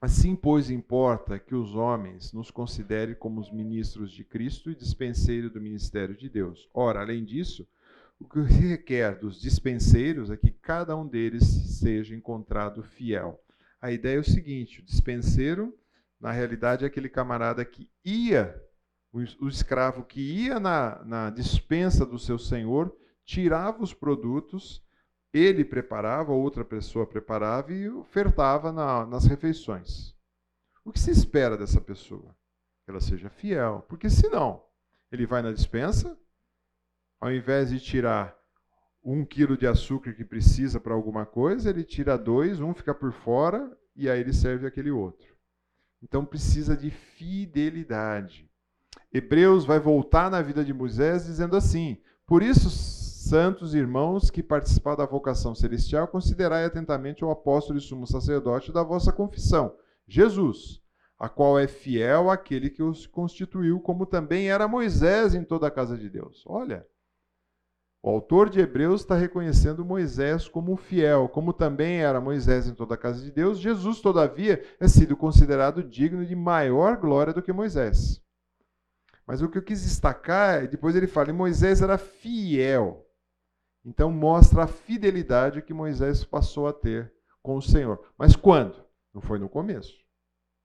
Assim, 0.00 0.36
pois, 0.36 0.70
importa 0.70 1.38
que 1.38 1.54
os 1.54 1.74
homens 1.74 2.32
nos 2.32 2.50
considerem 2.50 3.14
como 3.14 3.40
os 3.40 3.50
ministros 3.50 4.10
de 4.10 4.24
Cristo 4.24 4.70
e 4.70 4.74
dispenseiros 4.74 5.52
do 5.52 5.60
ministério 5.60 6.14
de 6.14 6.28
Deus. 6.28 6.68
Ora, 6.72 7.00
além 7.00 7.24
disso, 7.24 7.66
o 8.18 8.28
que 8.28 8.40
requer 8.40 9.18
dos 9.18 9.40
dispenseiros 9.40 10.30
é 10.30 10.36
que 10.36 10.50
cada 10.50 10.96
um 10.96 11.06
deles 11.06 11.44
seja 11.44 12.14
encontrado 12.14 12.82
fiel. 12.82 13.42
A 13.80 13.90
ideia 13.90 14.16
é 14.16 14.20
o 14.20 14.24
seguinte: 14.24 14.80
o 14.80 14.84
dispenseiro, 14.84 15.74
na 16.20 16.30
realidade, 16.30 16.84
é 16.84 16.86
aquele 16.86 17.08
camarada 17.08 17.64
que 17.64 17.88
ia, 18.04 18.54
o, 19.12 19.18
o 19.44 19.48
escravo 19.48 20.04
que 20.04 20.20
ia 20.20 20.60
na, 20.60 21.02
na 21.04 21.30
dispensa 21.30 22.04
do 22.04 22.18
seu 22.18 22.38
senhor, 22.38 22.94
tirava 23.24 23.82
os 23.82 23.92
produtos, 23.92 24.82
ele 25.36 25.64
preparava, 25.64 26.32
outra 26.32 26.64
pessoa 26.64 27.06
preparava 27.06 27.72
e 27.72 27.88
ofertava 27.88 28.72
na, 28.72 29.04
nas 29.06 29.26
refeições. 29.26 30.14
O 30.84 30.92
que 30.92 31.00
se 31.00 31.10
espera 31.10 31.56
dessa 31.56 31.80
pessoa? 31.80 32.34
Que 32.84 32.90
ela 32.90 33.00
seja 33.00 33.28
fiel, 33.28 33.84
porque 33.88 34.08
senão 34.08 34.64
ele 35.10 35.26
vai 35.26 35.42
na 35.42 35.52
dispensa, 35.52 36.16
ao 37.20 37.32
invés 37.32 37.70
de 37.70 37.80
tirar 37.80 38.36
um 39.02 39.24
quilo 39.24 39.56
de 39.56 39.66
açúcar 39.66 40.12
que 40.12 40.24
precisa 40.24 40.80
para 40.80 40.94
alguma 40.94 41.24
coisa, 41.24 41.70
ele 41.70 41.84
tira 41.84 42.18
dois, 42.18 42.60
um 42.60 42.74
fica 42.74 42.92
por 42.92 43.12
fora 43.12 43.76
e 43.94 44.10
aí 44.10 44.20
ele 44.20 44.32
serve 44.32 44.66
aquele 44.66 44.90
outro. 44.90 45.36
Então 46.02 46.24
precisa 46.24 46.76
de 46.76 46.90
fidelidade. 46.90 48.50
Hebreus 49.12 49.64
vai 49.64 49.78
voltar 49.78 50.30
na 50.30 50.42
vida 50.42 50.64
de 50.64 50.74
Moisés 50.74 51.24
dizendo 51.24 51.56
assim: 51.56 52.00
Por 52.26 52.42
isso, 52.42 52.68
santos 53.28 53.74
irmãos 53.74 54.30
que 54.30 54.42
participaram 54.42 54.98
da 54.98 55.06
vocação 55.06 55.54
celestial, 55.54 56.06
considerai 56.06 56.64
atentamente 56.64 57.24
o 57.24 57.30
apóstolo 57.30 57.78
e 57.78 57.82
sumo 57.82 58.06
sacerdote 58.06 58.72
da 58.72 58.82
vossa 58.84 59.12
confissão, 59.12 59.74
Jesus, 60.06 60.80
a 61.18 61.28
qual 61.28 61.58
é 61.58 61.66
fiel 61.66 62.30
àquele 62.30 62.70
que 62.70 62.82
os 62.82 63.06
constituiu, 63.06 63.80
como 63.80 64.06
também 64.06 64.48
era 64.48 64.68
Moisés 64.68 65.34
em 65.34 65.42
toda 65.42 65.66
a 65.66 65.70
casa 65.70 65.98
de 65.98 66.08
Deus. 66.08 66.44
Olha, 66.46 66.86
o 68.00 68.10
autor 68.10 68.48
de 68.48 68.60
Hebreus 68.60 69.00
está 69.00 69.16
reconhecendo 69.16 69.84
Moisés 69.84 70.46
como 70.46 70.76
fiel, 70.76 71.28
como 71.28 71.52
também 71.52 72.02
era 72.02 72.20
Moisés 72.20 72.68
em 72.68 72.74
toda 72.74 72.94
a 72.94 72.98
casa 72.98 73.20
de 73.20 73.32
Deus. 73.32 73.58
Jesus, 73.58 74.00
todavia, 74.00 74.62
é 74.78 74.86
sido 74.86 75.16
considerado 75.16 75.82
digno 75.82 76.24
de 76.24 76.36
maior 76.36 76.96
glória 76.96 77.32
do 77.32 77.42
que 77.42 77.52
Moisés. 77.52 78.22
Mas 79.26 79.42
o 79.42 79.48
que 79.48 79.58
eu 79.58 79.62
quis 79.62 79.82
destacar, 79.82 80.62
é, 80.62 80.66
depois 80.68 80.94
ele 80.94 81.08
fala, 81.08 81.32
Moisés 81.32 81.82
era 81.82 81.98
fiel. 81.98 83.05
Então 83.86 84.10
mostra 84.10 84.64
a 84.64 84.66
fidelidade 84.66 85.62
que 85.62 85.72
Moisés 85.72 86.24
passou 86.24 86.68
a 86.68 86.72
ter 86.72 87.10
com 87.40 87.56
o 87.56 87.62
Senhor. 87.62 88.12
Mas 88.18 88.36
quando? 88.36 88.84
Não 89.14 89.22
foi 89.22 89.38
no 89.38 89.48
começo. 89.48 89.94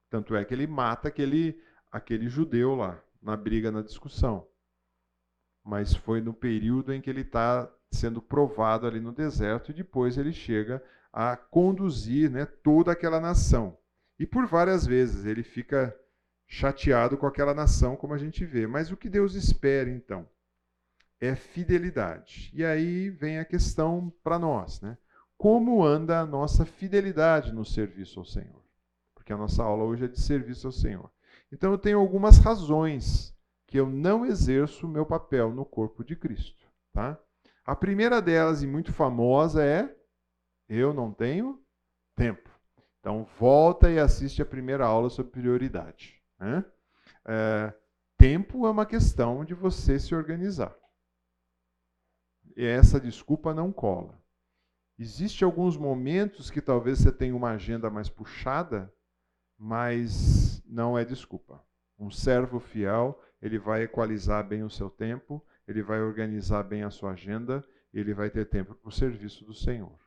Tanto 0.10 0.36
é 0.36 0.44
que 0.44 0.54
ele 0.54 0.68
mata 0.68 1.08
aquele, 1.08 1.62
aquele 1.90 2.28
judeu 2.28 2.76
lá, 2.76 3.02
na 3.22 3.38
briga, 3.38 3.72
na 3.72 3.82
discussão 3.82 4.52
mas 5.64 5.94
foi 5.94 6.22
no 6.22 6.34
período 6.34 6.94
em 6.94 7.02
que 7.02 7.10
ele 7.10 7.22
está 7.22 7.72
sendo 7.92 8.22
provado 8.22 8.88
ali 8.88 9.00
no 9.00 9.12
deserto 9.12 9.72
e 9.72 9.74
depois 9.74 10.18
ele 10.18 10.34
chega 10.34 10.84
a 11.12 11.36
conduzir 11.36 12.30
né, 12.30 12.46
toda 12.46 12.92
aquela 12.92 13.20
nação. 13.20 13.78
E 14.18 14.26
por 14.26 14.46
várias 14.48 14.86
vezes 14.86 15.26
ele 15.26 15.44
fica 15.44 15.96
chateado 16.48 17.18
com 17.18 17.26
aquela 17.26 17.54
nação, 17.54 17.96
como 17.96 18.14
a 18.14 18.18
gente 18.18 18.46
vê. 18.46 18.66
Mas 18.66 18.92
o 18.92 18.98
que 18.98 19.10
Deus 19.10 19.36
espera 19.36 19.90
então? 19.90 20.28
É 21.22 21.36
fidelidade. 21.36 22.52
E 22.54 22.66
aí 22.66 23.10
vem 23.10 23.40
a 23.40 23.46
questão 23.46 24.12
para 24.24 24.40
nós, 24.40 24.82
né? 24.82 24.98
Como 25.38 25.84
anda 25.84 26.20
a 26.20 26.26
nossa 26.26 26.66
fidelidade 26.66 27.54
no 27.54 27.64
serviço 27.64 28.20
ao 28.20 28.26
Senhor? 28.26 28.62
Porque 29.16 29.32
a 29.32 29.38
nossa 29.38 29.64
aula 29.64 29.84
hoje 29.84 30.06
é 30.06 30.08
de 30.08 30.20
serviço 30.20 30.68
ao 30.68 30.74
Senhor. 30.74 31.10
Então 31.52 31.72
eu 31.72 31.78
tenho 31.78 32.00
algumas 32.00 32.40
razões 32.40 33.34
que 33.68 33.80
eu 33.80 33.88
não 33.88 34.26
exerço 34.26 34.86
o 34.86 34.90
meu 34.90 35.06
papel 35.06 35.52
no 35.54 35.64
corpo 35.64 36.04
de 36.04 36.16
Cristo, 36.16 36.68
tá? 36.92 37.18
A 37.66 37.76
primeira 37.76 38.22
delas 38.22 38.64
e 38.64 38.68
muito 38.68 38.92
famosa 38.92 39.64
é 39.64 39.96
eu 40.68 40.94
não 40.94 41.14
tenho 41.14 41.62
tempo. 42.16 42.50
Então 43.00 43.28
volta 43.40 43.90
e 43.90 44.00
assiste 44.00 44.42
a 44.42 44.46
primeira 44.46 44.86
aula 44.86 45.10
sobre 45.10 45.32
prioridade. 45.32 46.22
Né? 46.40 46.66
É, 47.26 47.74
tempo 48.18 48.66
é 48.66 48.70
uma 48.70 48.86
questão 48.86 49.44
de 49.44 49.54
você 49.54 50.00
se 50.00 50.14
organizar. 50.14 50.76
E 52.56 52.66
essa 52.66 53.00
desculpa 53.00 53.54
não 53.54 53.72
cola. 53.72 54.20
Existem 54.98 55.46
alguns 55.46 55.78
momentos 55.78 56.52
que 56.52 56.62
talvez 56.62 57.00
você 57.00 57.12
tenha 57.12 57.36
uma 57.36 57.52
agenda 57.52 57.90
mais 57.90 58.10
puxada, 58.10 58.94
mas 59.58 60.62
não 60.66 60.98
é 60.98 61.04
desculpa. 61.04 61.64
Um 61.98 62.12
servo 62.12 62.60
fiel, 62.60 63.20
ele 63.42 63.58
vai 63.58 63.84
equalizar 63.84 64.48
bem 64.48 64.64
o 64.64 64.70
seu 64.70 64.90
tempo, 64.90 65.44
ele 65.68 65.82
vai 65.82 66.02
organizar 66.02 66.64
bem 66.64 66.84
a 66.84 66.92
sua 66.92 67.12
agenda, 67.12 67.64
ele 67.94 68.14
vai 68.14 68.30
ter 68.30 68.46
tempo 68.46 68.76
para 68.76 68.90
o 68.90 68.92
serviço 68.92 69.44
do 69.46 69.54
Senhor. 69.54 69.98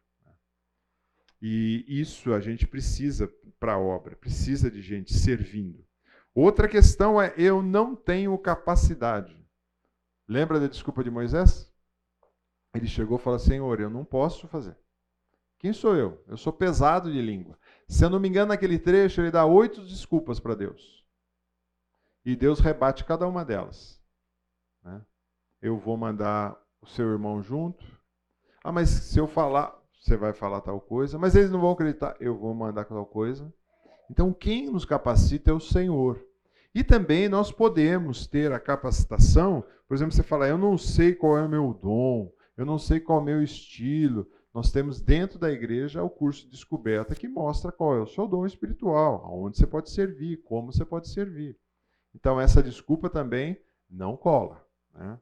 E 1.40 1.84
isso 1.88 2.32
a 2.32 2.40
gente 2.40 2.66
precisa 2.66 3.30
para 3.58 3.74
a 3.74 3.78
obra, 3.78 4.16
precisa 4.16 4.70
de 4.70 4.80
gente 4.80 5.12
servindo. 5.12 5.84
Outra 6.34 6.68
questão 6.68 7.20
é: 7.20 7.34
eu 7.36 7.62
não 7.62 7.94
tenho 7.94 8.36
capacidade. 8.38 9.36
Lembra 10.26 10.58
da 10.58 10.66
desculpa 10.66 11.04
de 11.04 11.10
Moisés? 11.10 11.70
Ele 12.74 12.86
chegou 12.86 13.18
e 13.18 13.20
falou: 13.20 13.38
Senhor, 13.38 13.80
eu 13.80 13.88
não 13.88 14.04
posso 14.04 14.48
fazer. 14.48 14.76
Quem 15.58 15.72
sou 15.72 15.96
eu? 15.96 16.22
Eu 16.26 16.36
sou 16.36 16.52
pesado 16.52 17.10
de 17.10 17.22
língua. 17.22 17.58
Se 17.88 18.04
eu 18.04 18.10
não 18.10 18.20
me 18.20 18.28
engano, 18.28 18.48
naquele 18.48 18.78
trecho, 18.78 19.20
ele 19.20 19.30
dá 19.30 19.46
oito 19.46 19.80
desculpas 19.82 20.38
para 20.38 20.54
Deus. 20.54 21.04
E 22.24 22.34
Deus 22.36 22.60
rebate 22.60 23.04
cada 23.04 23.26
uma 23.26 23.44
delas. 23.44 24.00
Né? 24.82 25.00
Eu 25.62 25.78
vou 25.78 25.96
mandar 25.96 26.58
o 26.82 26.86
seu 26.86 27.10
irmão 27.10 27.42
junto. 27.42 27.84
Ah, 28.62 28.72
mas 28.72 28.90
se 28.90 29.18
eu 29.18 29.26
falar, 29.26 29.74
você 30.00 30.16
vai 30.16 30.32
falar 30.32 30.60
tal 30.60 30.80
coisa. 30.80 31.18
Mas 31.18 31.34
eles 31.34 31.50
não 31.50 31.60
vão 31.60 31.70
acreditar, 31.70 32.16
eu 32.20 32.36
vou 32.36 32.54
mandar 32.54 32.84
tal 32.84 33.06
coisa. 33.06 33.52
Então, 34.10 34.32
quem 34.32 34.70
nos 34.70 34.84
capacita 34.84 35.50
é 35.50 35.54
o 35.54 35.60
Senhor. 35.60 36.22
E 36.74 36.82
também 36.82 37.28
nós 37.28 37.52
podemos 37.52 38.26
ter 38.26 38.52
a 38.52 38.60
capacitação, 38.60 39.64
por 39.86 39.94
exemplo, 39.94 40.12
você 40.12 40.22
fala, 40.22 40.48
eu 40.48 40.58
não 40.58 40.76
sei 40.76 41.14
qual 41.14 41.38
é 41.38 41.42
o 41.42 41.48
meu 41.48 41.72
dom, 41.72 42.32
eu 42.56 42.64
não 42.64 42.78
sei 42.78 43.00
qual 43.00 43.18
é 43.18 43.22
o 43.22 43.24
meu 43.24 43.42
estilo, 43.42 44.28
nós 44.54 44.70
temos 44.70 45.00
dentro 45.00 45.36
da 45.36 45.50
igreja 45.50 46.04
o 46.04 46.08
curso 46.08 46.44
de 46.44 46.52
descoberta 46.52 47.16
que 47.16 47.26
mostra 47.26 47.72
qual 47.72 47.96
é 47.96 48.00
o 48.00 48.06
seu 48.06 48.28
dom 48.28 48.46
espiritual, 48.46 49.24
aonde 49.24 49.58
você 49.58 49.66
pode 49.66 49.90
servir, 49.90 50.42
como 50.44 50.72
você 50.72 50.84
pode 50.84 51.08
servir. 51.08 51.58
Então 52.14 52.40
essa 52.40 52.62
desculpa 52.62 53.10
também 53.10 53.60
não 53.90 54.16
cola. 54.16 54.64
Né? 54.94 55.18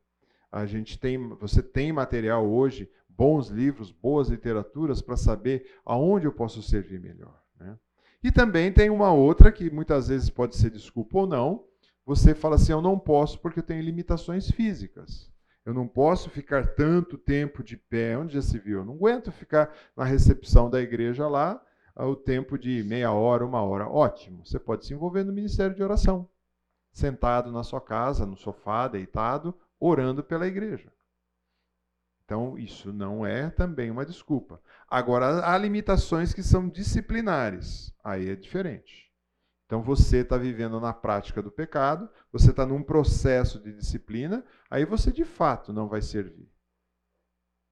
A 0.51 0.67
gente 0.67 0.99
tem, 0.99 1.31
você 1.37 1.63
tem 1.63 1.91
material 1.91 2.47
hoje, 2.47 2.91
bons 3.09 3.49
livros, 3.49 3.91
boas 3.91 4.29
literaturas 4.29 5.01
para 5.01 5.17
saber 5.17 5.67
aonde 5.83 6.27
eu 6.27 6.33
posso 6.33 6.63
servir 6.63 7.01
melhor. 7.01 7.43
Né? 7.59 7.79
E 8.23 8.31
também 8.31 8.71
tem 8.71 8.91
uma 8.91 9.15
outra 9.15 9.51
que 9.51 9.71
muitas 9.71 10.09
vezes 10.09 10.29
pode 10.29 10.57
ser 10.57 10.71
desculpa 10.71 11.21
ou 11.21 11.27
não. 11.27 11.65
Você 12.05 12.35
fala 12.35 12.57
assim, 12.57 12.73
eu 12.73 12.83
não 12.83 12.99
posso 12.99 13.41
porque 13.41 13.61
eu 13.61 13.65
tenho 13.65 13.83
limitações 13.83 14.51
físicas. 14.51 15.32
Eu 15.65 15.73
não 15.73 15.87
posso 15.87 16.29
ficar 16.29 16.75
tanto 16.75 17.17
tempo 17.17 17.63
de 17.63 17.77
pé. 17.77 18.17
Onde 18.17 18.35
já 18.35 18.43
se 18.43 18.59
viu? 18.59 18.81
Eu 18.81 18.85
não 18.85 18.95
aguento 18.95 19.31
ficar 19.31 19.73
na 19.97 20.05
recepção 20.05 20.69
da 20.69 20.81
igreja 20.81 21.29
lá 21.29 21.63
o 21.97 22.17
tempo 22.17 22.59
de 22.59 22.83
meia 22.83 23.13
hora, 23.13 23.45
uma 23.45 23.63
hora. 23.63 23.89
Ótimo. 23.89 24.45
Você 24.45 24.59
pode 24.59 24.87
se 24.87 24.95
envolver 24.95 25.25
no 25.25 25.33
ministério 25.33 25.75
de 25.75 25.83
oração. 25.83 26.29
Sentado 26.93 27.53
na 27.53 27.63
sua 27.63 27.81
casa, 27.81 28.27
no 28.27 28.37
sofá, 28.37 28.89
deitado, 28.89 29.55
orando 29.79 30.23
pela 30.23 30.47
igreja. 30.47 30.93
Então, 32.25 32.59
isso 32.59 32.93
não 32.93 33.27
é 33.27 33.51
também 33.51 33.91
uma 33.91 34.07
desculpa. 34.07 34.61
Agora, 34.89 35.47
há 35.47 35.57
limitações 35.59 36.33
que 36.33 36.43
são 36.43 36.69
disciplinares. 36.69 37.95
Aí 38.03 38.29
é 38.31 38.37
diferente. 38.37 39.12
Então 39.73 39.83
você 39.83 40.19
está 40.19 40.37
vivendo 40.37 40.79
na 40.79 40.93
prática 40.93 41.41
do 41.41 41.51
pecado, 41.51 42.07
você 42.31 42.51
está 42.51 42.67
num 42.67 42.83
processo 42.83 43.59
de 43.59 43.73
disciplina, 43.73 44.45
aí 44.69 44.85
você 44.85 45.11
de 45.11 45.25
fato 45.25 45.73
não 45.73 45.89
vai 45.89 46.03
servir. 46.03 46.47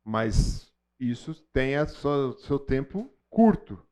Mas 0.02 0.72
isso 0.98 1.34
tem 1.52 1.74
o 1.78 2.38
seu 2.38 2.58
tempo 2.58 3.14
curto. 3.28 3.86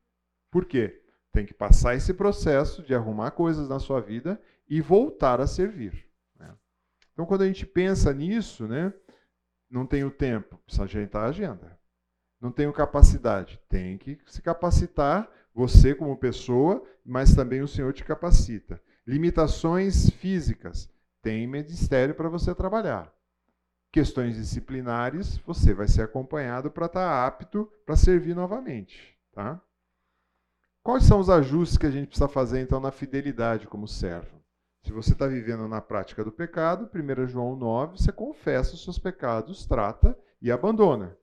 Por 0.51 0.65
quê? 0.65 1.03
Tem 1.31 1.45
que 1.45 1.53
passar 1.53 1.93
esse 1.93 2.11
processo 2.11 2.81
de 2.81 2.95
arrumar 2.95 3.29
coisas 3.29 3.69
na 3.69 3.77
sua 3.77 4.01
vida 4.01 4.41
e 4.67 4.81
voltar 4.81 5.39
a 5.39 5.45
servir. 5.45 6.09
Né? 6.35 6.57
Então, 7.13 7.27
quando 7.27 7.43
a 7.43 7.47
gente 7.47 7.67
pensa 7.67 8.11
nisso, 8.11 8.67
né, 8.67 8.91
não 9.69 9.85
tenho 9.85 10.09
tempo, 10.09 10.57
precisa 10.65 10.85
ajeitar 10.85 11.25
a 11.25 11.27
agenda. 11.27 11.78
Não 12.39 12.51
tenho 12.51 12.71
capacidade, 12.71 13.59
tem 13.67 13.97
que 13.97 14.17
se 14.25 14.41
capacitar 14.41 15.29
você 15.53 15.93
como 15.93 16.17
pessoa, 16.17 16.81
mas 17.05 17.35
também 17.35 17.61
o 17.61 17.67
Senhor 17.67 17.91
te 17.91 18.03
capacita. 18.03 18.81
Limitações 19.05 20.09
físicas, 20.09 20.89
tem 21.21 21.45
ministério 21.47 22.15
para 22.15 22.29
você 22.29 22.55
trabalhar. 22.55 23.13
Questões 23.91 24.35
disciplinares, 24.35 25.37
você 25.39 25.73
vai 25.73 25.87
ser 25.87 26.03
acompanhado 26.03 26.71
para 26.71 26.85
estar 26.85 27.09
tá 27.09 27.27
apto 27.27 27.69
para 27.85 27.95
servir 27.95 28.35
novamente, 28.35 29.17
tá? 29.33 29.59
Quais 30.81 31.03
são 31.03 31.19
os 31.19 31.29
ajustes 31.29 31.77
que 31.77 31.85
a 31.85 31.91
gente 31.91 32.07
precisa 32.07 32.27
fazer 32.27 32.61
então 32.61 32.79
na 32.79 32.91
fidelidade 32.91 33.67
como 33.67 33.87
servo? 33.87 34.39
Se 34.83 34.93
você 34.93 35.11
está 35.11 35.27
vivendo 35.27 35.67
na 35.67 35.81
prática 35.81 36.23
do 36.23 36.31
pecado, 36.31 36.89
1 36.93 37.27
João 37.27 37.55
9, 37.55 37.97
você 37.97 38.11
confessa 38.11 38.75
os 38.75 38.83
seus 38.83 38.97
pecados, 38.97 39.65
trata 39.65 40.17
e 40.41 40.51
abandona. 40.51 41.17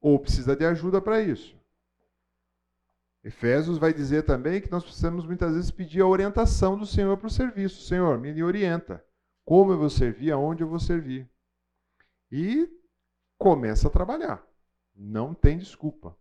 Ou 0.00 0.18
precisa 0.18 0.54
de 0.54 0.64
ajuda 0.64 1.00
para 1.00 1.20
isso. 1.20 1.56
Efésios 3.24 3.78
vai 3.78 3.92
dizer 3.92 4.22
também 4.22 4.60
que 4.60 4.70
nós 4.70 4.84
precisamos 4.84 5.26
muitas 5.26 5.54
vezes 5.54 5.70
pedir 5.70 6.00
a 6.00 6.06
orientação 6.06 6.78
do 6.78 6.86
Senhor 6.86 7.16
para 7.16 7.26
o 7.26 7.30
serviço. 7.30 7.86
Senhor, 7.86 8.18
me 8.18 8.42
orienta. 8.42 9.04
Como 9.44 9.72
eu 9.72 9.78
vou 9.78 9.90
servir, 9.90 10.30
aonde 10.30 10.62
eu 10.62 10.68
vou 10.68 10.78
servir. 10.78 11.28
E 12.30 12.68
começa 13.36 13.88
a 13.88 13.90
trabalhar. 13.90 14.46
Não 14.94 15.34
tem 15.34 15.58
desculpa. 15.58 16.16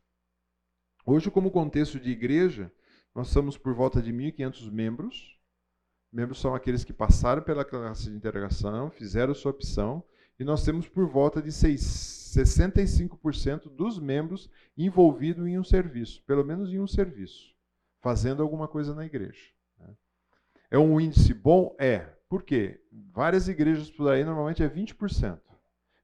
Hoje, 1.05 1.31
como 1.31 1.51
contexto 1.51 1.99
de 1.99 2.09
igreja, 2.09 2.71
nós 3.13 3.29
somos 3.29 3.57
por 3.57 3.73
volta 3.73 4.01
de 4.01 4.11
1.500 4.11 4.71
membros. 4.71 5.39
Membros 6.11 6.39
são 6.39 6.53
aqueles 6.53 6.83
que 6.83 6.93
passaram 6.93 7.41
pela 7.41 7.65
classe 7.65 8.09
de 8.09 8.15
integração, 8.15 8.89
fizeram 8.91 9.33
sua 9.33 9.51
opção, 9.51 10.03
e 10.39 10.43
nós 10.43 10.63
temos 10.63 10.87
por 10.87 11.07
volta 11.07 11.41
de 11.41 11.51
65% 12.35 13.69
dos 13.69 13.99
membros 13.99 14.49
envolvidos 14.77 15.47
em 15.47 15.57
um 15.57 15.63
serviço, 15.63 16.23
pelo 16.23 16.43
menos 16.43 16.71
em 16.73 16.79
um 16.79 16.87
serviço, 16.87 17.55
fazendo 18.01 18.43
alguma 18.43 18.67
coisa 18.67 18.93
na 18.93 19.05
igreja. 19.05 19.51
Né? 19.79 19.95
É 20.71 20.77
um 20.77 20.99
índice 20.99 21.33
bom? 21.33 21.75
É. 21.79 21.99
Por 22.29 22.43
quê? 22.43 22.81
Várias 23.13 23.47
igrejas 23.47 23.89
por 23.89 24.09
aí 24.11 24.23
normalmente 24.23 24.61
é 24.61 24.69
20%. 24.69 25.39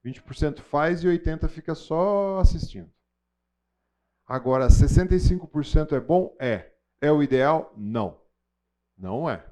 20% 0.05 0.59
faz 0.59 1.03
e 1.03 1.07
80% 1.07 1.47
fica 1.49 1.75
só 1.75 2.39
assistindo. 2.39 2.91
Agora, 4.25 4.67
65% 4.67 5.93
é 5.93 5.99
bom? 5.99 6.35
É. 6.39 6.71
É 7.01 7.11
o 7.11 7.21
ideal? 7.21 7.73
Não. 7.77 8.21
Não 8.97 9.29
é. 9.29 9.45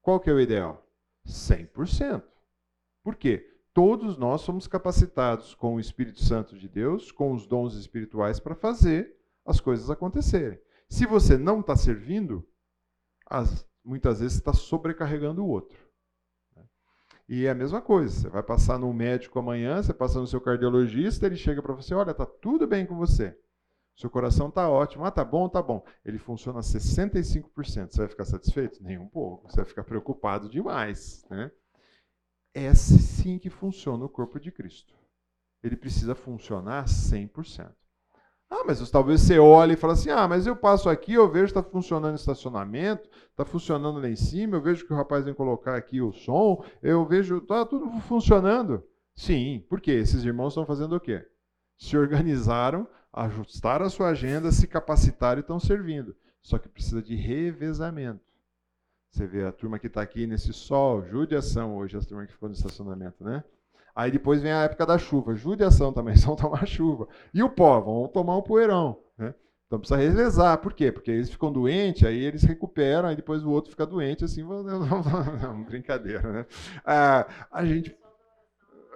Qual 0.00 0.20
que 0.20 0.30
é 0.30 0.32
o 0.32 0.40
ideal? 0.40 0.86
100%. 1.26 2.22
Por 3.02 3.16
quê? 3.16 3.51
Todos 3.74 4.16
nós 4.16 4.42
somos 4.42 4.66
capacitados 4.66 5.54
com 5.54 5.74
o 5.74 5.80
Espírito 5.80 6.22
Santo 6.22 6.58
de 6.58 6.68
Deus, 6.68 7.10
com 7.10 7.32
os 7.32 7.46
dons 7.46 7.74
espirituais 7.74 8.38
para 8.38 8.54
fazer 8.54 9.16
as 9.44 9.60
coisas 9.60 9.90
acontecerem. 9.90 10.60
Se 10.88 11.06
você 11.06 11.36
não 11.38 11.60
está 11.60 11.74
servindo, 11.74 12.46
as, 13.26 13.66
muitas 13.84 14.20
vezes 14.20 14.36
está 14.36 14.52
sobrecarregando 14.52 15.42
o 15.42 15.48
outro. 15.48 15.78
Né? 16.54 16.62
E 17.28 17.46
é 17.46 17.50
a 17.50 17.54
mesma 17.54 17.80
coisa, 17.80 18.14
você 18.14 18.28
vai 18.28 18.42
passar 18.42 18.78
no 18.78 18.92
médico 18.92 19.38
amanhã, 19.38 19.82
você 19.82 19.94
passa 19.94 20.20
no 20.20 20.26
seu 20.26 20.40
cardiologista, 20.40 21.26
ele 21.26 21.36
chega 21.36 21.62
para 21.62 21.74
você, 21.74 21.94
olha, 21.94 22.10
está 22.10 22.26
tudo 22.26 22.66
bem 22.66 22.84
com 22.84 22.96
você. 22.96 23.36
Seu 23.96 24.08
coração 24.08 24.48
está 24.48 24.68
ótimo. 24.68 25.04
Ah, 25.04 25.10
tá 25.10 25.24
bom, 25.24 25.48
tá 25.48 25.62
bom. 25.62 25.84
Ele 26.04 26.18
funciona 26.18 26.60
a 26.60 26.62
65%. 26.62 27.90
Você 27.90 27.98
vai 27.98 28.08
ficar 28.08 28.24
satisfeito? 28.24 28.82
Nem 28.82 28.98
um 28.98 29.06
pouco. 29.06 29.50
Você 29.50 29.56
vai 29.56 29.64
ficar 29.66 29.84
preocupado 29.84 30.48
demais. 30.48 31.24
Né? 31.28 31.50
É 32.54 32.68
assim 32.68 33.38
que 33.38 33.50
funciona 33.50 34.04
o 34.04 34.08
corpo 34.08 34.38
de 34.38 34.50
Cristo. 34.50 34.94
Ele 35.62 35.76
precisa 35.76 36.14
funcionar 36.14 36.84
100%. 36.84 37.72
Ah, 38.50 38.64
mas 38.66 38.90
talvez 38.90 39.22
você 39.22 39.38
olhe 39.38 39.72
e 39.72 39.76
fale 39.76 39.94
assim: 39.94 40.10
ah, 40.10 40.28
mas 40.28 40.46
eu 40.46 40.54
passo 40.54 40.90
aqui, 40.90 41.14
eu 41.14 41.30
vejo 41.30 41.52
que 41.52 41.58
está 41.58 41.62
funcionando 41.62 42.12
o 42.12 42.16
estacionamento, 42.16 43.08
está 43.30 43.46
funcionando 43.46 43.98
lá 43.98 44.08
em 44.08 44.16
cima, 44.16 44.56
eu 44.56 44.60
vejo 44.60 44.86
que 44.86 44.92
o 44.92 44.96
rapaz 44.96 45.24
vem 45.24 45.32
colocar 45.32 45.74
aqui 45.74 46.02
o 46.02 46.12
som, 46.12 46.62
eu 46.82 47.06
vejo, 47.06 47.38
está 47.38 47.64
tudo 47.64 47.90
funcionando. 48.02 48.84
Sim, 49.14 49.64
porque 49.70 49.90
esses 49.90 50.22
irmãos 50.24 50.48
estão 50.48 50.66
fazendo 50.66 50.96
o 50.96 51.00
quê? 51.00 51.26
Se 51.78 51.96
organizaram, 51.96 52.86
ajustaram 53.10 53.86
a 53.86 53.90
sua 53.90 54.08
agenda, 54.08 54.52
se 54.52 54.66
capacitaram 54.66 55.38
e 55.38 55.40
estão 55.40 55.58
servindo. 55.58 56.14
Só 56.42 56.58
que 56.58 56.68
precisa 56.68 57.02
de 57.02 57.14
revezamento. 57.14 58.31
Você 59.12 59.26
vê 59.26 59.44
a 59.44 59.52
turma 59.52 59.78
que 59.78 59.88
está 59.88 60.00
aqui 60.00 60.26
nesse 60.26 60.54
sol, 60.54 61.04
judiação 61.04 61.76
hoje, 61.76 61.98
as 61.98 62.06
turmas 62.06 62.28
que 62.28 62.32
ficou 62.32 62.48
no 62.48 62.54
estacionamento, 62.54 63.22
né? 63.22 63.44
Aí 63.94 64.10
depois 64.10 64.40
vem 64.40 64.50
a 64.50 64.62
época 64.62 64.86
da 64.86 64.96
chuva, 64.96 65.34
judiação 65.34 65.92
também, 65.92 66.14
vão 66.24 66.34
tomar 66.34 66.66
chuva. 66.66 67.06
E 67.34 67.42
o 67.42 67.50
pó, 67.50 67.78
vão 67.78 68.08
tomar 68.08 68.38
um 68.38 68.42
poeirão, 68.42 68.98
né? 69.18 69.34
Então 69.66 69.78
precisa 69.78 70.00
revezar. 70.00 70.56
Por 70.58 70.72
quê? 70.72 70.90
Porque 70.90 71.10
eles 71.10 71.28
ficam 71.28 71.52
doentes, 71.52 72.04
aí 72.04 72.24
eles 72.24 72.42
recuperam, 72.42 73.06
aí 73.06 73.14
depois 73.14 73.44
o 73.44 73.50
outro 73.50 73.70
fica 73.70 73.84
doente, 73.84 74.24
assim, 74.24 74.42
não, 74.48 75.62
brincadeira, 75.62 76.32
né? 76.32 76.46
Ah, 76.82 77.26
a 77.50 77.66
gente. 77.66 77.94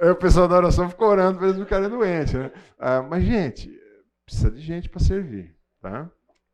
O 0.00 0.14
pessoal 0.14 0.48
da 0.48 0.56
oração 0.56 0.88
ficou 0.88 1.08
orando 1.08 1.38
para 1.38 1.48
eles 1.48 1.60
ficarem 1.60 1.90
doentes, 1.90 2.32
né? 2.32 2.50
Ah, 2.78 3.02
mas, 3.02 3.22
gente, 3.22 3.70
precisa 4.24 4.50
de 4.50 4.60
gente 4.60 4.88
para 4.88 5.00
servir, 5.00 5.54
tá? 5.80 6.10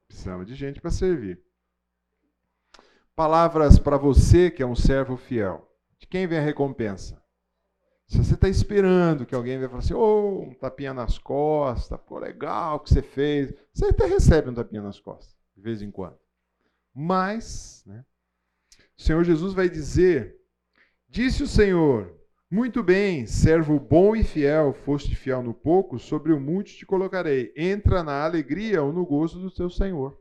Precisamos 0.08 0.46
de 0.48 0.54
gente 0.56 0.80
para 0.80 0.90
servir. 0.90 1.40
Palavras 3.22 3.78
para 3.78 3.96
você 3.96 4.50
que 4.50 4.64
é 4.64 4.66
um 4.66 4.74
servo 4.74 5.16
fiel. 5.16 5.72
De 5.96 6.08
quem 6.08 6.26
vem 6.26 6.38
a 6.38 6.42
recompensa? 6.42 7.22
Se 8.08 8.18
você 8.18 8.34
está 8.34 8.48
esperando 8.48 9.24
que 9.24 9.32
alguém 9.32 9.58
venha 9.58 9.68
falar 9.68 9.78
assim, 9.78 9.94
oh, 9.94 10.40
um 10.40 10.54
tapinha 10.54 10.92
nas 10.92 11.18
costas, 11.18 12.00
pô, 12.00 12.18
legal 12.18 12.74
o 12.74 12.80
que 12.80 12.92
você 12.92 13.00
fez, 13.00 13.54
você 13.72 13.86
até 13.86 14.06
recebe 14.06 14.50
um 14.50 14.54
tapinha 14.54 14.82
nas 14.82 14.98
costas, 14.98 15.36
de 15.56 15.62
vez 15.62 15.82
em 15.82 15.90
quando. 15.92 16.18
Mas, 16.92 17.84
né, 17.86 18.04
o 18.98 19.00
Senhor 19.00 19.22
Jesus 19.22 19.54
vai 19.54 19.68
dizer: 19.68 20.36
Disse 21.08 21.44
o 21.44 21.48
Senhor, 21.48 22.12
muito 22.50 22.82
bem, 22.82 23.24
servo 23.24 23.78
bom 23.78 24.16
e 24.16 24.24
fiel, 24.24 24.72
foste 24.72 25.14
fiel 25.14 25.44
no 25.44 25.54
pouco, 25.54 25.96
sobre 25.96 26.32
o 26.32 26.40
muito 26.40 26.72
te 26.72 26.84
colocarei. 26.84 27.52
Entra 27.56 28.02
na 28.02 28.24
alegria 28.24 28.82
ou 28.82 28.92
no 28.92 29.06
gozo 29.06 29.38
do 29.38 29.48
teu 29.48 29.70
Senhor. 29.70 30.20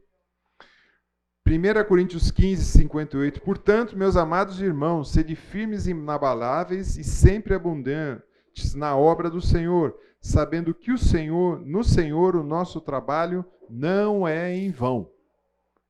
1 1.48 1.84
Coríntios 1.88 2.30
15, 2.32 2.64
58. 2.64 3.42
Portanto, 3.42 3.98
meus 3.98 4.16
amados 4.16 4.62
irmãos, 4.62 5.12
sede 5.12 5.36
firmes 5.36 5.88
e 5.88 5.92
inabaláveis 5.92 6.98
e 6.98 7.04
sempre 7.04 7.54
abundantes 7.54 8.76
na 8.76 8.96
obra 8.96 9.30
do 9.30 9.42
Senhor, 9.42 9.98
sabendo 10.22 10.74
que 10.74 10.92
o 10.92 10.98
Senhor, 10.98 11.60
no 11.66 11.84
Senhor, 11.84 12.36
o 12.36 12.44
nosso 12.44 12.80
trabalho 12.80 13.44
não 13.70 14.28
é 14.28 14.56
em 14.56 14.72
vão. 14.72 15.10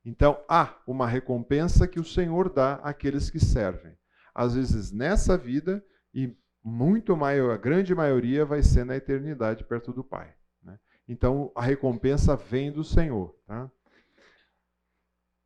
Então, 0.05 0.39
há 0.47 0.75
uma 0.87 1.05
recompensa 1.05 1.87
que 1.87 1.99
o 1.99 2.05
Senhor 2.05 2.49
dá 2.49 2.75
àqueles 2.75 3.29
que 3.29 3.39
servem. 3.39 3.93
Às 4.33 4.55
vezes 4.55 4.91
nessa 4.91 5.37
vida 5.37 5.83
e 6.13 6.35
muito 6.63 7.15
maior, 7.15 7.51
a 7.51 7.57
grande 7.57 7.93
maioria 7.93 8.45
vai 8.45 8.63
ser 8.63 8.85
na 8.85 8.95
eternidade 8.95 9.63
perto 9.63 9.91
do 9.91 10.03
Pai. 10.03 10.33
Né? 10.63 10.79
Então, 11.07 11.51
a 11.55 11.61
recompensa 11.61 12.35
vem 12.35 12.71
do 12.71 12.83
Senhor. 12.83 13.35
Tá? 13.45 13.69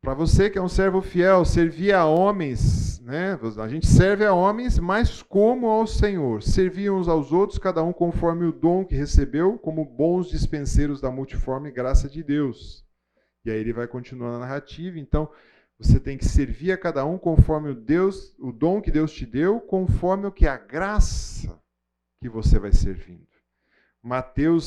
Para 0.06 0.14
você 0.14 0.48
que 0.48 0.56
é 0.56 0.62
um 0.62 0.68
servo 0.68 1.02
fiel, 1.02 1.44
servir 1.44 1.92
a 1.92 2.06
homens, 2.06 3.00
né? 3.00 3.36
A 3.58 3.66
gente 3.66 3.88
serve 3.88 4.24
a 4.24 4.32
homens, 4.32 4.78
mas 4.78 5.20
como 5.20 5.66
ao 5.66 5.84
Senhor. 5.84 6.44
Serviam 6.44 6.96
uns 6.96 7.08
aos 7.08 7.32
outros, 7.32 7.58
cada 7.58 7.82
um 7.82 7.92
conforme 7.92 8.46
o 8.46 8.52
dom 8.52 8.84
que 8.84 8.94
recebeu, 8.94 9.58
como 9.58 9.84
bons 9.84 10.30
dispenseiros 10.30 11.00
da 11.00 11.10
multiforme 11.10 11.72
graça 11.72 12.08
de 12.08 12.22
Deus. 12.22 12.86
E 13.44 13.50
aí 13.50 13.58
ele 13.58 13.72
vai 13.72 13.88
continuar 13.88 14.36
a 14.36 14.38
narrativa. 14.38 14.96
Então, 14.96 15.28
você 15.76 15.98
tem 15.98 16.16
que 16.16 16.24
servir 16.24 16.70
a 16.70 16.78
cada 16.78 17.04
um 17.04 17.18
conforme 17.18 17.70
o 17.70 17.74
Deus, 17.74 18.32
o 18.38 18.52
dom 18.52 18.80
que 18.80 18.92
Deus 18.92 19.10
te 19.10 19.26
deu, 19.26 19.60
conforme 19.60 20.28
o 20.28 20.32
que 20.32 20.46
a 20.46 20.56
graça 20.56 21.60
que 22.20 22.28
você 22.28 22.60
vai 22.60 22.70
servindo. 22.70 23.26
Mateus 24.00 24.66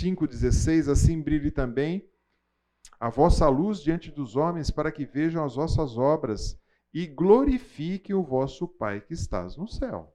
5:16 0.00 0.88
assim 0.88 1.20
brilhe 1.20 1.50
também 1.50 2.08
a 2.98 3.08
vossa 3.08 3.48
luz 3.48 3.80
diante 3.80 4.10
dos 4.10 4.36
homens, 4.36 4.70
para 4.70 4.90
que 4.90 5.04
vejam 5.04 5.44
as 5.44 5.54
vossas 5.54 5.96
obras 5.96 6.58
e 6.92 7.06
glorifiquem 7.06 8.14
o 8.14 8.22
vosso 8.22 8.66
Pai 8.66 9.00
que 9.00 9.14
estás 9.14 9.56
no 9.56 9.68
céu. 9.68 10.14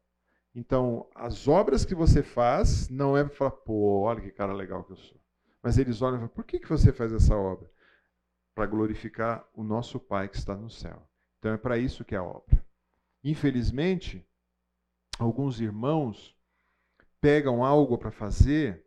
Então, 0.55 1.09
as 1.15 1.47
obras 1.47 1.85
que 1.85 1.95
você 1.95 2.21
faz 2.21 2.89
não 2.89 3.17
é 3.17 3.23
para 3.23 3.33
falar, 3.33 3.51
pô, 3.51 4.01
olha 4.01 4.21
que 4.21 4.31
cara 4.31 4.53
legal 4.53 4.83
que 4.83 4.91
eu 4.91 4.97
sou. 4.97 5.19
Mas 5.61 5.77
eles 5.77 6.01
olham 6.01 6.17
e 6.17 6.19
falam, 6.19 6.33
por 6.33 6.43
que, 6.43 6.59
que 6.59 6.69
você 6.69 6.91
faz 6.91 7.13
essa 7.13 7.35
obra? 7.35 7.71
Para 8.53 8.67
glorificar 8.67 9.47
o 9.53 9.63
nosso 9.63 9.99
Pai 9.99 10.27
que 10.27 10.37
está 10.37 10.55
no 10.55 10.69
céu. 10.69 11.07
Então 11.39 11.53
é 11.53 11.57
para 11.57 11.77
isso 11.77 12.05
que 12.05 12.13
é 12.13 12.17
a 12.17 12.23
obra. 12.23 12.63
Infelizmente, 13.23 14.27
alguns 15.17 15.59
irmãos 15.59 16.37
pegam 17.21 17.63
algo 17.63 17.97
para 17.97 18.11
fazer 18.11 18.85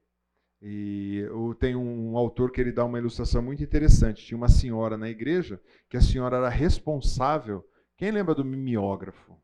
e 0.61 1.25
tem 1.61 1.77
um 1.77 2.17
autor 2.17 2.51
que 2.51 2.61
ele 2.61 2.73
dá 2.73 2.85
uma 2.85 2.99
ilustração 2.99 3.43
muito 3.43 3.63
interessante. 3.63 4.25
Tinha 4.25 4.39
uma 4.39 4.49
senhora 4.49 4.97
na 4.97 5.09
igreja 5.09 5.61
que 5.89 5.97
a 5.97 6.01
senhora 6.01 6.39
era 6.39 6.49
responsável. 6.49 7.65
Quem 7.97 8.11
lembra 8.11 8.35
do 8.35 8.45
mimeógrafo? 8.45 9.37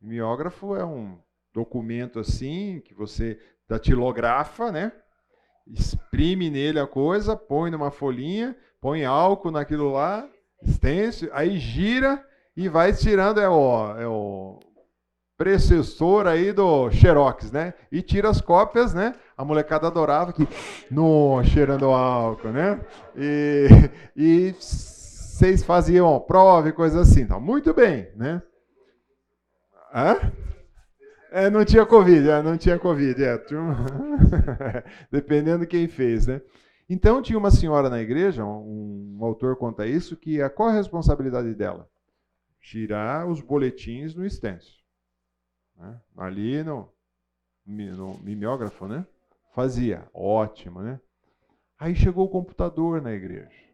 Mimeógrafo 0.00 0.76
é 0.76 0.84
um 0.84 1.18
documento 1.52 2.18
assim 2.18 2.80
que 2.84 2.94
você 2.94 3.38
datilografa, 3.68 4.70
né? 4.70 4.92
Exprime 5.66 6.50
nele 6.50 6.78
a 6.78 6.86
coisa, 6.86 7.36
põe 7.36 7.70
numa 7.70 7.90
folhinha, 7.90 8.56
põe 8.80 9.04
álcool 9.04 9.50
naquilo 9.50 9.90
lá, 9.90 10.28
extenso, 10.62 11.26
aí 11.32 11.58
gira 11.58 12.22
e 12.54 12.68
vai 12.68 12.92
tirando 12.92 13.40
é 13.40 13.48
o, 13.48 13.96
é 13.96 14.06
o 14.06 14.60
precessor 15.36 16.26
aí 16.26 16.52
do 16.52 16.90
Xerox, 16.90 17.50
né? 17.50 17.74
E 17.90 18.02
tira 18.02 18.28
as 18.28 18.40
cópias, 18.40 18.92
né? 18.92 19.14
A 19.36 19.44
molecada 19.44 19.86
adorava 19.86 20.32
que, 20.32 20.46
no, 20.90 21.42
cheirando 21.44 21.86
álcool, 21.86 22.48
né? 22.48 22.80
E, 23.16 23.68
e 24.16 24.52
vocês 24.52 25.64
faziam 25.64 26.20
prova 26.20 26.68
e 26.68 26.72
coisas 26.72 27.08
assim, 27.08 27.22
então, 27.22 27.40
muito 27.40 27.74
bem, 27.74 28.08
né? 28.16 28.40
Hã? 29.92 30.16
É, 31.32 31.50
não 31.50 31.64
tinha 31.64 31.84
Covid, 31.84 32.28
é, 32.28 32.42
não 32.42 32.56
tinha 32.56 32.78
Covid, 32.78 33.24
é, 33.24 33.42
dependendo 35.10 35.66
quem 35.66 35.88
fez, 35.88 36.28
né? 36.28 36.40
Então 36.88 37.20
tinha 37.20 37.38
uma 37.38 37.50
senhora 37.50 37.90
na 37.90 38.00
igreja, 38.00 38.44
um, 38.44 39.16
um 39.18 39.24
autor 39.24 39.56
conta 39.56 39.84
isso, 39.84 40.16
que 40.16 40.40
a, 40.40 40.48
qual 40.48 40.68
a 40.68 40.72
responsabilidade 40.72 41.52
dela? 41.54 41.88
Tirar 42.60 43.26
os 43.26 43.40
boletins 43.40 44.14
no 44.14 44.24
extenso. 44.24 44.84
Né? 45.76 46.00
Ali 46.16 46.62
no, 46.62 46.88
no 47.66 48.18
mimeógrafo, 48.22 48.86
né? 48.86 49.04
Fazia. 49.54 50.08
Ótimo, 50.12 50.82
né? 50.82 51.00
Aí 51.78 51.94
chegou 51.94 52.26
o 52.26 52.30
computador 52.30 53.00
na 53.00 53.12
igreja. 53.12 53.64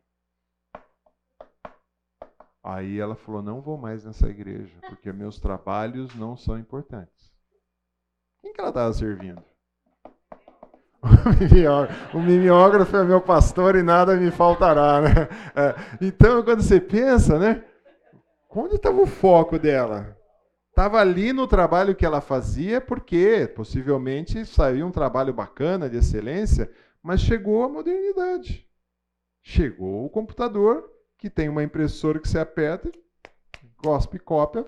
Aí 2.63 3.01
ela 3.01 3.17
falou: 3.17 3.43
não 3.43 3.63
vou 3.63 3.79
mais 3.79 4.05
nessa 4.05 4.29
igreja, 4.29 4.77
porque 4.89 5.11
meus 5.11 5.41
trabalhos 5.41 6.15
não 6.15 6.37
são 6.37 6.59
importantes. 6.59 7.33
Quem 8.43 8.53
que 8.53 8.61
ela 8.61 8.69
estava 8.69 8.93
servindo? 8.93 9.43
O 12.13 12.21
mimeógrafo 12.21 12.95
é 12.95 13.03
meu 13.03 13.23
pastor 13.23 13.75
e 13.75 13.83
nada 13.83 14.17
me 14.17 14.31
faltará, 14.31 15.01
né? 15.01 15.11
É, 15.57 15.75
então, 16.05 16.43
quando 16.43 16.63
você 16.63 16.79
pensa, 16.79 17.39
né? 17.39 17.65
Onde 18.51 18.75
estava 18.75 19.01
o 19.01 19.07
foco 19.07 19.59
dela? 19.59 20.15
Estava 20.71 20.99
ali 20.99 21.33
no 21.33 21.47
trabalho 21.47 21.95
que 21.95 22.07
ela 22.07 22.21
fazia, 22.21 22.81
porque 22.81 23.47
possivelmente 23.55 24.47
saiu 24.47 24.87
um 24.87 24.91
trabalho 24.91 25.33
bacana, 25.33 25.91
de 25.91 25.99
excelência, 25.99 26.73
mas 27.03 27.21
chegou 27.21 27.63
a 27.63 27.69
modernidade. 27.69 28.67
Chegou 29.43 30.07
o 30.07 30.11
computador, 30.11 30.91
que 31.19 31.29
tem 31.29 31.49
uma 31.49 31.63
impressora 31.63 32.19
que 32.19 32.29
você 32.29 32.39
aperta, 32.39 32.91
gospe 33.83 34.19
cópia. 34.19 34.67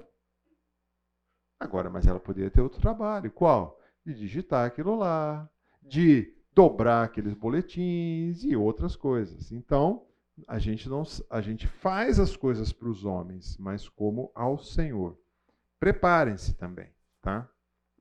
Agora, 1.58 1.88
mas 1.88 2.06
ela 2.06 2.20
poderia 2.20 2.50
ter 2.50 2.60
outro 2.60 2.80
trabalho. 2.80 3.30
Qual? 3.30 3.78
De 4.04 4.14
digitar 4.14 4.66
aquilo 4.66 4.96
lá, 4.96 5.48
de 5.80 6.34
dobrar 6.54 7.04
aqueles 7.04 7.34
boletins 7.34 8.44
e 8.44 8.56
outras 8.56 8.96
coisas. 8.96 9.52
Então, 9.52 10.06
a 10.48 10.58
gente 10.58 10.88
não 10.88 11.02
a 11.30 11.40
gente 11.40 11.66
faz 11.66 12.18
as 12.18 12.36
coisas 12.36 12.72
para 12.72 12.88
os 12.88 13.04
homens, 13.04 13.56
mas 13.58 13.88
como 13.88 14.30
ao 14.34 14.58
Senhor. 14.58 15.16
Preparem-se 15.82 16.54
também, 16.54 16.86
tá? 17.20 17.50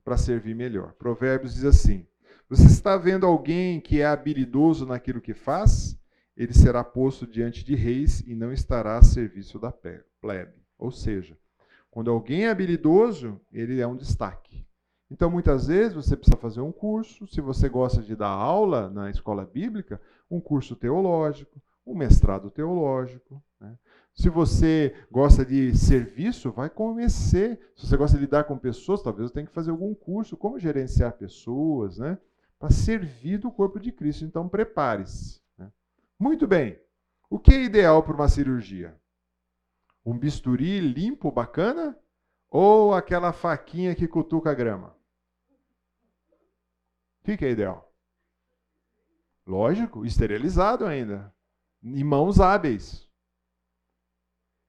Para 0.03 0.15
servir 0.15 0.53
melhor. 0.53 0.93
Provérbios 0.99 1.55
diz 1.55 1.65
assim: 1.65 2.05
Você 2.47 2.67
está 2.67 2.95
vendo 2.95 3.25
alguém 3.25 3.81
que 3.81 4.01
é 4.01 4.05
habilidoso 4.05 4.85
naquilo 4.85 5.19
que 5.19 5.33
faz? 5.33 5.99
Ele 6.37 6.53
será 6.53 6.83
posto 6.83 7.25
diante 7.25 7.65
de 7.65 7.73
reis 7.73 8.19
e 8.19 8.35
não 8.35 8.53
estará 8.53 8.99
a 8.99 9.01
serviço 9.01 9.57
da 9.57 9.73
plebe. 10.21 10.63
Ou 10.77 10.91
seja, 10.91 11.35
quando 11.89 12.11
alguém 12.11 12.45
é 12.45 12.51
habilidoso, 12.51 13.41
ele 13.51 13.81
é 13.81 13.87
um 13.87 13.95
destaque. 13.95 14.63
Então, 15.09 15.31
muitas 15.31 15.65
vezes, 15.65 15.95
você 15.95 16.15
precisa 16.15 16.37
fazer 16.37 16.61
um 16.61 16.71
curso. 16.71 17.25
Se 17.25 17.41
você 17.41 17.67
gosta 17.67 18.03
de 18.03 18.15
dar 18.15 18.29
aula 18.29 18.91
na 18.91 19.09
escola 19.09 19.43
bíblica, 19.43 19.99
um 20.29 20.39
curso 20.39 20.75
teológico, 20.75 21.59
um 21.85 21.95
mestrado 21.95 22.49
teológico. 22.49 23.41
Né? 23.59 23.77
Se 24.13 24.29
você 24.29 24.95
gosta 25.09 25.45
de 25.45 25.75
serviço, 25.75 26.51
vai 26.51 26.69
conhecer. 26.69 27.59
Se 27.75 27.87
você 27.87 27.97
gosta 27.97 28.17
de 28.17 28.23
lidar 28.23 28.43
com 28.43 28.57
pessoas, 28.57 29.01
talvez 29.01 29.29
você 29.29 29.33
tenha 29.33 29.47
que 29.47 29.53
fazer 29.53 29.71
algum 29.71 29.93
curso, 29.93 30.37
como 30.37 30.59
gerenciar 30.59 31.13
pessoas, 31.13 31.97
né? 31.97 32.17
Para 32.59 32.69
servir 32.69 33.37
do 33.39 33.51
corpo 33.51 33.79
de 33.79 33.91
Cristo. 33.91 34.25
Então, 34.25 34.47
prepare-se. 34.47 35.41
Né? 35.57 35.71
Muito 36.19 36.45
bem. 36.45 36.79
O 37.29 37.39
que 37.39 37.53
é 37.53 37.63
ideal 37.63 38.03
para 38.03 38.13
uma 38.13 38.27
cirurgia? 38.27 38.95
Um 40.05 40.17
bisturi 40.17 40.79
limpo, 40.79 41.31
bacana? 41.31 41.97
Ou 42.49 42.93
aquela 42.93 43.31
faquinha 43.31 43.95
que 43.95 44.07
cutuca 44.07 44.51
a 44.51 44.53
grama? 44.53 44.95
O 47.21 47.23
que 47.23 47.45
é 47.45 47.51
ideal? 47.51 47.91
Lógico, 49.47 50.05
esterilizado 50.05 50.85
ainda. 50.85 51.33
Em 51.83 52.03
mãos 52.03 52.39
hábeis. 52.39 53.07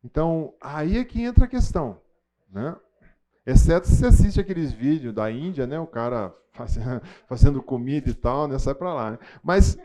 Então, 0.04 0.54
aí 0.60 0.98
é 0.98 1.04
que 1.04 1.22
entra 1.22 1.44
a 1.44 1.48
questão. 1.48 2.00
Né? 2.50 2.76
Exceto 3.46 3.86
se 3.86 3.96
você 3.96 4.06
assiste 4.06 4.40
aqueles 4.40 4.72
vídeos 4.72 5.14
da 5.14 5.30
Índia, 5.30 5.66
né? 5.66 5.78
O 5.78 5.86
cara 5.86 6.34
fazendo, 7.28 7.62
comida 7.62 8.10
e 8.10 8.14
tal, 8.14 8.48
né? 8.48 8.58
Sai 8.58 8.74
para 8.74 8.94
lá. 8.94 9.10
Né? 9.12 9.18
Mas 9.42 9.78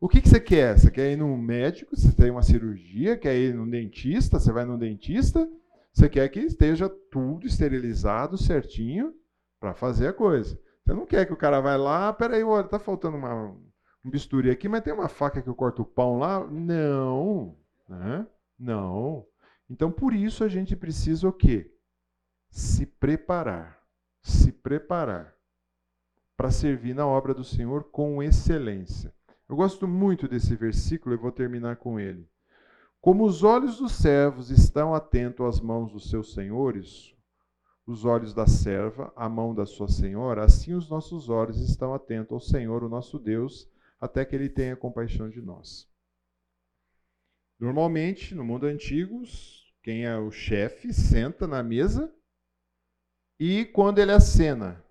o 0.00 0.08
que, 0.08 0.20
que 0.20 0.28
você 0.28 0.40
quer? 0.40 0.78
Você 0.78 0.90
quer 0.90 1.12
ir 1.12 1.16
num 1.16 1.36
médico, 1.36 1.96
você 1.96 2.12
tem 2.12 2.30
uma 2.30 2.42
cirurgia, 2.42 3.18
quer 3.18 3.36
ir 3.36 3.54
num 3.54 3.68
dentista, 3.68 4.38
você 4.38 4.52
vai 4.52 4.64
num 4.64 4.78
dentista, 4.78 5.48
você 5.92 6.08
quer 6.08 6.28
que 6.28 6.40
esteja 6.40 6.88
tudo 7.10 7.46
esterilizado 7.46 8.38
certinho 8.38 9.12
para 9.60 9.74
fazer 9.74 10.08
a 10.08 10.12
coisa. 10.12 10.58
Você 10.84 10.94
não 10.94 11.06
quer 11.06 11.26
que 11.26 11.32
o 11.32 11.36
cara 11.36 11.60
vai 11.60 11.76
lá, 11.76 12.12
peraí, 12.12 12.42
olha, 12.42 12.66
tá 12.66 12.78
faltando 12.78 13.16
uma, 13.16 13.54
um 14.04 14.10
bisturi 14.10 14.50
aqui, 14.50 14.68
mas 14.68 14.82
tem 14.82 14.92
uma 14.92 15.08
faca 15.08 15.42
que 15.42 15.48
eu 15.48 15.54
corto 15.54 15.82
o 15.82 15.86
pão 15.86 16.18
lá? 16.18 16.46
Não, 16.46 17.56
né? 17.88 18.26
Não. 18.58 19.26
Então, 19.68 19.90
por 19.90 20.12
isso 20.14 20.42
a 20.42 20.48
gente 20.48 20.74
precisa 20.74 21.28
o 21.28 21.32
quê? 21.32 21.72
Se 22.50 22.86
preparar. 22.86 23.80
Se 24.22 24.52
preparar 24.52 25.34
para 26.36 26.50
servir 26.50 26.94
na 26.94 27.06
obra 27.06 27.34
do 27.34 27.44
Senhor 27.44 27.84
com 27.84 28.22
excelência. 28.22 29.14
Eu 29.48 29.56
gosto 29.56 29.86
muito 29.86 30.26
desse 30.26 30.56
versículo 30.56 31.14
e 31.14 31.18
vou 31.18 31.30
terminar 31.30 31.76
com 31.76 32.00
ele. 32.00 32.26
Como 33.00 33.24
os 33.24 33.42
olhos 33.42 33.78
dos 33.78 33.92
servos 33.92 34.50
estão 34.50 34.94
atentos 34.94 35.46
às 35.46 35.60
mãos 35.60 35.92
dos 35.92 36.08
seus 36.08 36.32
senhores, 36.32 37.14
os 37.86 38.04
olhos 38.04 38.32
da 38.32 38.46
serva 38.46 39.12
à 39.16 39.28
mão 39.28 39.54
da 39.54 39.66
sua 39.66 39.88
senhora, 39.88 40.44
assim 40.44 40.74
os 40.74 40.88
nossos 40.88 41.28
olhos 41.28 41.60
estão 41.60 41.92
atentos 41.92 42.32
ao 42.32 42.40
Senhor, 42.40 42.84
o 42.84 42.88
nosso 42.88 43.18
Deus, 43.18 43.68
até 44.00 44.24
que 44.24 44.34
ele 44.34 44.48
tenha 44.48 44.76
compaixão 44.76 45.28
de 45.28 45.40
nós. 45.40 45.88
Normalmente, 47.58 48.34
no 48.34 48.42
mundo 48.42 48.66
antigo, 48.66 49.22
quem 49.82 50.06
é 50.06 50.16
o 50.16 50.30
chefe 50.30 50.92
senta 50.94 51.46
na 51.46 51.62
mesa 51.62 52.12
e 53.38 53.64
quando 53.66 53.98
ele 53.98 54.12
acena, 54.12 54.84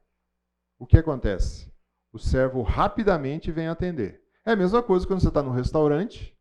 o 0.78 0.86
que 0.86 0.98
acontece? 0.98 1.72
O 2.12 2.18
servo 2.18 2.62
rapidamente 2.62 3.52
vem 3.52 3.68
atender. 3.68 4.24
É 4.46 4.54
a 4.54 4.56
mesma 4.56 4.82
coisa 4.82 5.06
quando 5.06 5.22
você 5.22 5.28
está 5.28 5.44
no 5.44 5.52
restaurante. 5.52 6.36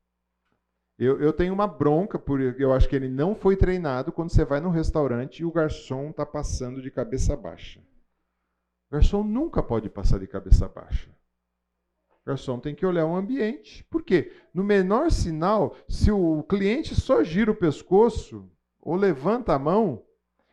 Eu, 0.98 1.20
eu, 1.20 1.32
tenho 1.32 1.52
uma 1.52 1.66
bronca, 1.66 2.18
porque 2.18 2.64
eu 2.64 2.72
acho 2.72 2.88
que 2.88 2.96
ele 2.96 3.08
não 3.08 3.34
foi 3.34 3.56
treinado 3.56 4.10
quando 4.10 4.30
você 4.30 4.44
vai 4.44 4.60
no 4.60 4.70
restaurante 4.70 5.40
e 5.40 5.44
o 5.44 5.52
garçom 5.52 6.10
está 6.10 6.24
passando 6.24 6.82
de 6.82 6.90
cabeça 6.90 7.36
baixa. 7.36 7.80
O 8.90 8.94
garçom 8.94 9.22
nunca 9.22 9.62
pode 9.62 9.88
passar 9.88 10.18
de 10.18 10.26
cabeça 10.26 10.66
baixa. 10.66 11.10
O 12.28 12.36
garçom 12.36 12.60
tem 12.60 12.74
que 12.74 12.84
olhar 12.84 13.06
o 13.06 13.16
ambiente. 13.16 13.82
Por 13.84 14.02
quê? 14.02 14.30
No 14.52 14.62
menor 14.62 15.10
sinal, 15.10 15.74
se 15.88 16.12
o 16.12 16.42
cliente 16.42 16.94
só 16.94 17.24
gira 17.24 17.50
o 17.50 17.56
pescoço 17.56 18.46
ou 18.82 18.96
levanta 18.96 19.54
a 19.54 19.58
mão, 19.58 20.04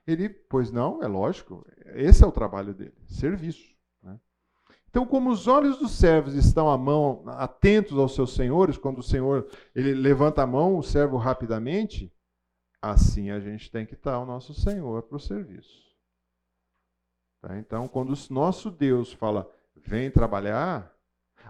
ele, 0.07 0.29
pois 0.29 0.71
não, 0.71 1.03
é 1.03 1.07
lógico, 1.07 1.67
esse 1.87 2.23
é 2.23 2.27
o 2.27 2.31
trabalho 2.31 2.73
dele, 2.73 2.93
serviço. 3.09 3.75
Né? 4.01 4.17
Então, 4.89 5.05
como 5.05 5.29
os 5.29 5.49
olhos 5.49 5.77
dos 5.77 5.91
servos 5.91 6.33
estão 6.35 6.69
à 6.69 6.77
mão, 6.77 7.25
atentos 7.27 7.97
aos 7.97 8.15
seus 8.15 8.33
senhores, 8.33 8.77
quando 8.77 8.99
o 8.99 9.03
senhor 9.03 9.45
ele 9.75 9.93
levanta 9.93 10.43
a 10.43 10.47
mão, 10.47 10.77
o 10.77 10.83
servo 10.83 11.17
rapidamente, 11.17 12.09
assim 12.81 13.31
a 13.31 13.39
gente 13.41 13.69
tem 13.69 13.85
que 13.85 13.95
estar 13.95 14.13
ao 14.13 14.25
nosso 14.25 14.53
senhor 14.53 15.03
para 15.03 15.17
o 15.17 15.19
serviço. 15.19 15.93
Tá? 17.41 17.57
Então, 17.59 17.85
quando 17.85 18.13
o 18.13 18.33
nosso 18.33 18.71
Deus 18.71 19.11
fala, 19.11 19.45
vem 19.75 20.09
trabalhar, 20.09 20.94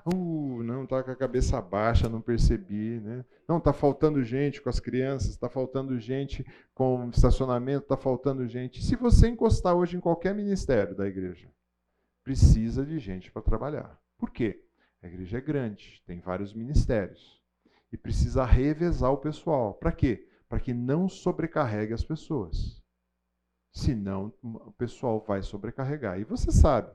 Uh, 0.05 0.61
não, 0.61 0.83
está 0.83 1.01
com 1.01 1.09
a 1.09 1.15
cabeça 1.15 1.59
baixa, 1.59 2.07
não 2.07 2.21
percebi. 2.21 2.99
Né? 2.99 3.25
Não, 3.47 3.57
está 3.57 3.73
faltando 3.73 4.23
gente 4.23 4.61
com 4.61 4.69
as 4.69 4.79
crianças, 4.79 5.31
está 5.31 5.49
faltando 5.49 5.99
gente 5.99 6.45
com 6.73 7.09
estacionamento, 7.09 7.83
está 7.83 7.97
faltando 7.97 8.47
gente. 8.47 8.83
Se 8.83 8.95
você 8.95 9.27
encostar 9.27 9.75
hoje 9.75 9.97
em 9.97 9.99
qualquer 9.99 10.35
ministério 10.35 10.95
da 10.95 11.07
igreja, 11.07 11.49
precisa 12.23 12.85
de 12.85 12.99
gente 12.99 13.31
para 13.31 13.41
trabalhar. 13.41 13.99
Por 14.17 14.29
quê? 14.29 14.63
A 15.01 15.07
igreja 15.07 15.39
é 15.39 15.41
grande, 15.41 16.01
tem 16.05 16.19
vários 16.19 16.53
ministérios. 16.53 17.41
E 17.91 17.97
precisa 17.97 18.43
revezar 18.43 19.11
o 19.11 19.17
pessoal. 19.17 19.73
Para 19.73 19.91
quê? 19.91 20.27
Para 20.47 20.59
que 20.59 20.73
não 20.73 21.07
sobrecarregue 21.09 21.93
as 21.93 22.03
pessoas. 22.03 22.81
Senão, 23.73 24.33
o 24.41 24.71
pessoal 24.71 25.19
vai 25.19 25.41
sobrecarregar. 25.41 26.19
E 26.19 26.23
você 26.23 26.51
sabe, 26.51 26.91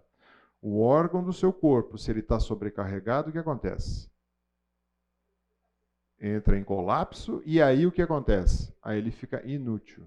o 0.61 0.81
órgão 0.81 1.25
do 1.25 1.33
seu 1.33 1.53
corpo, 1.53 1.97
se 1.97 2.11
ele 2.11 2.21
está 2.21 2.39
sobrecarregado, 2.39 3.31
o 3.31 3.33
que 3.33 3.39
acontece? 3.39 4.11
Entra 6.21 6.59
em 6.59 6.65
colapso 6.65 7.43
e 7.47 7.63
aí 7.63 7.87
o 7.87 7.93
que 7.93 8.03
acontece? 8.03 8.77
Aí 8.83 8.99
ele 8.99 9.11
fica 9.11 9.45
inútil. 9.47 10.07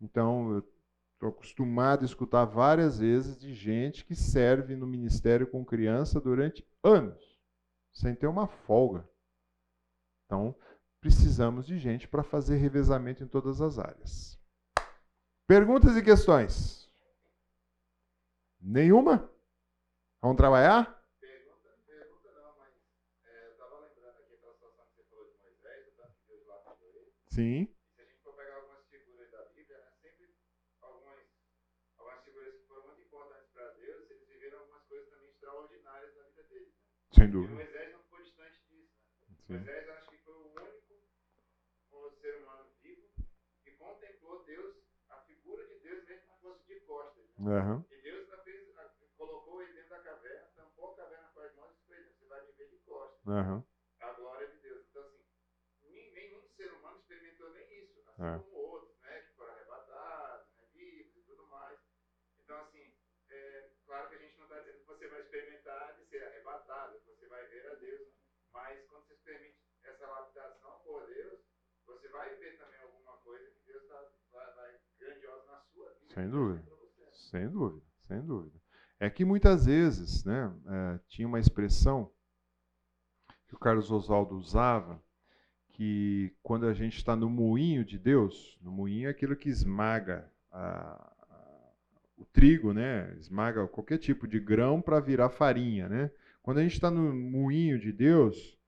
Então, 0.00 0.52
eu 0.52 0.58
estou 1.14 1.30
acostumado 1.30 2.02
a 2.02 2.04
escutar 2.04 2.44
várias 2.44 2.98
vezes 2.98 3.38
de 3.38 3.54
gente 3.54 4.04
que 4.04 4.14
serve 4.14 4.76
no 4.76 4.86
ministério 4.86 5.46
com 5.46 5.64
criança 5.64 6.20
durante 6.20 6.66
anos, 6.82 7.40
sem 7.90 8.14
ter 8.14 8.26
uma 8.26 8.46
folga. 8.46 9.08
Então, 10.26 10.54
precisamos 11.00 11.66
de 11.66 11.78
gente 11.78 12.06
para 12.06 12.22
fazer 12.22 12.56
revezamento 12.56 13.24
em 13.24 13.26
todas 13.26 13.62
as 13.62 13.78
áreas. 13.78 14.38
Perguntas 15.46 15.96
e 15.96 16.02
questões? 16.02 16.90
Nenhuma? 18.60 19.30
Vamos 20.24 20.38
trabalhar? 20.40 21.04
Pergunta, 21.20 21.68
pergunta 21.84 22.30
não, 22.32 22.56
mas 22.56 22.72
eu 23.28 23.50
estava 23.52 23.78
lembrando 23.80 24.16
aqui 24.20 24.32
aquela 24.34 24.54
situação 24.54 24.86
que 24.86 24.94
você 24.96 25.04
falou 25.10 25.26
de 25.28 25.36
Moisés, 25.36 25.88
o 25.88 25.96
tanto 26.00 26.14
que 26.16 26.26
Deus 26.32 26.46
lá 26.46 26.62
mandou 26.64 26.88
ele. 26.96 27.12
Sim. 27.28 27.68
E 27.68 27.92
se 27.94 28.00
a 28.00 28.04
gente 28.06 28.22
for 28.22 28.32
pegar 28.34 28.56
algumas 28.56 28.86
figuras 28.88 29.30
da 29.30 29.44
Bíblia, 29.52 29.76
né, 29.76 29.92
sempre 30.00 30.34
algumas, 30.80 31.20
algumas 31.98 32.24
figuras 32.24 32.54
que 32.56 32.66
foram 32.66 32.84
muito 32.86 33.02
importantes 33.02 33.50
para 33.52 33.68
Deus, 33.74 34.10
eles 34.10 34.26
viveram 34.26 34.60
algumas 34.60 34.82
coisas 34.86 35.10
também 35.10 35.28
extraordinárias 35.28 36.16
na 36.16 36.22
vida 36.22 36.42
deles. 36.44 36.72
Né? 36.72 36.80
Sem 37.12 37.24
E 37.24 37.28
dúvida. 37.28 37.54
Moisés 37.54 37.92
não 37.92 38.02
ficou 38.04 38.22
distante 38.22 38.64
disso. 38.70 38.96
Né? 39.28 39.36
Sim. 39.46 39.52
Moisés 39.58 39.88
acho 39.90 40.08
que 40.08 40.16
foi 40.24 40.34
o 40.34 40.46
único 40.56 42.10
ser 42.22 42.36
humano 42.38 42.70
vivo 42.80 43.10
que 43.62 43.72
contemplou 43.72 44.42
Deus, 44.44 44.76
a 45.10 45.18
figura 45.24 45.66
de 45.66 45.78
Deus 45.80 46.02
mesmo 46.06 46.28
que 46.32 46.40
fosse 46.40 46.64
de 46.64 46.80
costas. 46.80 47.24
Né? 47.38 47.58
Aham. 47.58 47.84
E 47.90 48.00
Deus 48.02 48.24
ainda 48.24 48.42
fez, 48.42 48.78
a- 48.78 48.94
colocou 49.16 49.62
ele 49.62 49.72
dentro 49.74 49.90
da 49.90 50.00
caverna, 50.00 50.48
tampou 50.56 50.92
a 50.92 50.96
caverna 50.96 51.28
com 51.32 51.40
as 51.40 51.54
mãos 51.54 51.70
e 51.70 51.74
disse 51.74 51.86
pra 51.86 51.96
ele, 51.98 52.08
você 52.12 52.26
vai 52.26 52.46
viver 52.46 52.68
Aham. 53.26 53.64
A 54.00 54.12
glória 54.12 54.46
de 54.48 54.58
Deus. 54.58 54.84
Então, 54.90 55.02
assim, 55.02 55.24
nenhum 56.12 56.42
ser 56.56 56.72
humano 56.72 56.98
experimentou 56.98 57.50
nem 57.52 57.82
isso, 57.82 58.00
assim 58.08 58.22
É. 58.22 58.38
como 58.38 58.56
outros, 58.56 58.98
né, 59.00 59.20
que 59.22 59.36
foram 59.36 59.52
arrebatados, 59.52 60.46
né, 60.56 60.64
vivos 60.74 61.16
e 61.16 61.20
tudo 61.22 61.46
mais. 61.46 61.78
Então, 62.38 62.58
assim, 62.60 62.94
é, 63.30 63.70
claro 63.86 64.08
que 64.08 64.14
a 64.16 64.18
gente 64.18 64.36
não 64.36 64.44
está 64.44 64.58
dizendo 64.60 64.78
que 64.80 64.86
você 64.86 65.08
vai 65.08 65.20
experimentar 65.20 65.94
de 65.96 66.04
ser 66.06 66.22
arrebatado, 66.24 66.98
que 67.00 67.06
você 67.10 67.26
vai 67.26 67.46
ver 67.46 67.66
a 67.70 67.74
Deus, 67.74 68.08
né? 68.08 68.14
mas 68.52 68.86
quando 68.88 69.06
você 69.06 69.14
permite 69.24 69.58
essa 69.82 70.06
lapidação 70.06 70.80
por 70.84 71.06
Deus, 71.06 71.40
você 71.86 72.08
vai 72.08 72.34
ver 72.36 72.58
também 72.58 72.78
alguma 72.80 73.16
coisa 73.18 73.50
que 73.50 73.60
Deus 73.66 73.86
tá, 73.88 74.10
vai, 74.32 74.54
vai 74.54 74.80
grandiosa 74.98 75.44
na 75.46 75.60
sua 75.72 75.90
vida. 75.94 76.14
Sem 76.14 76.28
dúvida. 76.30 76.62
você. 76.70 77.12
Sem 77.12 77.50
dúvida, 77.50 77.86
sem 78.06 78.22
dúvida. 78.22 78.60
É 79.00 79.10
que 79.10 79.24
muitas 79.24 79.66
vezes, 79.66 80.24
né, 80.24 80.52
é, 80.66 80.98
tinha 81.08 81.26
uma 81.26 81.40
expressão 81.40 82.13
que 83.54 83.56
o 83.56 83.60
Carlos 83.60 83.90
Oswaldo 83.90 84.36
usava, 84.36 85.00
que 85.70 86.32
quando 86.42 86.66
a 86.66 86.74
gente 86.74 86.96
está 86.96 87.14
no 87.14 87.30
moinho 87.30 87.84
de 87.84 87.98
Deus, 87.98 88.58
no 88.60 88.70
moinho 88.70 89.06
é 89.06 89.10
aquilo 89.10 89.36
que 89.36 89.48
esmaga 89.48 90.28
a- 90.52 91.12
o 92.18 92.24
trigo, 92.26 92.72
né, 92.72 93.14
esmaga 93.18 93.66
qualquer 93.66 93.98
tipo 93.98 94.26
de 94.26 94.38
grão 94.38 94.80
para 94.80 95.00
virar 95.00 95.30
farinha, 95.30 95.88
né. 95.88 96.10
Quando 96.42 96.58
a 96.58 96.62
gente 96.62 96.74
está 96.74 96.90
no 96.90 97.14
moinho 97.14 97.78
de 97.78 97.92
Deus, 97.92 98.58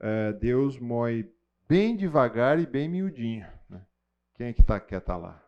é, 0.00 0.32
Deus 0.32 0.78
moe 0.78 1.30
bem 1.68 1.96
devagar 1.96 2.58
e 2.58 2.66
bem 2.66 2.88
miudinho. 2.88 3.46
Né? 3.70 3.80
Quem 4.34 4.48
é 4.48 4.52
que 4.52 4.62
tá, 4.62 4.80
quer 4.80 4.98
estar 4.98 5.16
lá? 5.16 5.40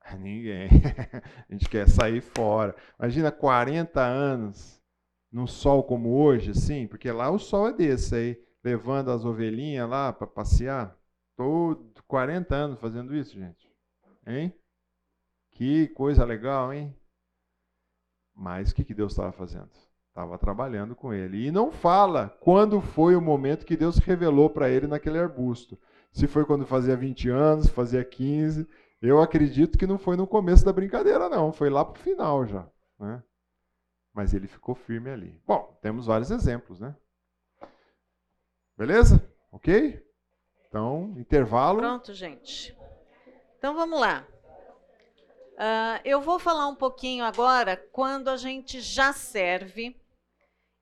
Ninguém. 0.18 0.68
A 1.48 1.52
gente 1.52 1.68
quer 1.68 1.88
sair 1.88 2.20
fora. 2.20 2.76
Imagina 2.98 3.32
40 3.32 4.00
anos 4.00 4.81
num 5.32 5.46
sol 5.46 5.82
como 5.82 6.14
hoje, 6.14 6.50
assim, 6.50 6.86
porque 6.86 7.10
lá 7.10 7.30
o 7.30 7.38
sol 7.38 7.68
é 7.68 7.72
desse 7.72 8.14
aí, 8.14 8.44
levando 8.62 9.10
as 9.10 9.24
ovelhinhas 9.24 9.88
lá 9.88 10.12
para 10.12 10.26
passear. 10.26 10.96
Todo 11.36 11.90
40 12.06 12.54
anos 12.54 12.78
fazendo 12.78 13.16
isso, 13.16 13.38
gente. 13.38 13.72
Hein? 14.26 14.54
Que 15.52 15.88
coisa 15.88 16.24
legal, 16.24 16.72
hein? 16.72 16.94
Mas 18.34 18.70
o 18.70 18.74
que, 18.74 18.84
que 18.84 18.94
Deus 18.94 19.12
estava 19.12 19.32
fazendo? 19.32 19.70
Estava 20.08 20.38
trabalhando 20.38 20.94
com 20.94 21.12
ele. 21.12 21.46
E 21.46 21.50
não 21.50 21.70
fala 21.70 22.28
quando 22.40 22.80
foi 22.80 23.16
o 23.16 23.20
momento 23.20 23.64
que 23.64 23.76
Deus 23.76 23.96
revelou 23.96 24.50
para 24.50 24.68
ele 24.68 24.86
naquele 24.86 25.18
arbusto. 25.18 25.78
Se 26.12 26.26
foi 26.26 26.44
quando 26.44 26.66
fazia 26.66 26.94
20 26.94 27.30
anos, 27.30 27.68
fazia 27.68 28.04
15. 28.04 28.68
Eu 29.00 29.20
acredito 29.20 29.78
que 29.78 29.86
não 29.86 29.98
foi 29.98 30.16
no 30.16 30.26
começo 30.26 30.64
da 30.64 30.72
brincadeira, 30.72 31.28
não. 31.30 31.52
Foi 31.52 31.70
lá 31.70 31.84
para 31.84 31.98
o 31.98 32.02
final 32.02 32.46
já. 32.46 32.68
Né? 32.98 33.22
Mas 34.12 34.34
ele 34.34 34.46
ficou 34.46 34.74
firme 34.74 35.10
ali. 35.10 35.40
Bom, 35.46 35.78
temos 35.80 36.06
vários 36.06 36.30
exemplos, 36.30 36.78
né? 36.78 36.94
Beleza? 38.76 39.26
Ok? 39.50 40.04
Então, 40.68 41.14
intervalo. 41.18 41.78
Pronto, 41.78 42.12
gente. 42.12 42.76
Então 43.58 43.74
vamos 43.74 44.00
lá. 44.00 44.26
Uh, 45.52 46.00
eu 46.04 46.20
vou 46.20 46.38
falar 46.38 46.66
um 46.66 46.74
pouquinho 46.74 47.24
agora 47.24 47.76
quando 47.76 48.28
a 48.28 48.36
gente 48.36 48.80
já 48.80 49.12
serve 49.12 49.96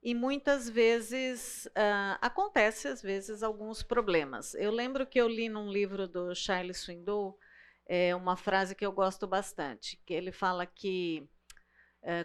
e 0.02 0.14
muitas 0.14 0.70
vezes 0.70 1.66
uh, 1.66 2.16
acontece 2.20 2.88
às 2.88 3.02
vezes 3.02 3.42
alguns 3.42 3.82
problemas. 3.82 4.54
Eu 4.54 4.70
lembro 4.70 5.06
que 5.06 5.20
eu 5.20 5.28
li 5.28 5.48
num 5.48 5.70
livro 5.70 6.08
do 6.08 6.34
Charles 6.34 6.78
Swindoll 6.78 7.38
é, 7.86 8.14
uma 8.14 8.36
frase 8.36 8.74
que 8.74 8.86
eu 8.86 8.92
gosto 8.92 9.26
bastante, 9.26 10.00
que 10.06 10.14
ele 10.14 10.30
fala 10.30 10.64
que 10.64 11.28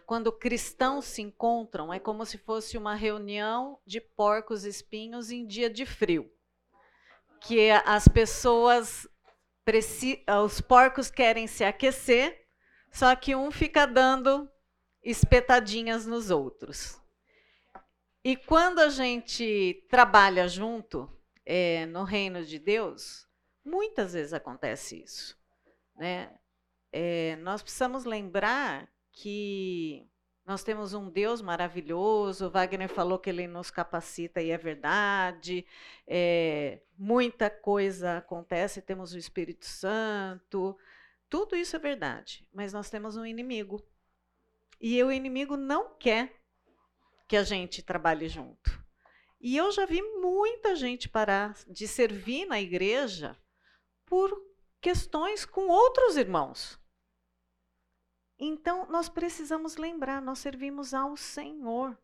quando 0.05 0.31
cristãos 0.31 1.05
se 1.05 1.21
encontram 1.21 1.93
é 1.93 1.99
como 1.99 2.25
se 2.25 2.37
fosse 2.37 2.77
uma 2.77 2.95
reunião 2.95 3.79
de 3.85 3.99
porcos 3.99 4.63
espinhos 4.63 5.31
em 5.31 5.45
dia 5.45 5.69
de 5.69 5.85
frio, 5.85 6.31
que 7.41 7.69
as 7.71 8.07
pessoas 8.07 9.07
os 10.43 10.61
porcos 10.61 11.09
querem 11.09 11.47
se 11.47 11.63
aquecer, 11.63 12.45
só 12.91 13.15
que 13.15 13.35
um 13.35 13.49
fica 13.51 13.85
dando 13.87 14.49
espetadinhas 15.03 16.05
nos 16.05 16.29
outros. 16.29 16.99
E 18.23 18.35
quando 18.35 18.79
a 18.79 18.89
gente 18.89 19.85
trabalha 19.89 20.47
junto 20.47 21.11
é, 21.45 21.85
no 21.85 22.03
reino 22.03 22.43
de 22.43 22.57
Deus, 22.57 23.27
muitas 23.63 24.13
vezes 24.13 24.33
acontece 24.33 25.01
isso. 25.01 25.37
Né? 25.95 26.31
É, 26.91 27.35
nós 27.37 27.61
precisamos 27.61 28.05
lembrar 28.05 28.89
que 29.15 30.07
nós 30.45 30.61
temos 30.61 30.93
um 30.93 31.09
Deus 31.09 31.41
maravilhoso. 31.41 32.51
Wagner 32.51 32.89
falou 32.89 33.17
que 33.17 33.29
ele 33.29 33.47
nos 33.47 33.71
capacita 33.71 34.41
e 34.41 34.51
é 34.51 34.57
verdade. 34.57 35.65
É, 36.05 36.81
muita 36.97 37.49
coisa 37.49 38.17
acontece, 38.17 38.81
temos 38.81 39.13
o 39.13 39.17
Espírito 39.17 39.65
Santo. 39.65 40.77
Tudo 41.29 41.55
isso 41.55 41.75
é 41.75 41.79
verdade, 41.79 42.47
mas 42.53 42.73
nós 42.73 42.89
temos 42.89 43.17
um 43.17 43.25
inimigo. 43.25 43.81
E 44.79 45.01
o 45.01 45.11
inimigo 45.11 45.57
não 45.57 45.95
quer 45.95 46.35
que 47.27 47.37
a 47.37 47.43
gente 47.43 47.81
trabalhe 47.81 48.27
junto. 48.27 48.83
E 49.39 49.57
eu 49.57 49.71
já 49.71 49.85
vi 49.85 50.01
muita 50.01 50.75
gente 50.75 51.09
parar 51.09 51.55
de 51.67 51.87
servir 51.87 52.45
na 52.45 52.61
igreja 52.61 53.35
por 54.05 54.31
questões 54.79 55.45
com 55.45 55.67
outros 55.67 56.17
irmãos. 56.17 56.79
Então, 58.37 58.85
nós 58.89 59.07
precisamos 59.07 59.77
lembrar, 59.77 60.21
nós 60.21 60.39
servimos 60.39 60.93
ao 60.93 61.15
Senhor. 61.15 61.97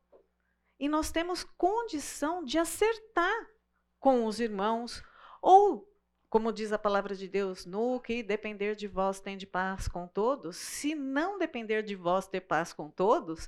E 0.80 0.88
nós 0.88 1.12
temos 1.12 1.44
condição 1.44 2.44
de 2.44 2.58
acertar 2.58 3.48
com 4.00 4.26
os 4.26 4.40
irmãos, 4.40 5.04
ou, 5.42 5.88
como 6.30 6.52
diz 6.52 6.72
a 6.72 6.80
palavra 6.80 7.16
de 7.16 7.28
Deus, 7.28 7.66
no 7.66 8.00
que 8.00 8.24
depender 8.24 8.76
de 8.76 8.88
vós 8.88 9.20
tem 9.20 9.38
de 9.38 9.46
paz 9.46 9.88
com 9.88 10.08
todos, 10.08 10.58
se 10.58 10.96
não 10.96 11.38
depender 11.38 11.84
de 11.84 11.96
vós 11.96 12.28
ter 12.28 12.42
paz 12.42 12.74
com 12.74 12.90
todos, 12.90 13.48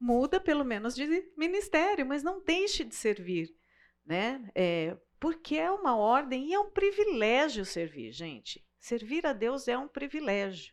muda 0.00 0.40
pelo 0.40 0.64
menos 0.64 0.94
de 0.94 1.30
ministério, 1.36 2.06
mas 2.06 2.22
não 2.22 2.42
deixe 2.42 2.82
de 2.82 2.94
servir, 2.94 3.54
né? 4.06 4.50
É, 4.54 4.96
porque 5.18 5.56
é 5.56 5.70
uma 5.70 5.94
ordem 5.94 6.46
e 6.46 6.54
é 6.54 6.58
um 6.58 6.70
privilégio 6.70 7.66
servir, 7.66 8.10
gente. 8.12 8.64
Servir 8.78 9.26
a 9.26 9.34
Deus 9.34 9.68
é 9.68 9.76
um 9.76 9.86
privilégio. 9.86 10.72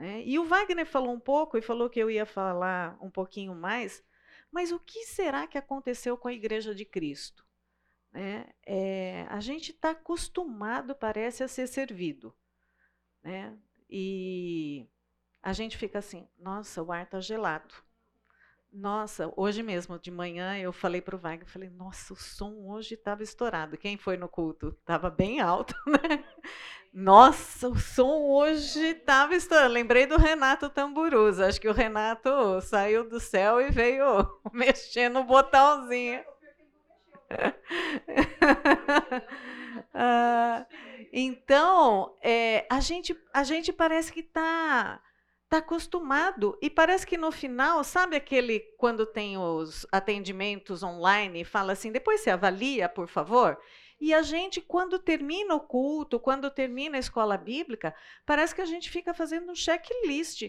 Né? 0.00 0.22
E 0.24 0.38
o 0.38 0.46
Wagner 0.46 0.86
falou 0.86 1.12
um 1.12 1.20
pouco 1.20 1.58
e 1.58 1.62
falou 1.62 1.90
que 1.90 2.00
eu 2.00 2.10
ia 2.10 2.24
falar 2.24 2.96
um 3.02 3.10
pouquinho 3.10 3.54
mais, 3.54 4.02
mas 4.50 4.72
o 4.72 4.80
que 4.80 5.04
será 5.04 5.46
que 5.46 5.58
aconteceu 5.58 6.16
com 6.16 6.26
a 6.26 6.32
Igreja 6.32 6.74
de 6.74 6.86
Cristo? 6.86 7.44
É, 8.14 8.46
é, 8.64 9.26
a 9.28 9.40
gente 9.40 9.72
está 9.72 9.90
acostumado, 9.90 10.94
parece, 10.94 11.44
a 11.44 11.48
ser 11.48 11.66
servido. 11.66 12.34
Né? 13.22 13.54
E 13.90 14.88
a 15.42 15.52
gente 15.52 15.76
fica 15.76 15.98
assim: 15.98 16.26
nossa, 16.38 16.82
o 16.82 16.90
ar 16.90 17.04
está 17.04 17.20
gelado. 17.20 17.74
Nossa, 18.72 19.32
hoje 19.36 19.64
mesmo, 19.64 19.98
de 19.98 20.12
manhã, 20.12 20.56
eu 20.56 20.72
falei 20.72 21.00
para 21.00 21.16
o 21.16 21.18
Wagner, 21.18 21.48
falei, 21.48 21.68
nossa, 21.70 22.12
o 22.12 22.16
som 22.16 22.68
hoje 22.68 22.94
estava 22.94 23.22
estourado. 23.22 23.76
Quem 23.76 23.96
foi 23.96 24.16
no 24.16 24.28
culto? 24.28 24.76
Estava 24.80 25.10
bem 25.10 25.40
alto, 25.40 25.74
né? 25.86 26.24
Nossa, 26.92 27.68
o 27.68 27.76
som 27.76 28.28
hoje 28.28 28.80
estava 28.80 29.34
estourado. 29.34 29.72
Lembrei 29.72 30.06
do 30.06 30.16
Renato 30.16 30.68
Tamburuza. 30.68 31.46
Acho 31.46 31.60
que 31.60 31.68
o 31.68 31.72
Renato 31.72 32.60
saiu 32.62 33.08
do 33.08 33.18
céu 33.18 33.60
e 33.60 33.70
veio 33.70 34.40
mexer 34.52 35.08
no 35.08 35.24
botãozinho. 35.24 36.22
ah, 39.94 40.66
então, 41.12 42.16
é, 42.22 42.66
a, 42.70 42.80
gente, 42.80 43.16
a 43.32 43.42
gente 43.42 43.72
parece 43.72 44.12
que 44.12 44.20
está 44.20 45.00
está 45.50 45.58
acostumado 45.58 46.56
e 46.62 46.70
parece 46.70 47.04
que 47.04 47.16
no 47.16 47.32
final, 47.32 47.82
sabe 47.82 48.14
aquele 48.14 48.60
quando 48.78 49.04
tem 49.04 49.36
os 49.36 49.84
atendimentos 49.90 50.80
online 50.84 51.42
fala 51.42 51.72
assim, 51.72 51.90
depois 51.90 52.20
você 52.20 52.30
avalia, 52.30 52.88
por 52.88 53.08
favor? 53.08 53.58
E 54.00 54.14
a 54.14 54.22
gente, 54.22 54.60
quando 54.60 54.96
termina 54.96 55.52
o 55.56 55.60
culto, 55.60 56.20
quando 56.20 56.48
termina 56.52 56.96
a 56.96 57.00
escola 57.00 57.36
bíblica, 57.36 57.92
parece 58.24 58.54
que 58.54 58.62
a 58.62 58.64
gente 58.64 58.88
fica 58.88 59.12
fazendo 59.12 59.50
um 59.50 59.54
checklist 59.54 60.48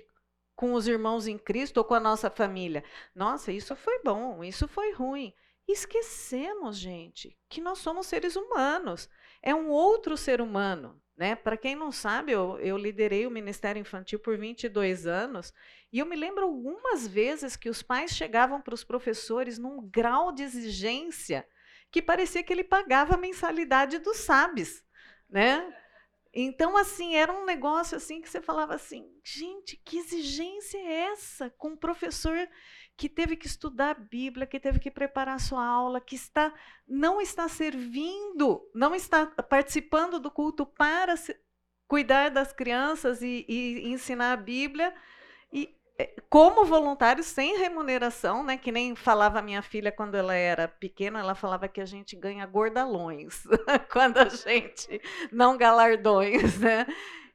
com 0.56 0.74
os 0.74 0.88
irmãos 0.88 1.26
em 1.26 1.38
Cristo 1.38 1.78
ou 1.78 1.84
com 1.84 1.96
a 1.96 2.00
nossa 2.00 2.30
família. 2.30 2.84
Nossa, 3.16 3.52
isso 3.52 3.76
foi 3.76 4.04
bom, 4.04 4.44
isso 4.44 4.68
foi 4.68 4.94
ruim. 4.94 5.34
Esquecemos, 5.68 6.78
gente, 6.78 7.36
que 7.50 7.60
nós 7.60 7.80
somos 7.80 8.06
seres 8.06 8.36
humanos. 8.36 9.10
É 9.42 9.56
um 9.56 9.70
outro 9.70 10.16
ser 10.16 10.42
humano. 10.42 11.01
Né? 11.22 11.36
Para 11.36 11.56
quem 11.56 11.76
não 11.76 11.92
sabe, 11.92 12.32
eu, 12.32 12.58
eu, 12.58 12.76
liderei 12.76 13.28
o 13.28 13.30
Ministério 13.30 13.80
Infantil 13.80 14.18
por 14.18 14.40
22 14.40 15.06
anos 15.06 15.54
e 15.94 16.00
eu 16.00 16.06
me 16.08 16.16
lembro 16.16 16.46
algumas 16.46 17.08
vezes 17.08 17.56
que 17.56 17.70
os 17.70 17.84
pais 17.84 18.10
chegavam 18.10 18.60
para 18.60 18.74
os 18.74 18.84
professores 18.84 19.60
num 19.60 19.88
grau 19.88 20.32
de 20.32 20.42
exigência 20.42 21.48
que 21.92 22.02
parecia 22.02 22.42
que 22.42 22.52
ele 22.52 22.64
pagava 22.64 23.14
a 23.14 23.20
mensalidade 23.20 24.00
dos 24.00 24.18
SABs, 24.18 24.84
né? 25.30 25.72
Então, 26.34 26.78
assim, 26.78 27.16
era 27.16 27.32
um 27.32 27.46
negócio 27.46 27.98
assim 27.98 28.22
que 28.22 28.30
você 28.30 28.42
falava 28.42 28.74
assim, 28.74 29.06
gente, 29.24 29.76
que 29.84 29.98
exigência 29.98 30.78
é 30.78 31.12
essa 31.12 31.50
com 31.58 31.70
um 31.70 31.78
professor 31.78 32.48
que 32.96 33.10
teve 33.10 33.36
que 33.36 33.48
estudar 33.48 33.92
a 33.92 34.00
Bíblia, 34.00 34.48
que 34.48 34.60
teve 34.60 34.80
que 34.80 34.92
preparar 34.92 35.36
a 35.36 35.40
sua 35.40 35.66
aula, 35.66 36.00
que 36.00 36.16
está 36.16 36.54
não 36.88 37.20
está 37.20 37.50
servindo, 37.50 38.62
não 38.74 38.96
está 38.96 39.26
participando 39.26 40.20
do 40.20 40.32
culto 40.32 40.66
para 40.66 41.18
se, 41.18 41.36
cuidar 41.88 42.30
das 42.30 42.54
crianças 42.54 43.22
e, 43.22 43.46
e, 43.50 43.90
ensinar 43.90 44.32
a 44.32 44.38
Bíblia, 44.38 44.94
como 46.30 46.66
voluntário 46.66 47.24
sem 47.24 47.58
remuneração, 47.58 48.44
né? 48.44 48.58
Que 48.58 48.72
nem 48.72 48.96
falava 48.96 49.42
minha 49.42 49.62
filha 49.62 49.92
quando 49.92 50.16
ela 50.16 50.34
era 50.34 50.68
pequena, 50.68 51.20
ela 51.20 51.36
falava 51.36 51.68
que 51.68 51.82
a 51.82 51.86
gente 51.86 52.16
ganha 52.16 52.46
gordalões 52.46 53.44
quando 53.92 54.18
a 54.18 54.30
gente 54.30 55.02
não 55.32 55.58
galardões, 55.58 56.60
né? 56.60 56.86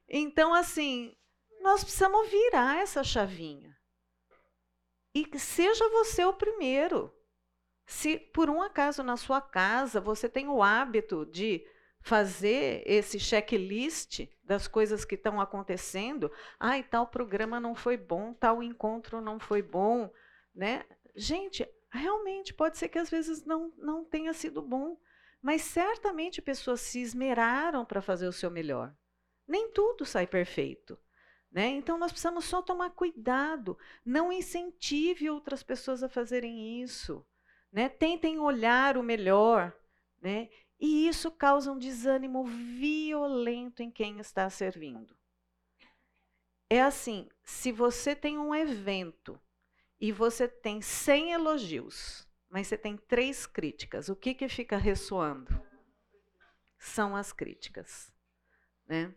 Então 0.08 0.54
assim, 0.54 1.14
nós 1.60 1.82
precisamos 1.82 2.30
virar 2.30 2.78
essa 2.78 3.02
chavinha. 3.02 3.76
E 5.14 5.38
seja 5.38 5.88
você 5.90 6.24
o 6.24 6.32
primeiro. 6.32 7.12
Se 7.86 8.18
por 8.18 8.50
um 8.50 8.60
acaso 8.60 9.02
na 9.02 9.16
sua 9.16 9.40
casa 9.40 10.00
você 10.00 10.28
tem 10.28 10.48
o 10.48 10.62
hábito 10.62 11.24
de 11.26 11.66
fazer 12.06 12.84
esse 12.86 13.18
checklist 13.18 14.28
das 14.44 14.68
coisas 14.68 15.04
que 15.04 15.16
estão 15.16 15.40
acontecendo, 15.40 16.30
ai, 16.58 16.84
tal 16.84 17.08
programa 17.08 17.58
não 17.58 17.74
foi 17.74 17.96
bom, 17.96 18.32
tal 18.32 18.62
encontro 18.62 19.20
não 19.20 19.40
foi 19.40 19.60
bom, 19.60 20.08
né? 20.54 20.84
Gente, 21.16 21.68
realmente 21.90 22.54
pode 22.54 22.78
ser 22.78 22.90
que 22.90 23.00
às 23.00 23.10
vezes 23.10 23.44
não, 23.44 23.72
não 23.76 24.04
tenha 24.04 24.32
sido 24.32 24.62
bom, 24.62 24.96
mas 25.42 25.62
certamente 25.62 26.40
pessoas 26.40 26.80
se 26.80 27.00
esmeraram 27.00 27.84
para 27.84 28.00
fazer 28.00 28.28
o 28.28 28.32
seu 28.32 28.52
melhor. 28.52 28.94
Nem 29.44 29.68
tudo 29.72 30.04
sai 30.04 30.28
perfeito. 30.28 30.96
Né? 31.50 31.70
Então, 31.70 31.98
nós 31.98 32.12
precisamos 32.12 32.44
só 32.44 32.62
tomar 32.62 32.90
cuidado. 32.90 33.76
Não 34.04 34.32
incentive 34.32 35.28
outras 35.28 35.64
pessoas 35.64 36.04
a 36.04 36.08
fazerem 36.08 36.80
isso. 36.82 37.26
Né? 37.72 37.88
Tentem 37.88 38.38
olhar 38.38 38.96
o 38.96 39.02
melhor. 39.02 39.76
Né? 40.22 40.48
E 40.78 41.08
isso 41.08 41.30
causa 41.30 41.72
um 41.72 41.78
desânimo 41.78 42.44
violento 42.44 43.82
em 43.82 43.90
quem 43.90 44.18
está 44.18 44.48
servindo. 44.50 45.16
É 46.68 46.82
assim: 46.82 47.28
se 47.42 47.72
você 47.72 48.14
tem 48.14 48.38
um 48.38 48.54
evento 48.54 49.40
e 50.00 50.12
você 50.12 50.46
tem 50.46 50.82
100 50.82 51.32
elogios, 51.32 52.28
mas 52.50 52.66
você 52.66 52.76
tem 52.76 52.96
três 52.96 53.46
críticas. 53.46 54.08
O 54.08 54.16
que, 54.16 54.34
que 54.34 54.48
fica 54.48 54.76
ressoando? 54.76 55.60
São 56.78 57.16
as 57.16 57.32
críticas. 57.32 58.12
Né? 58.86 59.14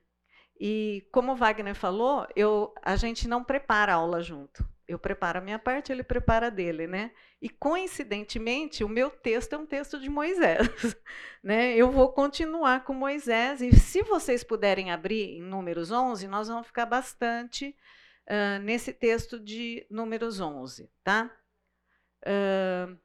E 0.59 1.07
como 1.11 1.33
o 1.33 1.35
Wagner 1.35 1.75
falou, 1.75 2.27
eu, 2.35 2.73
a 2.81 2.95
gente 2.95 3.27
não 3.27 3.43
prepara 3.43 3.93
a 3.93 3.95
aula 3.95 4.21
junto. 4.21 4.67
Eu 4.89 4.97
preparo 4.97 5.37
a 5.37 5.41
minha 5.41 5.59
parte, 5.59 5.91
ele 5.91 6.01
prepara 6.01 6.47
a 6.47 6.49
dele, 6.49 6.87
né? 6.87 7.11
E 7.39 7.47
coincidentemente, 7.47 8.83
o 8.83 8.89
meu 8.89 9.11
texto 9.11 9.53
é 9.53 9.57
um 9.59 9.65
texto 9.65 9.99
de 9.99 10.09
Moisés, 10.09 10.67
né? 11.43 11.75
Eu 11.75 11.91
vou 11.91 12.11
continuar 12.11 12.83
com 12.83 12.91
Moisés 12.91 13.61
e 13.61 13.71
se 13.71 14.01
vocês 14.01 14.43
puderem 14.43 14.91
abrir 14.91 15.37
em 15.37 15.43
Números 15.43 15.91
11, 15.91 16.27
nós 16.27 16.47
vamos 16.47 16.65
ficar 16.65 16.87
bastante 16.87 17.75
uh, 18.25 18.59
nesse 18.63 18.91
texto 18.91 19.39
de 19.39 19.85
Números 19.91 20.39
11, 20.39 20.91
tá? 21.03 21.31
Uh, 22.25 22.97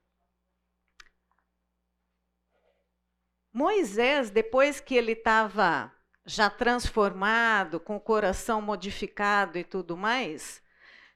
Moisés, 3.52 4.30
depois 4.30 4.80
que 4.80 4.94
ele 4.94 5.12
estava 5.12 5.92
já 6.24 6.48
transformado, 6.48 7.78
com 7.78 7.96
o 7.96 8.00
coração 8.00 8.62
modificado 8.62 9.58
e 9.58 9.64
tudo 9.64 9.98
mais, 9.98 10.63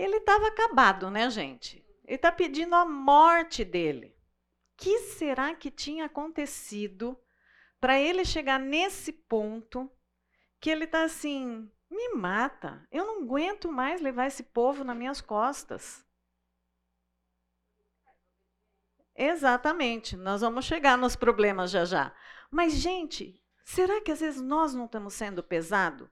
Ele 0.00 0.16
estava 0.16 0.46
acabado, 0.46 1.10
né, 1.10 1.28
gente? 1.28 1.84
Ele 2.06 2.16
está 2.16 2.32
pedindo 2.32 2.74
a 2.74 2.86
morte 2.86 3.66
dele. 3.66 4.16
O 4.72 4.82
que 4.82 4.98
será 5.00 5.54
que 5.54 5.70
tinha 5.70 6.06
acontecido 6.06 7.20
para 7.78 8.00
ele 8.00 8.24
chegar 8.24 8.58
nesse 8.58 9.12
ponto 9.12 9.90
que 10.58 10.70
ele 10.70 10.84
está 10.84 11.02
assim: 11.02 11.70
me 11.90 12.14
mata, 12.14 12.82
eu 12.90 13.04
não 13.04 13.22
aguento 13.24 13.70
mais 13.70 14.00
levar 14.00 14.26
esse 14.26 14.42
povo 14.42 14.82
nas 14.84 14.96
minhas 14.96 15.20
costas. 15.20 16.02
Exatamente, 19.14 20.16
nós 20.16 20.40
vamos 20.40 20.64
chegar 20.64 20.96
nos 20.96 21.14
problemas 21.14 21.70
já 21.70 21.84
já. 21.84 22.16
Mas, 22.50 22.72
gente, 22.72 23.38
será 23.66 24.00
que 24.00 24.10
às 24.10 24.20
vezes 24.20 24.40
nós 24.40 24.72
não 24.72 24.86
estamos 24.86 25.12
sendo 25.12 25.42
pesado? 25.42 26.10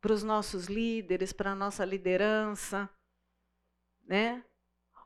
Para 0.00 0.12
os 0.12 0.22
nossos 0.22 0.66
líderes, 0.66 1.32
para 1.32 1.52
a 1.52 1.54
nossa 1.54 1.84
liderança, 1.84 2.88
né? 4.06 4.44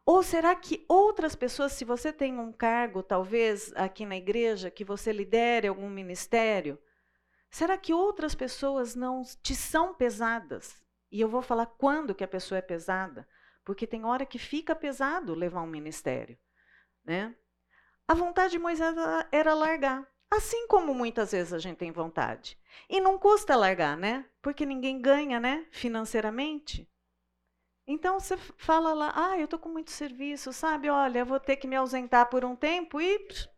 Ou 0.05 0.23
será 0.23 0.55
que 0.55 0.85
outras 0.89 1.35
pessoas, 1.35 1.73
se 1.73 1.85
você 1.85 2.13
tem 2.13 2.39
um 2.39 2.53
cargo, 2.53 3.03
talvez 3.03 3.73
aqui 3.77 4.05
na 4.05 4.17
igreja, 4.17 4.71
que 4.71 4.85
você 4.85 5.13
lidere 5.13 5.69
algum 5.69 5.89
ministério, 5.89 6.79
será 7.51 7.79
que 7.79 7.95
outras 7.95 8.35
pessoas 8.35 8.95
não 8.95 9.23
te 9.43 9.55
são 9.55 9.95
pesadas? 9.95 10.83
E 11.11 11.21
eu 11.21 11.29
vou 11.29 11.43
falar 11.43 11.67
quando 11.67 12.15
que 12.15 12.25
a 12.25 12.29
pessoa 12.29 12.59
é 12.59 12.63
pesada, 12.63 13.29
porque 13.65 13.87
tem 13.87 14.05
hora 14.05 14.27
que 14.27 14.39
fica 14.39 14.75
pesado 14.75 15.35
levar 15.35 15.63
um 15.63 15.67
ministério, 15.67 16.37
né? 17.05 17.37
A 18.09 18.15
vontade 18.15 18.53
de 18.53 18.59
Moisés 18.59 18.95
era 19.31 19.55
largar. 19.55 20.07
Assim 20.31 20.67
como 20.67 20.95
muitas 20.95 21.33
vezes 21.33 21.53
a 21.53 21.59
gente 21.59 21.77
tem 21.77 21.93
vontade. 21.93 22.59
E 22.89 23.01
não 23.01 23.19
custa 23.19 23.55
largar, 23.55 23.97
né? 23.97 24.25
Porque 24.43 24.67
ninguém 24.67 25.01
ganha, 25.01 25.41
né? 25.41 25.67
Financeiramente. 25.71 26.89
Então 27.87 28.21
você 28.21 28.37
fala 28.37 28.93
lá, 28.93 29.13
ah, 29.15 29.39
eu 29.39 29.45
estou 29.45 29.59
com 29.59 29.69
muito 29.69 29.91
serviço, 29.91 30.53
sabe? 30.53 30.91
Olha, 30.91 31.21
eu 31.21 31.27
vou 31.27 31.41
ter 31.41 31.57
que 31.57 31.67
me 31.67 31.77
ausentar 31.77 32.29
por 32.29 32.45
um 32.45 32.55
tempo 32.55 33.01
e 33.01 33.19
pss, 33.21 33.49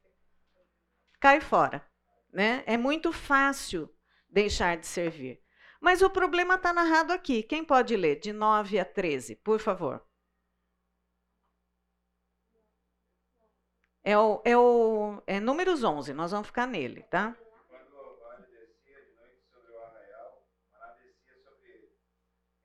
cai 1.21 1.41
fora. 1.41 1.85
Né? 2.33 2.63
É 2.67 2.77
muito 2.77 3.13
fácil 3.13 3.89
deixar 4.29 4.77
de 4.77 4.87
servir. 4.87 5.41
Mas 5.81 6.03
o 6.03 6.11
problema 6.11 6.55
está 6.55 6.73
narrado 6.73 7.13
aqui. 7.13 7.43
Quem 7.43 7.65
pode 7.65 7.97
ler? 7.97 8.21
De 8.21 8.33
9 8.33 8.79
a 8.79 8.85
13, 8.85 9.37
por 9.37 9.61
favor. 9.61 10.05
É 14.07 14.19
o, 14.19 14.43
é 14.45 14.55
o 14.55 15.23
é 15.27 15.41
números 15.41 15.83
11, 15.83 16.13
nós 16.13 16.31
vamos 16.31 16.49
ficar 16.49 16.67
nele, 16.67 17.05
tá? 17.05 17.35
Quando 17.71 17.97
o 17.97 18.21
vale 18.21 18.45
descia 18.53 19.01
de 19.01 19.13
noite 19.17 19.41
sobre 19.51 19.73
o 19.73 19.79
arraial, 19.81 20.45
Maná 20.71 20.93
descia 20.93 21.35
sobre 21.39 21.71
ele. 21.71 21.97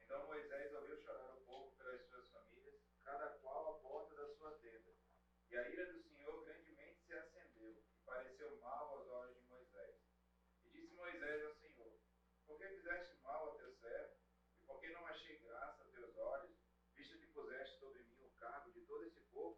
Então 0.03 0.27
Moisés 0.27 0.75
ouviu 0.75 0.97
chorar 0.97 1.31
o 1.31 1.39
povo 1.47 1.71
pelas 1.77 2.01
suas 2.09 2.27
famílias, 2.27 2.81
cada 3.05 3.29
qual 3.39 3.71
à 3.71 3.73
porta 3.79 4.15
da 4.15 4.27
sua 4.35 4.51
tenda. 4.59 4.91
E 5.49 5.55
a 5.55 5.69
ira 5.69 5.93
do 5.93 6.03
Senhor 6.03 6.43
grandemente 6.43 6.99
se 7.07 7.13
acendeu, 7.13 7.71
e 7.71 8.05
pareceu 8.05 8.59
mal 8.59 8.97
aos 8.97 9.07
olhos 9.07 9.37
de 9.39 9.47
Moisés. 9.47 9.95
E 10.65 10.69
disse 10.71 10.93
Moisés 10.93 11.45
ao 11.45 11.53
Senhor: 11.53 11.93
Por 12.47 12.57
que 12.57 12.67
fizeste 12.67 13.15
mal 13.23 13.53
a 13.53 13.55
teu 13.55 13.71
servo? 13.79 14.11
E 14.57 14.65
por 14.67 14.81
que 14.81 14.91
não 14.91 15.07
achei 15.07 15.39
graça 15.39 15.83
a 15.83 15.85
teus 15.85 16.17
olhos, 16.17 16.51
visto 16.97 17.17
que 17.17 17.27
puseste 17.27 17.79
sobre 17.79 18.03
mim 18.03 18.25
o 18.25 18.39
cargo 18.41 18.73
de 18.73 18.81
todo 18.81 19.05
esse 19.05 19.21
povo? 19.31 19.57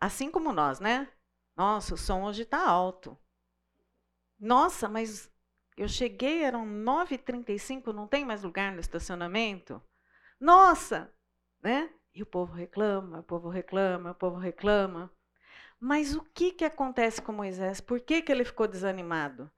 Assim 0.00 0.30
como 0.30 0.52
nós, 0.52 0.80
né? 0.80 1.08
Nossa, 1.56 1.94
o 1.94 1.98
som 1.98 2.22
hoje 2.22 2.42
está 2.42 2.64
alto. 2.64 3.18
Nossa, 4.38 4.88
mas 4.88 5.30
eu 5.76 5.88
cheguei, 5.88 6.42
eram 6.44 6.64
9h35, 6.64 7.92
não 7.92 8.06
tem 8.06 8.24
mais 8.24 8.42
lugar 8.42 8.72
no 8.72 8.80
estacionamento? 8.80 9.82
Nossa, 10.40 11.12
né? 11.62 11.92
E 12.14 12.22
o 12.22 12.26
povo 12.26 12.52
reclama, 12.52 13.20
o 13.20 13.22
povo 13.22 13.48
reclama, 13.48 14.12
o 14.12 14.14
povo 14.14 14.38
reclama. 14.38 15.12
Mas 15.80 16.14
o 16.14 16.22
que, 16.22 16.52
que 16.52 16.64
acontece 16.64 17.22
com 17.22 17.32
Moisés? 17.32 17.80
Por 17.80 18.00
que, 18.00 18.22
que 18.22 18.32
ele 18.32 18.44
ficou 18.44 18.66
desanimado? 18.66 19.50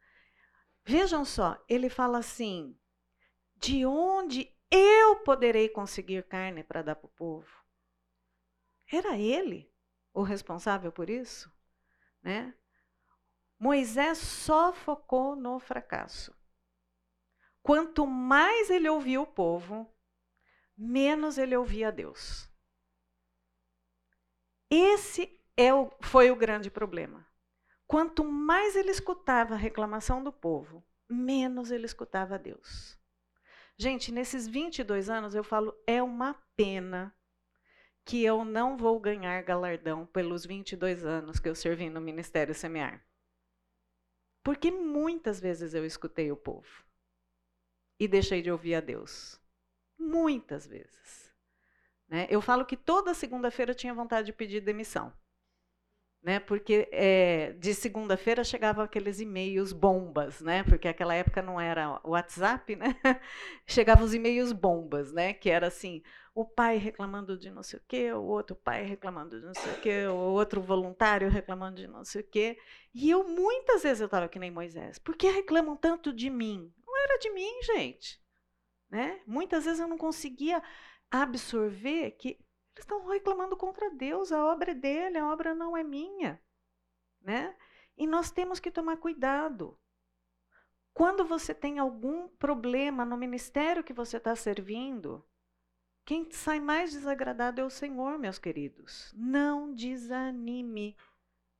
Vejam 0.85 1.25
só, 1.25 1.63
ele 1.69 1.89
fala 1.89 2.19
assim: 2.19 2.77
de 3.57 3.85
onde 3.87 4.51
eu 4.71 5.17
poderei 5.17 5.69
conseguir 5.69 6.23
carne 6.25 6.65
para 6.65 6.83
dar 6.83 6.97
para 6.97 7.07
o 7.07 7.11
povo? 7.11 7.49
Era 8.91 9.17
ele 9.17 9.70
o 10.13 10.23
responsável 10.23 10.91
por 10.93 11.09
isso? 11.09 11.53
Né? 12.23 12.55
Moisés 13.59 14.19
só 14.19 14.73
focou 14.73 15.37
no 15.37 15.59
fracasso. 15.59 16.35
Quanto 17.63 18.07
mais 18.07 18.71
ele 18.71 18.89
ouvia 18.89 19.21
o 19.21 19.27
povo, 19.27 19.87
menos 20.77 21.37
ele 21.37 21.57
ouvia 21.57 21.93
Deus. 21.93 22.49
Esse 24.71 25.39
é 25.57 25.75
o, 25.75 25.91
foi 26.01 26.31
o 26.31 26.37
grande 26.37 26.71
problema. 26.71 27.27
Quanto 27.87 28.25
mais 28.25 28.77
ele 28.77 28.91
escutava 28.91 29.55
a 29.55 29.59
reclamação 29.59 30.23
do 30.23 30.33
povo, 30.33 30.83
menos 31.09 31.71
ele 31.71 31.85
escutava 31.85 32.39
Deus. 32.39 32.99
Gente, 33.77 34.13
nesses 34.13 34.47
22 34.47 35.11
anos 35.11 35.35
eu 35.35 35.43
falo, 35.43 35.77
é 35.87 36.03
uma 36.03 36.35
pena 36.57 37.15
que 38.05 38.25
eu 38.25 38.45
não 38.45 38.77
vou 38.77 38.99
ganhar 38.99 39.43
galardão 39.43 40.07
pelos 40.07 40.45
22 40.45 41.05
anos 41.05 41.39
que 41.39 41.49
eu 41.49 41.55
servi 41.55 41.89
no 41.89 42.01
Ministério 42.01 42.55
Semear. 42.55 43.05
Porque 44.43 44.71
muitas 44.71 45.41
vezes 45.41 45.75
eu 45.75 45.85
escutei 45.85 46.33
o 46.33 46.37
povo 46.37 46.85
e 47.99 48.09
deixei 48.09 48.41
de 48.41 48.51
ouvir 48.51 48.75
a 48.75 48.81
Deus. 48.81 49.41
Muitas 49.99 50.67
vezes. 50.67 51.31
Né? 52.09 52.27
Eu 52.31 52.41
falo 52.41 52.65
que 52.65 52.77
toda 52.77 53.15
segunda-feira 53.15 53.73
eu 53.73 53.77
tinha 53.77 53.95
vontade 53.95 54.27
de 54.27 54.33
pedir 54.33 54.61
demissão. 54.61 55.13
Né? 56.23 56.39
Porque 56.39 56.89
é, 56.93 57.53
de 57.59 57.75
segunda-feira 57.75 58.45
chegavam 58.45 58.85
aqueles 58.85 59.21
e-mails 59.21 59.73
bombas, 59.73 60.41
né? 60.41 60.63
Porque 60.65 60.87
aquela 60.87 61.15
época 61.15 61.41
não 61.41 61.61
era 61.61 62.01
WhatsApp, 62.05 62.77
né? 62.77 62.95
Chegavam 63.67 64.05
os 64.05 64.13
e-mails 64.13 64.53
bombas, 64.53 65.13
né? 65.13 65.33
Que 65.33 65.49
era 65.49 65.69
assim, 65.69 66.03
o 66.35 66.45
pai 66.45 66.77
reclamando 66.77 67.39
de 67.39 67.51
não 67.51 67.63
sei 67.63 67.79
o 67.79 67.83
quê, 67.89 68.13
o 68.13 68.23
outro 68.23 68.55
pai 68.55 68.85
reclamando 68.85 69.41
de 69.41 69.47
não 69.47 69.55
sei 69.55 69.73
o 69.73 69.81
quê, 69.81 70.07
o 70.07 70.15
outro 70.15 70.61
voluntário 70.61 71.31
reclamando 71.31 71.77
de 71.77 71.89
não 71.89 72.05
sei 72.05 72.21
o 72.21 72.25
quê. 72.25 72.59
E 72.95 73.09
eu 73.09 73.27
muitas 73.27 73.83
vezes 73.83 74.01
eu 74.01 74.07
estava 74.07 74.29
que 74.29 74.39
nem 74.39 74.51
Moisés. 74.51 74.99
Por 74.99 75.17
que 75.17 75.29
reclamam 75.31 75.77
tanto 75.77 76.13
de 76.13 76.29
mim? 76.29 76.71
Não 76.87 76.97
era 77.03 77.19
de 77.19 77.31
mim, 77.31 77.63
gente. 77.63 78.21
Né? 78.91 79.21
Muitas 79.27 79.65
vezes 79.65 79.81
eu 79.81 79.89
não 79.89 79.97
conseguia 79.97 80.63
absorver 81.11 82.13
que 82.13 82.39
eles 82.75 82.85
estão 82.85 83.07
reclamando 83.07 83.57
contra 83.57 83.91
Deus, 83.91 84.33
a 84.33 84.45
obra 84.45 84.73
é 84.73 84.75
dele, 84.75 85.19
a 85.19 85.31
obra 85.31 85.55
não 85.55 85.77
é 85.77 85.83
minha. 85.83 86.41
Né? 87.21 87.57
E 87.97 88.07
nós 88.07 88.31
temos 88.31 88.61
que 88.61 88.71
tomar 88.71 88.97
cuidado. 88.97 89.79
Quando 90.93 91.25
você 91.25 91.55
tem 91.55 91.79
algum 91.79 92.29
problema 92.29 93.05
no 93.05 93.17
ministério 93.17 93.85
que 93.85 93.93
você 93.93 94.17
está 94.17 94.35
servindo, 94.35 95.25
quem 96.05 96.31
sai 96.31 96.59
mais 96.59 96.93
desagradado 96.93 97.61
é 97.61 97.65
o 97.65 97.71
Senhor, 97.71 98.19
meus 98.19 98.39
queridos. 98.39 99.13
Não 99.17 99.73
desanime. 99.75 100.97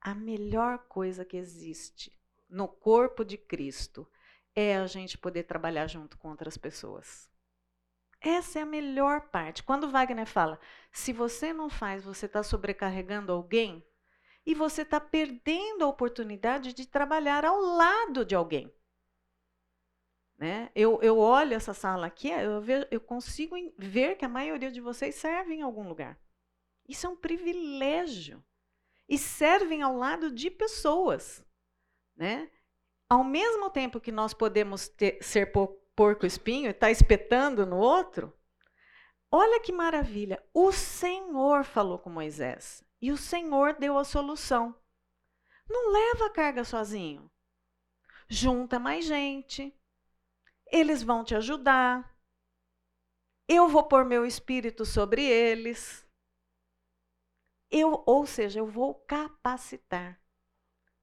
a 0.00 0.14
melhor 0.14 0.78
coisa 0.88 1.24
que 1.24 1.36
existe 1.36 2.12
no 2.48 2.68
corpo 2.68 3.24
de 3.24 3.36
Cristo 3.36 4.08
é 4.54 4.76
a 4.76 4.86
gente 4.86 5.18
poder 5.18 5.44
trabalhar 5.44 5.86
junto 5.86 6.16
com 6.18 6.30
outras 6.30 6.56
pessoas. 6.56 7.28
Essa 8.20 8.58
é 8.58 8.62
a 8.62 8.66
melhor 8.66 9.28
parte. 9.28 9.62
Quando 9.62 9.90
Wagner 9.90 10.26
fala, 10.26 10.58
se 10.90 11.12
você 11.12 11.52
não 11.52 11.70
faz, 11.70 12.04
você 12.04 12.26
está 12.26 12.42
sobrecarregando 12.42 13.32
alguém 13.32 13.86
e 14.44 14.54
você 14.54 14.82
está 14.82 15.00
perdendo 15.00 15.84
a 15.84 15.88
oportunidade 15.88 16.72
de 16.72 16.86
trabalhar 16.86 17.44
ao 17.44 17.60
lado 17.60 18.24
de 18.24 18.34
alguém. 18.34 18.72
Né? 20.36 20.70
Eu, 20.74 21.00
eu 21.02 21.18
olho 21.18 21.54
essa 21.54 21.74
sala 21.74 22.06
aqui, 22.06 22.28
eu, 22.28 22.60
vejo, 22.60 22.86
eu 22.90 23.00
consigo 23.00 23.56
ver 23.76 24.16
que 24.16 24.24
a 24.24 24.28
maioria 24.28 24.70
de 24.70 24.80
vocês 24.80 25.16
serve 25.16 25.54
em 25.54 25.62
algum 25.62 25.86
lugar. 25.86 26.18
Isso 26.88 27.06
é 27.06 27.10
um 27.10 27.16
privilégio 27.16 28.42
e 29.08 29.16
servem 29.16 29.82
ao 29.82 29.96
lado 29.96 30.30
de 30.30 30.50
pessoas, 30.50 31.44
né? 32.14 32.50
Ao 33.08 33.24
mesmo 33.24 33.70
tempo 33.70 34.00
que 34.00 34.12
nós 34.12 34.34
podemos 34.34 34.88
ter, 34.88 35.22
ser 35.22 35.50
porco 35.96 36.26
espinho 36.26 36.66
e 36.66 36.70
estar 36.70 36.88
tá 36.88 36.90
espetando 36.90 37.64
no 37.64 37.78
outro, 37.78 38.36
olha 39.30 39.60
que 39.60 39.72
maravilha! 39.72 40.44
O 40.52 40.70
Senhor 40.72 41.64
falou 41.64 41.98
com 41.98 42.10
Moisés 42.10 42.84
e 43.00 43.10
o 43.10 43.16
Senhor 43.16 43.74
deu 43.74 43.96
a 43.96 44.04
solução. 44.04 44.74
Não 45.68 45.90
leva 45.90 46.26
a 46.26 46.30
carga 46.30 46.64
sozinho. 46.64 47.30
Junta 48.28 48.78
mais 48.78 49.06
gente. 49.06 49.74
Eles 50.70 51.02
vão 51.02 51.24
te 51.24 51.34
ajudar. 51.34 52.14
Eu 53.46 53.68
vou 53.68 53.84
pôr 53.84 54.04
meu 54.04 54.26
espírito 54.26 54.84
sobre 54.84 55.24
eles. 55.24 56.06
Eu, 57.70 58.02
ou 58.06 58.26
seja, 58.26 58.60
eu 58.60 58.66
vou 58.66 58.94
capacitar. 58.94 60.20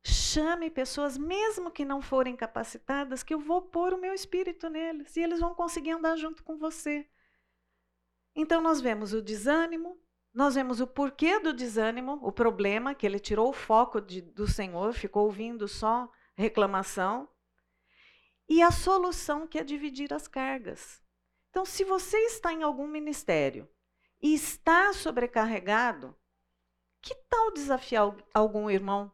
Chame 0.04 0.70
pessoas, 0.70 1.18
mesmo 1.18 1.72
que 1.72 1.84
não 1.84 2.02
forem 2.02 2.36
capacitadas, 2.36 3.24
que 3.24 3.34
eu 3.34 3.40
vou 3.40 3.62
pôr 3.62 3.94
o 3.94 3.98
meu 3.98 4.14
espírito 4.14 4.70
neles 4.70 5.16
e 5.16 5.22
eles 5.22 5.40
vão 5.40 5.56
conseguir 5.56 5.92
andar 5.92 6.16
junto 6.16 6.44
com 6.44 6.58
você. 6.58 7.08
Então, 8.36 8.62
nós 8.62 8.82
vemos 8.82 9.14
o 9.14 9.22
desânimo, 9.22 10.00
nós 10.34 10.56
vemos 10.56 10.82
o 10.82 10.88
porquê 10.88 11.40
do 11.40 11.54
desânimo, 11.54 12.20
o 12.22 12.32
problema, 12.32 12.94
que 12.94 13.06
ele 13.06 13.20
tirou 13.20 13.50
o 13.50 13.54
foco 13.54 14.02
de, 14.02 14.22
do 14.22 14.48
Senhor, 14.48 14.94
ficou 14.94 15.24
ouvindo 15.24 15.68
só 15.68 16.12
reclamação, 16.36 17.30
e 18.48 18.62
a 18.62 18.70
solução, 18.70 19.48
que 19.48 19.58
é 19.58 19.64
dividir 19.64 20.14
as 20.14 20.28
cargas. 20.28 21.02
Então, 21.50 21.66
se 21.66 21.84
você 21.84 22.18
está 22.26 22.52
em 22.52 22.64
algum 22.64 22.86
ministério 22.86 23.68
e 24.22 24.34
está 24.34 24.92
sobrecarregado, 24.94 26.16
que 27.06 27.14
tal 27.30 27.52
desafiar 27.52 28.16
algum 28.34 28.68
irmão 28.68 29.14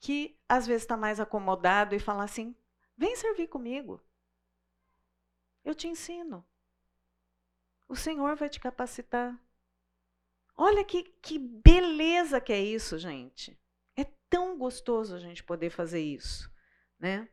que 0.00 0.40
às 0.48 0.66
vezes 0.66 0.82
está 0.82 0.96
mais 0.96 1.20
acomodado 1.20 1.94
e 1.94 2.00
falar 2.00 2.24
assim: 2.24 2.56
vem 2.96 3.14
servir 3.14 3.48
comigo. 3.48 4.02
Eu 5.62 5.74
te 5.74 5.86
ensino. 5.86 6.42
O 7.86 7.94
Senhor 7.94 8.34
vai 8.34 8.48
te 8.48 8.58
capacitar. 8.58 9.38
Olha 10.56 10.82
que, 10.82 11.02
que 11.02 11.38
beleza 11.38 12.40
que 12.40 12.52
é 12.52 12.60
isso, 12.60 12.98
gente. 12.98 13.60
É 13.94 14.04
tão 14.30 14.56
gostoso 14.56 15.14
a 15.14 15.18
gente 15.18 15.44
poder 15.44 15.68
fazer 15.68 16.00
isso. 16.00 16.50
Né? 16.98 17.28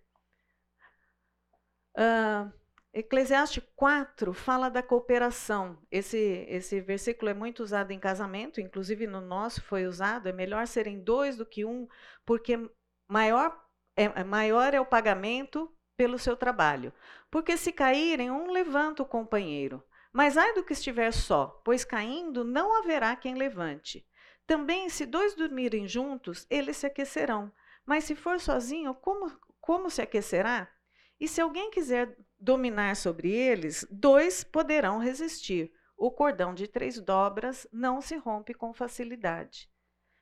Uh, 1.95 2.51
Eclesiastes 2.97 3.61
4 3.75 4.33
fala 4.33 4.69
da 4.69 4.81
cooperação. 4.81 5.77
Esse, 5.91 6.45
esse 6.47 6.79
versículo 6.79 7.29
é 7.29 7.33
muito 7.33 7.61
usado 7.61 7.91
em 7.91 7.99
casamento, 7.99 8.61
inclusive 8.61 9.05
no 9.05 9.19
nosso 9.19 9.61
foi 9.61 9.85
usado. 9.85 10.29
É 10.29 10.31
melhor 10.31 10.65
serem 10.65 11.03
dois 11.03 11.35
do 11.35 11.45
que 11.45 11.65
um, 11.65 11.89
porque 12.25 12.57
maior 13.05 13.61
é, 13.97 14.23
maior 14.23 14.73
é 14.73 14.79
o 14.79 14.85
pagamento 14.85 15.69
pelo 15.97 16.17
seu 16.17 16.37
trabalho. 16.37 16.93
Porque 17.29 17.57
se 17.57 17.73
caírem, 17.73 18.31
um 18.31 18.49
levanta 18.49 19.03
o 19.03 19.05
companheiro. 19.05 19.83
Mas 20.13 20.37
ai 20.37 20.53
do 20.53 20.63
que 20.63 20.71
estiver 20.71 21.11
só, 21.11 21.61
pois 21.65 21.83
caindo 21.83 22.45
não 22.45 22.77
haverá 22.77 23.13
quem 23.17 23.35
levante. 23.35 24.07
Também, 24.47 24.87
se 24.87 25.05
dois 25.05 25.35
dormirem 25.35 25.85
juntos, 25.85 26.47
eles 26.49 26.77
se 26.77 26.85
aquecerão. 26.85 27.51
Mas 27.85 28.05
se 28.05 28.15
for 28.15 28.39
sozinho, 28.39 28.93
como, 28.95 29.29
como 29.59 29.89
se 29.89 30.01
aquecerá? 30.01 30.71
E 31.19 31.27
se 31.27 31.41
alguém 31.41 31.71
quiser 31.71 32.15
dominar 32.45 32.95
sobre 32.95 33.31
eles, 33.31 33.85
dois 33.89 34.43
poderão 34.43 34.99
resistir. 34.99 35.73
O 35.97 36.11
cordão 36.11 36.53
de 36.53 36.67
três 36.67 37.01
dobras 37.01 37.67
não 37.71 37.99
se 38.01 38.15
rompe 38.15 38.53
com 38.53 38.73
facilidade. 38.73 39.69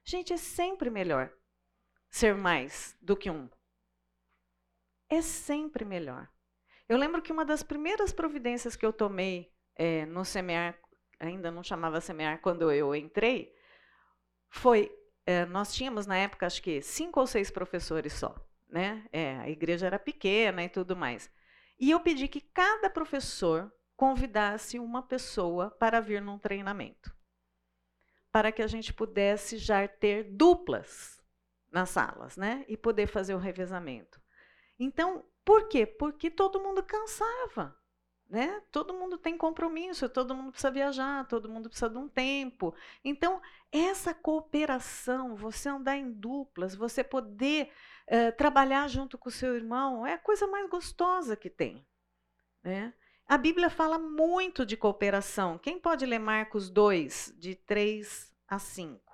Gente, 0.05 0.32
é 0.32 0.38
sempre 0.38 0.89
melhor 0.89 1.32
ser 2.09 2.34
mais 2.34 2.95
do 3.01 3.17
que 3.17 3.30
um. 3.30 3.49
É 5.09 5.21
sempre 5.21 5.84
melhor. 5.84 6.30
Eu 6.88 6.97
lembro 6.97 7.21
que 7.21 7.32
uma 7.32 7.43
das 7.43 7.63
primeiras 7.63 8.13
providências 8.13 8.76
que 8.76 8.86
eu 8.86 8.93
tomei 8.93 9.51
é, 9.76 10.05
no 10.05 10.24
semear, 10.24 10.78
ainda 11.19 11.51
não 11.51 11.63
chamava 11.63 11.99
semear 11.99 12.39
quando 12.41 12.71
eu 12.71 12.95
entrei, 12.95 13.53
foi 14.49 14.91
é, 15.26 15.45
nós 15.45 15.74
tínhamos 15.74 16.05
na 16.05 16.17
época 16.17 16.45
acho 16.45 16.61
que 16.61 16.82
cinco 16.82 17.19
ou 17.19 17.28
seis 17.28 17.49
professores 17.49 18.13
só, 18.13 18.36
né? 18.69 19.05
É, 19.11 19.38
a 19.38 19.49
igreja 19.49 19.88
era 19.88 19.97
pequena 19.97 20.63
e 20.63 20.69
tudo 20.69 20.95
mais. 20.95 21.32
E 21.84 21.92
eu 21.92 22.00
pedi 22.00 22.30
que 22.30 22.40
cada 22.40 22.90
professor 22.90 23.70
convidasse 23.98 24.80
uma 24.80 25.04
pessoa 25.04 25.70
para 25.70 26.00
vir 26.00 26.22
num 26.22 26.40
treinamento, 26.40 27.14
para 28.32 28.54
que 28.54 28.62
a 28.62 28.68
gente 28.68 28.94
pudesse 28.94 29.58
já 29.58 29.86
ter 29.86 30.24
duplas 30.32 31.22
nas 31.70 31.90
salas, 31.90 32.38
né? 32.38 32.64
E 32.70 32.78
poder 32.78 33.08
fazer 33.08 33.36
o 33.36 33.38
revezamento. 33.38 34.22
Então, 34.80 35.26
por 35.44 35.68
quê? 35.68 35.86
Porque 35.86 36.32
todo 36.32 36.62
mundo 36.62 36.82
cansava. 36.82 37.78
Né? 38.30 38.62
Todo 38.72 38.94
mundo 38.94 39.18
tem 39.18 39.38
compromisso, 39.38 40.08
todo 40.08 40.34
mundo 40.34 40.52
precisa 40.52 40.72
viajar, 40.72 41.28
todo 41.28 41.50
mundo 41.50 41.68
precisa 41.68 41.90
de 41.90 41.98
um 41.98 42.08
tempo. 42.08 42.74
Então, 43.04 43.42
essa 43.70 44.14
cooperação, 44.14 45.36
você 45.36 45.68
andar 45.68 45.98
em 45.98 46.14
duplas, 46.14 46.76
você 46.76 47.04
poder 47.04 47.74
uh, 48.08 48.36
trabalhar 48.38 48.88
junto 48.88 49.18
com 49.18 49.30
o 49.30 49.32
seu 49.32 49.56
irmão, 49.56 50.06
é 50.06 50.14
a 50.14 50.18
coisa 50.18 50.47
mais 50.47 50.70
gostosa 50.70 51.36
que 51.36 51.49
tem. 51.49 51.86
Né? 52.64 52.93
A 53.28 53.38
Bíblia 53.38 53.70
fala 53.70 53.99
muito 53.99 54.66
de 54.66 54.78
cooperação. 54.78 55.58
Quem 55.58 55.80
pode 55.80 56.06
ler 56.06 56.20
Marcos 56.20 56.70
2, 56.70 57.36
de 57.38 57.56
3 57.56 58.34
a 58.47 58.60
5? 58.60 59.12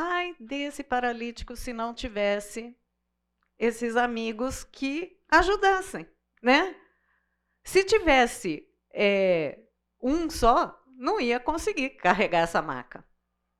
Ai 0.00 0.36
desse 0.38 0.84
paralítico 0.84 1.56
se 1.56 1.72
não 1.72 1.92
tivesse 1.92 2.72
esses 3.58 3.96
amigos 3.96 4.62
que 4.62 5.20
ajudassem, 5.28 6.08
né? 6.40 6.76
Se 7.64 7.82
tivesse 7.82 8.64
é, 8.94 9.58
um 10.00 10.30
só, 10.30 10.80
não 10.96 11.20
ia 11.20 11.40
conseguir 11.40 11.90
carregar 11.96 12.42
essa 12.42 12.62
maca, 12.62 13.04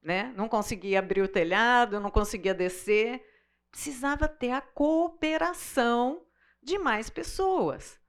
né? 0.01 0.33
Não 0.37 0.49
conseguia 0.49 1.01
abrir 1.01 1.23
o 1.23 1.29
telhado, 1.29 1.99
não 1.99 2.11
conseguia 2.11 2.55
descer. 2.55 3.21
Precisava 3.69 4.29
ter 4.29 4.53
a 4.53 4.61
cooperação 4.61 6.25
de 6.63 6.79
mais 6.79 7.11
pessoas, 7.11 8.01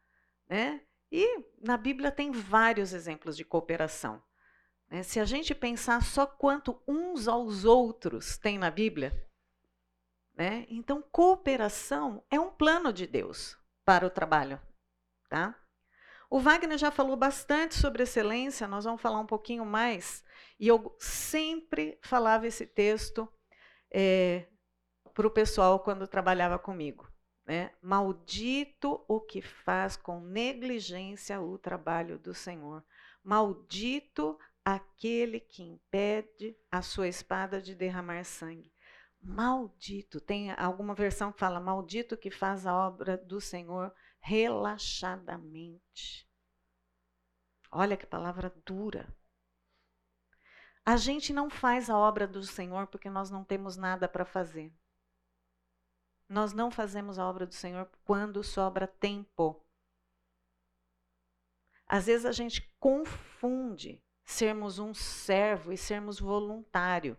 né? 0.47 0.81
E 1.11 1.45
na 1.59 1.77
Bíblia 1.77 2.11
tem 2.11 2.29
vários 2.29 2.93
exemplos 2.93 3.35
de 3.35 3.43
cooperação. 3.43 4.21
Né? 4.89 5.03
Se 5.03 5.19
a 5.19 5.25
gente 5.25 5.53
pensar 5.53 6.03
só 6.03 6.25
quanto 6.25 6.81
uns 6.87 7.27
aos 7.27 7.63
outros 7.65 8.37
tem 8.37 8.57
na 8.57 8.71
Bíblia, 8.71 9.13
né? 10.33 10.65
então 10.69 11.01
cooperação 11.01 12.25
é 12.29 12.39
um 12.39 12.49
plano 12.49 12.91
de 12.91 13.05
Deus 13.05 13.57
para 13.85 14.05
o 14.05 14.09
trabalho. 14.09 14.59
Tá? 15.29 15.55
O 16.29 16.39
Wagner 16.39 16.77
já 16.77 16.91
falou 16.91 17.15
bastante 17.15 17.75
sobre 17.75 18.03
excelência, 18.03 18.67
nós 18.67 18.85
vamos 18.85 19.01
falar 19.01 19.19
um 19.19 19.25
pouquinho 19.25 19.65
mais. 19.65 20.23
E 20.59 20.67
eu 20.67 20.95
sempre 20.99 21.99
falava 22.03 22.45
esse 22.45 22.67
texto 22.67 23.27
é, 23.91 24.47
para 25.13 25.25
o 25.25 25.31
pessoal 25.31 25.79
quando 25.79 26.07
trabalhava 26.07 26.59
comigo. 26.59 27.11
Né? 27.45 27.71
Maldito 27.81 29.03
o 29.07 29.19
que 29.19 29.41
faz 29.41 29.97
com 29.97 30.21
negligência 30.21 31.41
o 31.41 31.57
trabalho 31.57 32.19
do 32.19 32.31
Senhor. 32.31 32.85
Maldito 33.23 34.37
aquele 34.63 35.39
que 35.39 35.63
impede 35.63 36.55
a 36.71 36.81
sua 36.81 37.07
espada 37.07 37.61
de 37.61 37.75
derramar 37.75 38.23
sangue. 38.23 38.73
Maldito. 39.21 40.21
Tem 40.21 40.51
alguma 40.51 40.93
versão 40.93 41.31
que 41.31 41.39
fala: 41.39 41.59
Maldito 41.59 42.17
que 42.17 42.31
faz 42.31 42.65
a 42.65 42.73
obra 42.73 43.17
do 43.17 43.41
Senhor 43.41 43.93
relaxadamente. 44.19 46.27
Olha 47.71 47.97
que 47.97 48.05
palavra 48.05 48.49
dura. 48.65 49.13
A 50.85 50.97
gente 50.97 51.33
não 51.33 51.49
faz 51.49 51.89
a 51.89 51.97
obra 51.97 52.27
do 52.27 52.43
Senhor 52.43 52.87
porque 52.87 53.09
nós 53.09 53.29
não 53.29 53.43
temos 53.43 53.77
nada 53.77 54.07
para 54.07 54.25
fazer. 54.25 54.73
Nós 56.27 56.53
não 56.53 56.71
fazemos 56.71 57.19
a 57.19 57.27
obra 57.27 57.45
do 57.45 57.53
Senhor 57.53 57.89
quando 58.03 58.43
sobra 58.43 58.87
tempo. 58.87 59.63
Às 61.87 62.05
vezes 62.05 62.25
a 62.25 62.31
gente 62.31 62.61
confunde 62.79 64.03
sermos 64.29 64.77
um 64.77 64.93
servo 64.93 65.73
e 65.73 65.77
sermos 65.77 66.19
voluntário. 66.19 67.17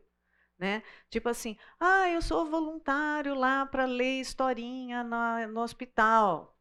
Né? 0.57 0.83
Tipo 1.09 1.29
assim, 1.29 1.57
ah, 1.79 2.09
eu 2.09 2.23
sou 2.23 2.47
voluntário 2.47 3.35
lá 3.35 3.67
para 3.67 3.85
ler 3.85 4.21
historinha 4.21 5.03
na, 5.03 5.47
no 5.49 5.61
hospital. 5.61 6.57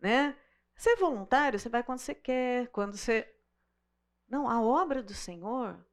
Né? 0.00 0.36
Ser 0.74 0.96
voluntário, 0.96 1.58
você 1.58 1.68
vai 1.68 1.82
quando 1.82 1.98
você 1.98 2.14
quer, 2.14 2.68
quando 2.68 2.96
você. 2.96 3.30
Não, 4.28 4.48
a 4.48 4.62
obra 4.62 5.02
do 5.02 5.12
Senhor 5.12 5.84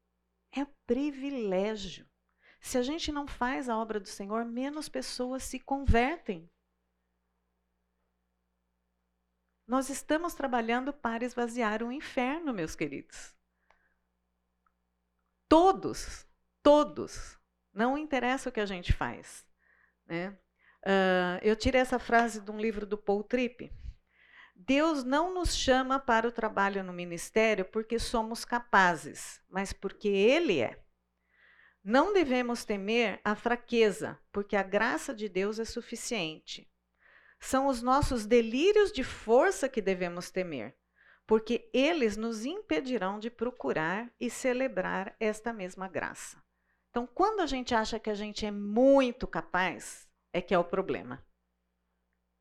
é 0.52 0.66
privilégio. 0.88 2.08
Se 2.62 2.78
a 2.78 2.82
gente 2.82 3.12
não 3.12 3.28
faz 3.28 3.68
a 3.68 3.78
obra 3.78 4.00
do 4.00 4.08
Senhor, 4.08 4.46
menos 4.46 4.88
pessoas 4.88 5.44
se 5.44 5.60
convertem. 5.60 6.50
Nós 9.68 9.90
estamos 9.90 10.34
trabalhando 10.34 10.94
para 10.94 11.26
esvaziar 11.26 11.84
o 11.84 11.92
inferno, 11.92 12.54
meus 12.54 12.76
queridos. 12.76 13.39
Todos, 15.50 16.28
todos. 16.62 17.38
Não 17.74 17.98
interessa 17.98 18.50
o 18.50 18.52
que 18.52 18.60
a 18.60 18.66
gente 18.66 18.94
faz. 18.94 19.46
Né? 20.06 20.30
Uh, 20.86 21.42
eu 21.42 21.56
tirei 21.56 21.82
essa 21.82 22.00
frase 22.00 22.40
de 22.40 22.52
um 22.52 22.60
livro 22.60 22.86
do 22.86 22.98
Paul 22.98 23.24
Tripp. 23.24 23.72
Deus 24.56 25.04
não 25.04 25.34
nos 25.34 25.56
chama 25.56 26.00
para 26.00 26.28
o 26.28 26.32
trabalho 26.32 26.84
no 26.84 26.94
ministério 26.94 27.66
porque 27.66 27.98
somos 27.98 28.46
capazes, 28.46 29.42
mas 29.50 29.74
porque 29.74 30.08
Ele 30.08 30.60
é. 30.60 30.80
Não 31.84 32.14
devemos 32.14 32.66
temer 32.66 33.20
a 33.24 33.36
fraqueza, 33.36 34.20
porque 34.32 34.56
a 34.56 34.64
graça 34.64 35.14
de 35.14 35.28
Deus 35.30 35.60
é 35.60 35.66
suficiente. 35.66 36.70
São 37.40 37.68
os 37.68 37.82
nossos 37.82 38.26
delírios 38.26 38.92
de 38.92 39.04
força 39.04 39.70
que 39.70 39.82
devemos 39.82 40.30
temer, 40.30 40.78
porque 41.30 41.70
eles 41.72 42.18
nos 42.18 42.44
impedirão 42.44 43.20
de 43.20 43.30
procurar 43.30 44.12
e 44.20 44.32
celebrar 44.32 45.16
esta 45.20 45.54
mesma 45.54 45.88
graça. 45.88 46.44
Então, 46.90 47.06
quando 47.06 47.42
a 47.42 47.46
gente 47.46 47.76
acha 47.76 48.00
que 48.00 48.10
a 48.10 48.16
gente 48.16 48.48
é 48.48 48.50
muito 48.50 49.28
capaz, 49.28 50.10
é 50.34 50.42
que 50.42 50.56
é 50.56 50.58
o 50.58 50.64
problema. 50.64 51.24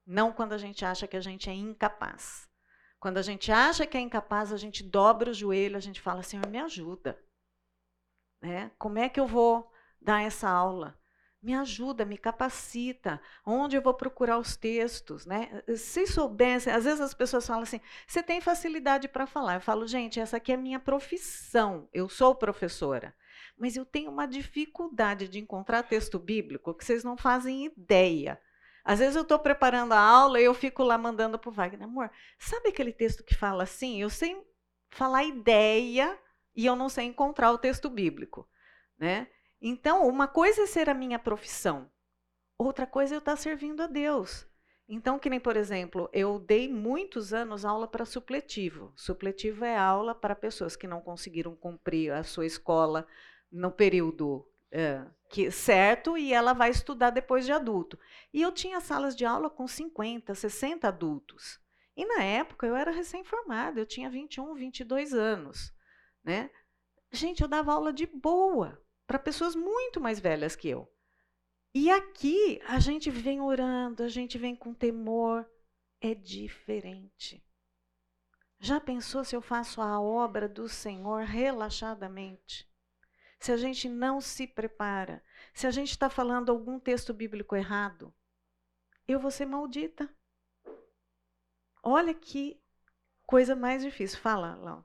Não 0.07 0.33
quando 0.33 0.55
a 0.55 0.59
gente 0.59 0.87
acha 0.87 1.07
que 1.07 1.19
a 1.19 1.21
gente 1.21 1.51
é 1.51 1.53
incapaz. 1.53 2.49
Quando 2.99 3.19
a 3.19 3.23
gente 3.23 3.53
acha 3.53 3.87
que 3.87 3.95
é 3.95 4.01
incapaz, 4.01 4.55
a 4.55 4.57
gente 4.57 4.83
dobra 4.83 5.33
o 5.33 5.35
joelho, 5.35 5.77
a 5.77 5.81
gente 5.81 6.01
fala: 6.01 6.23
Senhor, 6.23 6.47
me 6.47 6.59
ajuda. 6.59 7.23
Né? 8.41 8.71
Como 8.79 8.99
é 8.99 9.11
que 9.11 9.21
eu 9.21 9.27
vou 9.27 9.71
dar 10.01 10.23
essa 10.23 10.49
aula? 10.49 10.99
Me 11.43 11.55
ajuda, 11.55 12.05
me 12.05 12.19
capacita. 12.19 13.21
Onde 13.45 13.77
eu 13.77 13.83
vou 13.83 13.95
procurar 13.95 14.39
os 14.39 14.57
textos, 14.57 15.25
né? 15.25 15.63
Se 15.77 16.07
soubesse, 16.07 16.69
às 16.71 16.85
vezes 16.85 17.01
as 17.01 17.15
pessoas 17.15 17.47
falam 17.47 17.63
assim: 17.63 17.81
"Você 18.07 18.23
tem 18.23 18.41
facilidade 18.41 19.09
para 19.09 19.27
falar?" 19.27 19.55
Eu 19.55 19.61
falo: 19.61 19.87
"Gente, 19.87 20.21
essa 20.21 20.37
aqui 20.37 20.53
é 20.53 20.57
a 20.57 20.59
minha 20.59 20.81
profissão. 20.81 21.89
Eu 21.93 22.09
sou 22.09 22.35
professora, 22.35 23.15
mas 23.57 23.77
eu 23.77 23.85
tenho 23.85 24.11
uma 24.11 24.27
dificuldade 24.27 25.29
de 25.29 25.39
encontrar 25.39 25.83
texto 25.85 26.19
bíblico 26.19 26.75
que 26.75 26.85
vocês 26.85 27.05
não 27.05 27.17
fazem 27.17 27.67
ideia." 27.67 28.41
Às 28.85 29.01
vezes 29.01 29.17
eu 29.17 29.23
estou 29.23 29.39
preparando 29.39 29.93
a 29.93 30.01
aula 30.01 30.41
e 30.41 30.45
eu 30.45 30.55
fico 30.55 30.83
lá 30.83 30.97
mandando 30.97 31.39
para 31.39 31.51
o 31.51 31.53
Wagner, 31.53 31.87
amor, 31.87 32.11
sabe 32.39 32.71
aquele 32.71 32.93
texto 32.93 33.23
que 33.23 33.35
fala 33.35 33.65
assim? 33.65 34.01
Eu 34.01 34.09
sei 34.09 34.43
falar 34.91 35.25
ideia 35.25 36.19
e 36.57 36.65
eu 36.65 36.75
não 36.75 36.89
sei 36.89 37.05
encontrar 37.05 37.53
o 37.53 37.59
texto 37.59 37.91
bíblico, 37.91 38.49
né? 38.99 39.29
Então, 39.61 40.07
uma 40.07 40.29
coisa 40.29 40.63
é 40.63 40.67
ser 40.67 40.89
a 40.89 40.95
minha 40.95 41.19
profissão, 41.19 41.91
outra 42.57 42.87
coisa 42.87 43.15
é 43.15 43.17
eu 43.17 43.21
estar 43.21 43.37
servindo 43.37 43.83
a 43.83 43.87
Deus. 43.87 44.47
Então, 44.89 45.19
que 45.19 45.29
nem, 45.29 45.39
por 45.39 45.57
exemplo, 45.57 46.09
eu 46.15 46.39
dei 46.39 46.73
muitos 46.73 47.35
anos 47.35 47.65
aula 47.65 47.87
para 47.87 48.07
supletivo. 48.07 48.91
Supletivo 48.97 49.65
é 49.65 49.77
aula 49.77 50.15
para 50.15 50.35
pessoas 50.35 50.77
que 50.77 50.87
não 50.87 51.03
conseguiram 51.03 51.55
cumprir 51.55 52.11
a 52.11 52.23
sua 52.23 52.47
escola 52.47 53.07
no 53.53 53.71
período 53.71 54.49
é, 54.71 55.05
que, 55.29 55.51
certo 55.51 56.17
e 56.17 56.33
ela 56.33 56.55
vai 56.55 56.71
estudar 56.71 57.11
depois 57.11 57.45
de 57.45 57.53
adulto. 57.53 57.99
E 58.33 58.41
eu 58.41 58.51
tinha 58.51 58.81
salas 58.81 59.15
de 59.15 59.27
aula 59.27 59.51
com 59.51 59.69
50, 59.69 60.35
60 60.35 60.89
adultos. 60.89 61.61
E 61.95 62.07
na 62.07 62.23
época 62.23 62.67
eu 62.67 62.75
era 62.75 62.91
recém-formada, 62.91 63.79
eu 63.79 63.87
tinha 63.87 64.09
21, 64.09 64.55
22 64.55 65.13
anos. 65.13 65.71
Né? 66.25 66.51
Gente, 67.13 67.43
eu 67.43 67.49
dava 67.49 67.73
aula 67.73 67.93
de 67.93 68.07
boa 68.07 68.81
para 69.09 69.19
pessoas 69.19 69.57
muito 69.57 69.99
mais 70.01 70.21
velhas 70.21 70.55
que 70.55 70.69
eu. 70.69 70.87
E 71.75 71.91
aqui 71.91 72.61
a 72.67 72.79
gente 72.79 73.11
vem 73.11 73.41
orando, 73.41 74.03
a 74.03 74.09
gente 74.09 74.37
vem 74.37 74.55
com 74.55 74.75
temor, 74.75 75.49
é 75.99 76.15
diferente. 76.15 77.43
Já 78.61 78.79
pensou 78.79 79.25
se 79.25 79.35
eu 79.35 79.41
faço 79.41 79.81
a 79.81 79.99
obra 79.99 80.47
do 80.47 80.69
Senhor 80.69 81.25
relaxadamente? 81.25 82.71
Se 83.41 83.51
a 83.51 83.57
gente 83.57 83.89
não 83.89 84.21
se 84.21 84.47
prepara, 84.47 85.25
se 85.55 85.67
a 85.67 85.71
gente 85.71 85.91
está 85.91 86.11
falando 86.11 86.51
algum 86.51 86.79
texto 86.79 87.15
bíblico 87.15 87.57
errado, 87.57 88.13
eu 89.07 89.19
vou 89.19 89.31
ser 89.31 89.47
maldita. 89.47 90.13
Olha 91.83 92.13
que 92.13 92.61
coisa 93.25 93.57
mais 93.57 93.83
difícil. 93.83 94.19
Fala, 94.19 94.55
Lau. 94.57 94.85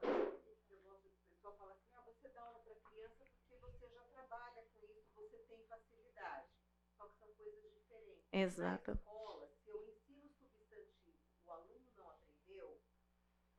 Exato. 8.33 8.97
Se 9.63 9.69
eu 9.69 9.87
ensino 9.87 10.27
substantivo, 10.27 11.19
o 11.45 11.51
aluno 11.51 11.87
não 11.95 12.09
aprendeu, 12.09 12.81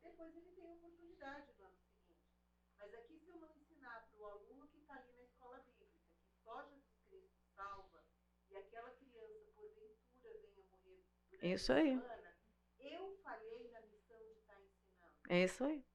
depois 0.03 0.35
ele 0.35 0.51
tem 0.51 0.67
oportunidade 0.69 1.47
no 1.57 1.65
ano 1.65 1.79
seguinte. 1.79 2.29
Mas 2.77 2.93
aqui, 2.93 3.21
se 3.21 3.31
eu 3.31 3.47
ensinar 3.55 4.09
para 4.11 4.19
o 4.19 4.25
aluno 4.27 4.67
que 4.67 4.79
está 4.79 4.95
ali 4.95 5.13
na 5.13 5.23
escola 5.23 5.59
bíblica, 5.61 5.97
que 6.27 6.35
só 6.43 6.65
Jesus 6.65 6.99
Cristo 7.09 7.39
salva, 7.55 8.05
e 8.51 8.57
aquela 8.57 8.91
criança, 8.91 9.53
porventura, 9.55 10.29
venha 10.51 10.67
morrer 10.73 11.55
Isso 11.55 11.73
aí. 11.73 11.91
semana, 11.91 12.37
eu 12.81 13.17
falhei 13.23 13.71
na 13.71 13.81
missão 13.83 14.19
de 14.19 14.33
estar 14.33 14.61
ensinando. 14.61 15.15
É 15.29 15.45
isso 15.45 15.63
aí. 15.63 15.87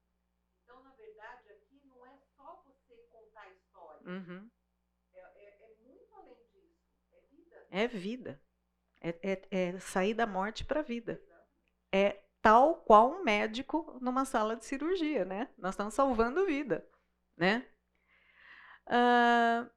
Então, 0.64 0.82
na 0.84 0.92
verdade, 0.92 1.50
aqui 1.52 1.82
não 1.84 2.06
é 2.06 2.18
só 2.38 2.64
você 2.66 2.96
contar 3.12 3.42
a 3.42 3.50
história. 3.52 4.08
Uhum. 4.10 4.50
É, 5.12 5.20
é, 5.20 5.64
é 5.64 5.76
muito 5.82 6.16
além 6.16 6.48
disso. 6.54 6.80
É 7.12 7.20
vida. 7.20 7.68
É 7.70 7.88
vida. 7.88 8.49
É, 9.02 9.16
é- 9.22 9.47
é 9.52 9.80
sair 9.80 10.14
da 10.14 10.28
morte 10.28 10.66
para 10.66 10.82
a 10.82 10.84
vida. 10.84 11.22
É 11.91 12.20
tal 12.41 12.76
qual 12.76 13.12
um 13.12 13.24
médico 13.24 13.97
numa 14.02 14.26
sala 14.26 14.56
de 14.56 14.66
cirurgia, 14.66 15.26
né? 15.26 15.50
Nós 15.58 15.72
estamos 15.74 15.93
salvando 15.93 16.45
vida, 16.45 16.86
né? 17.38 17.66
Ah, 18.86 19.70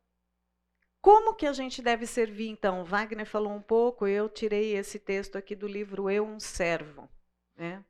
como 1.00 1.34
que 1.34 1.46
a 1.46 1.52
gente 1.52 1.82
deve 1.82 2.06
servir, 2.06 2.48
então? 2.48 2.84
Wagner 2.84 3.26
falou 3.26 3.52
um 3.52 3.60
pouco, 3.60 4.06
eu 4.06 4.28
tirei 4.28 4.76
esse 4.76 4.98
texto 4.98 5.36
aqui 5.36 5.54
do 5.56 5.66
livro 5.66 6.08
Eu, 6.08 6.24
um 6.24 6.38
Servo. 6.38 7.08
Né? 7.56 7.84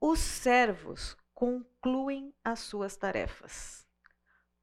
Os 0.00 0.18
servos 0.18 1.16
concluem 1.34 2.34
as 2.42 2.60
suas 2.60 2.96
tarefas, 2.96 3.86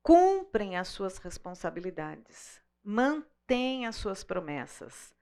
cumprem 0.01 0.77
as 0.77 0.87
suas 0.87 1.19
responsabilidades, 1.19 2.59
mantêm 2.83 3.85
as 3.85 3.95
suas 3.95 4.23
promessas, 4.23 5.13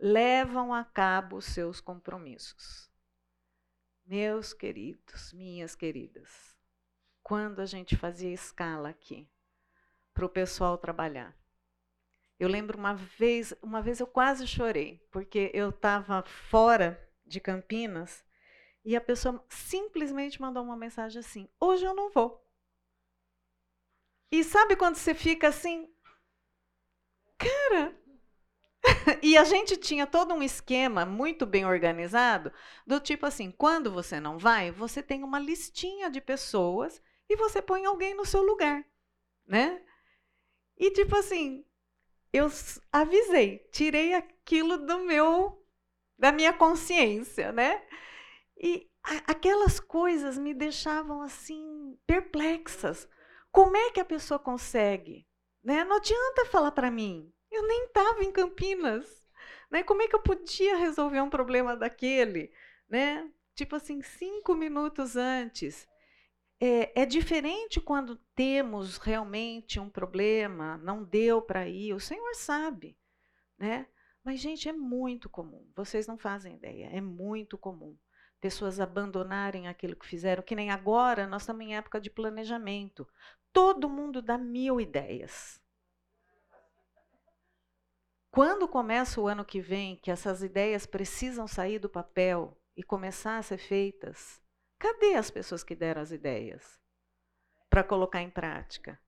levam 0.00 0.72
a 0.72 0.82
cabo 0.82 1.36
os 1.36 1.44
seus 1.44 1.80
compromissos. 1.80 2.90
Meus 4.06 4.52
queridos, 4.52 5.32
minhas 5.32 5.74
queridas, 5.76 6.56
quando 7.22 7.60
a 7.60 7.66
gente 7.66 7.96
fazia 7.96 8.32
escala 8.32 8.88
aqui 8.88 9.28
para 10.14 10.24
o 10.24 10.28
pessoal 10.28 10.78
trabalhar, 10.78 11.36
eu 12.38 12.48
lembro 12.48 12.78
uma 12.78 12.94
vez, 12.94 13.54
uma 13.62 13.82
vez 13.82 14.00
eu 14.00 14.06
quase 14.06 14.46
chorei, 14.46 15.06
porque 15.10 15.50
eu 15.52 15.68
estava 15.68 16.22
fora 16.22 16.98
de 17.26 17.38
Campinas 17.38 18.24
e 18.82 18.96
a 18.96 19.00
pessoa 19.00 19.44
simplesmente 19.50 20.40
mandou 20.40 20.64
uma 20.64 20.76
mensagem 20.76 21.20
assim: 21.20 21.48
hoje 21.60 21.84
eu 21.84 21.94
não 21.94 22.10
vou. 22.10 22.42
E 24.32 24.42
sabe 24.42 24.74
quando 24.74 24.96
você 24.96 25.14
fica 25.14 25.48
assim, 25.48 25.92
cara? 27.36 27.99
e 29.22 29.36
a 29.36 29.44
gente 29.44 29.76
tinha 29.76 30.06
todo 30.06 30.34
um 30.34 30.42
esquema 30.42 31.04
muito 31.06 31.46
bem 31.46 31.64
organizado, 31.66 32.52
do 32.86 33.00
tipo 33.00 33.26
assim: 33.26 33.50
quando 33.50 33.90
você 33.90 34.20
não 34.20 34.38
vai, 34.38 34.70
você 34.70 35.02
tem 35.02 35.22
uma 35.24 35.38
listinha 35.38 36.10
de 36.10 36.20
pessoas 36.20 37.00
e 37.28 37.36
você 37.36 37.62
põe 37.62 37.84
alguém 37.86 38.14
no 38.14 38.24
seu 38.24 38.42
lugar, 38.42 38.84
né? 39.46 39.82
E 40.78 40.90
tipo 40.90 41.16
assim, 41.16 41.64
eu 42.32 42.48
avisei, 42.92 43.58
tirei 43.72 44.14
aquilo 44.14 44.78
do 44.78 45.00
meu, 45.00 45.64
da 46.18 46.32
minha 46.32 46.52
consciência, 46.52 47.52
né? 47.52 47.82
E 48.58 48.88
a- 49.04 49.32
aquelas 49.32 49.80
coisas 49.80 50.38
me 50.38 50.54
deixavam 50.54 51.22
assim 51.22 51.98
perplexas. 52.06 53.08
Como 53.52 53.76
é 53.76 53.90
que 53.90 54.00
a 54.00 54.04
pessoa 54.04 54.38
consegue? 54.38 55.26
Né? 55.62 55.84
Não 55.84 55.96
adianta 55.96 56.46
falar 56.46 56.72
para 56.72 56.90
mim. 56.90 57.32
Eu 57.60 57.66
nem 57.66 57.84
estava 57.84 58.24
em 58.24 58.32
Campinas. 58.32 59.22
Né? 59.70 59.82
Como 59.82 60.02
é 60.02 60.08
que 60.08 60.16
eu 60.16 60.22
podia 60.22 60.76
resolver 60.76 61.20
um 61.20 61.30
problema 61.30 61.76
daquele? 61.76 62.50
Né? 62.88 63.30
Tipo 63.54 63.76
assim, 63.76 64.00
cinco 64.02 64.54
minutos 64.54 65.16
antes. 65.16 65.86
É, 66.58 67.02
é 67.02 67.06
diferente 67.06 67.80
quando 67.80 68.16
temos 68.34 68.96
realmente 68.96 69.78
um 69.78 69.88
problema, 69.88 70.78
não 70.78 71.02
deu 71.02 71.40
para 71.40 71.68
ir, 71.68 71.94
o 71.94 72.00
Senhor 72.00 72.34
sabe, 72.34 72.98
né? 73.58 73.86
Mas, 74.22 74.40
gente, 74.40 74.68
é 74.68 74.72
muito 74.72 75.30
comum, 75.30 75.66
vocês 75.74 76.06
não 76.06 76.18
fazem 76.18 76.56
ideia, 76.56 76.90
é 76.92 77.00
muito 77.00 77.56
comum 77.56 77.96
pessoas 78.40 78.80
abandonarem 78.80 79.68
aquilo 79.68 79.96
que 79.96 80.06
fizeram, 80.06 80.42
que 80.42 80.56
nem 80.56 80.70
agora, 80.70 81.26
nós 81.26 81.42
estamos 81.42 81.64
em 81.64 81.76
época 81.76 82.00
de 82.00 82.10
planejamento. 82.10 83.06
Todo 83.52 83.88
mundo 83.88 84.22
dá 84.22 84.38
mil 84.38 84.80
ideias. 84.80 85.59
Quando 88.30 88.68
começa 88.68 89.20
o 89.20 89.26
ano 89.26 89.44
que 89.44 89.60
vem, 89.60 89.96
que 89.96 90.10
essas 90.10 90.42
ideias 90.42 90.86
precisam 90.86 91.48
sair 91.48 91.80
do 91.80 91.88
papel 91.88 92.56
e 92.76 92.82
começar 92.82 93.38
a 93.38 93.42
ser 93.42 93.58
feitas, 93.58 94.40
cadê 94.78 95.14
as 95.14 95.30
pessoas 95.30 95.64
que 95.64 95.74
deram 95.74 96.00
as 96.00 96.12
ideias 96.12 96.80
para 97.68 97.82
colocar 97.82 98.22
em 98.22 98.30
prática? 98.30 99.00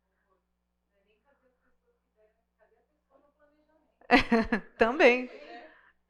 Também, 4.77 5.31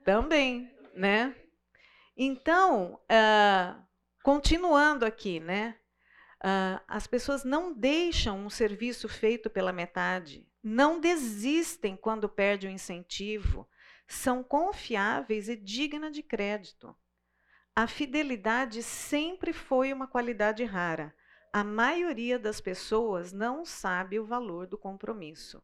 também, 0.04 0.74
né? 0.94 1.36
Então, 2.16 3.00
ah, 3.08 3.80
continuando 4.24 5.04
aqui, 5.04 5.38
né? 5.38 5.78
Ah, 6.42 6.82
as 6.88 7.06
pessoas 7.06 7.44
não 7.44 7.72
deixam 7.72 8.38
um 8.38 8.50
serviço 8.50 9.08
feito 9.08 9.48
pela 9.48 9.72
metade, 9.72 10.44
não 10.62 11.00
desistem 11.00 11.96
quando 11.96 12.28
perde 12.28 12.66
o 12.66 12.70
incentivo, 12.70 13.68
são 14.06 14.44
confiáveis 14.44 15.48
e 15.48 15.56
dignas 15.56 16.12
de 16.12 16.22
crédito. 16.22 16.94
A 17.74 17.86
fidelidade 17.86 18.82
sempre 18.82 19.52
foi 19.52 19.92
uma 19.92 20.06
qualidade 20.06 20.62
rara. 20.64 21.14
A 21.52 21.64
maioria 21.64 22.38
das 22.38 22.60
pessoas 22.60 23.32
não 23.32 23.64
sabe 23.64 24.20
o 24.20 24.26
valor 24.26 24.66
do 24.66 24.78
compromisso. 24.78 25.62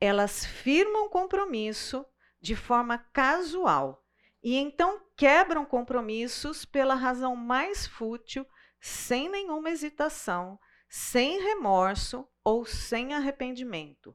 Elas 0.00 0.44
firmam 0.44 1.08
compromisso 1.08 2.04
de 2.40 2.54
forma 2.54 2.98
casual 2.98 4.04
e 4.42 4.54
então 4.54 5.00
quebram 5.16 5.64
compromissos 5.64 6.64
pela 6.64 6.94
razão 6.94 7.34
mais 7.34 7.86
fútil, 7.86 8.46
sem 8.78 9.28
nenhuma 9.28 9.70
hesitação, 9.70 10.58
sem 10.88 11.40
remorso 11.40 12.28
ou 12.44 12.64
sem 12.64 13.14
arrependimento. 13.14 14.14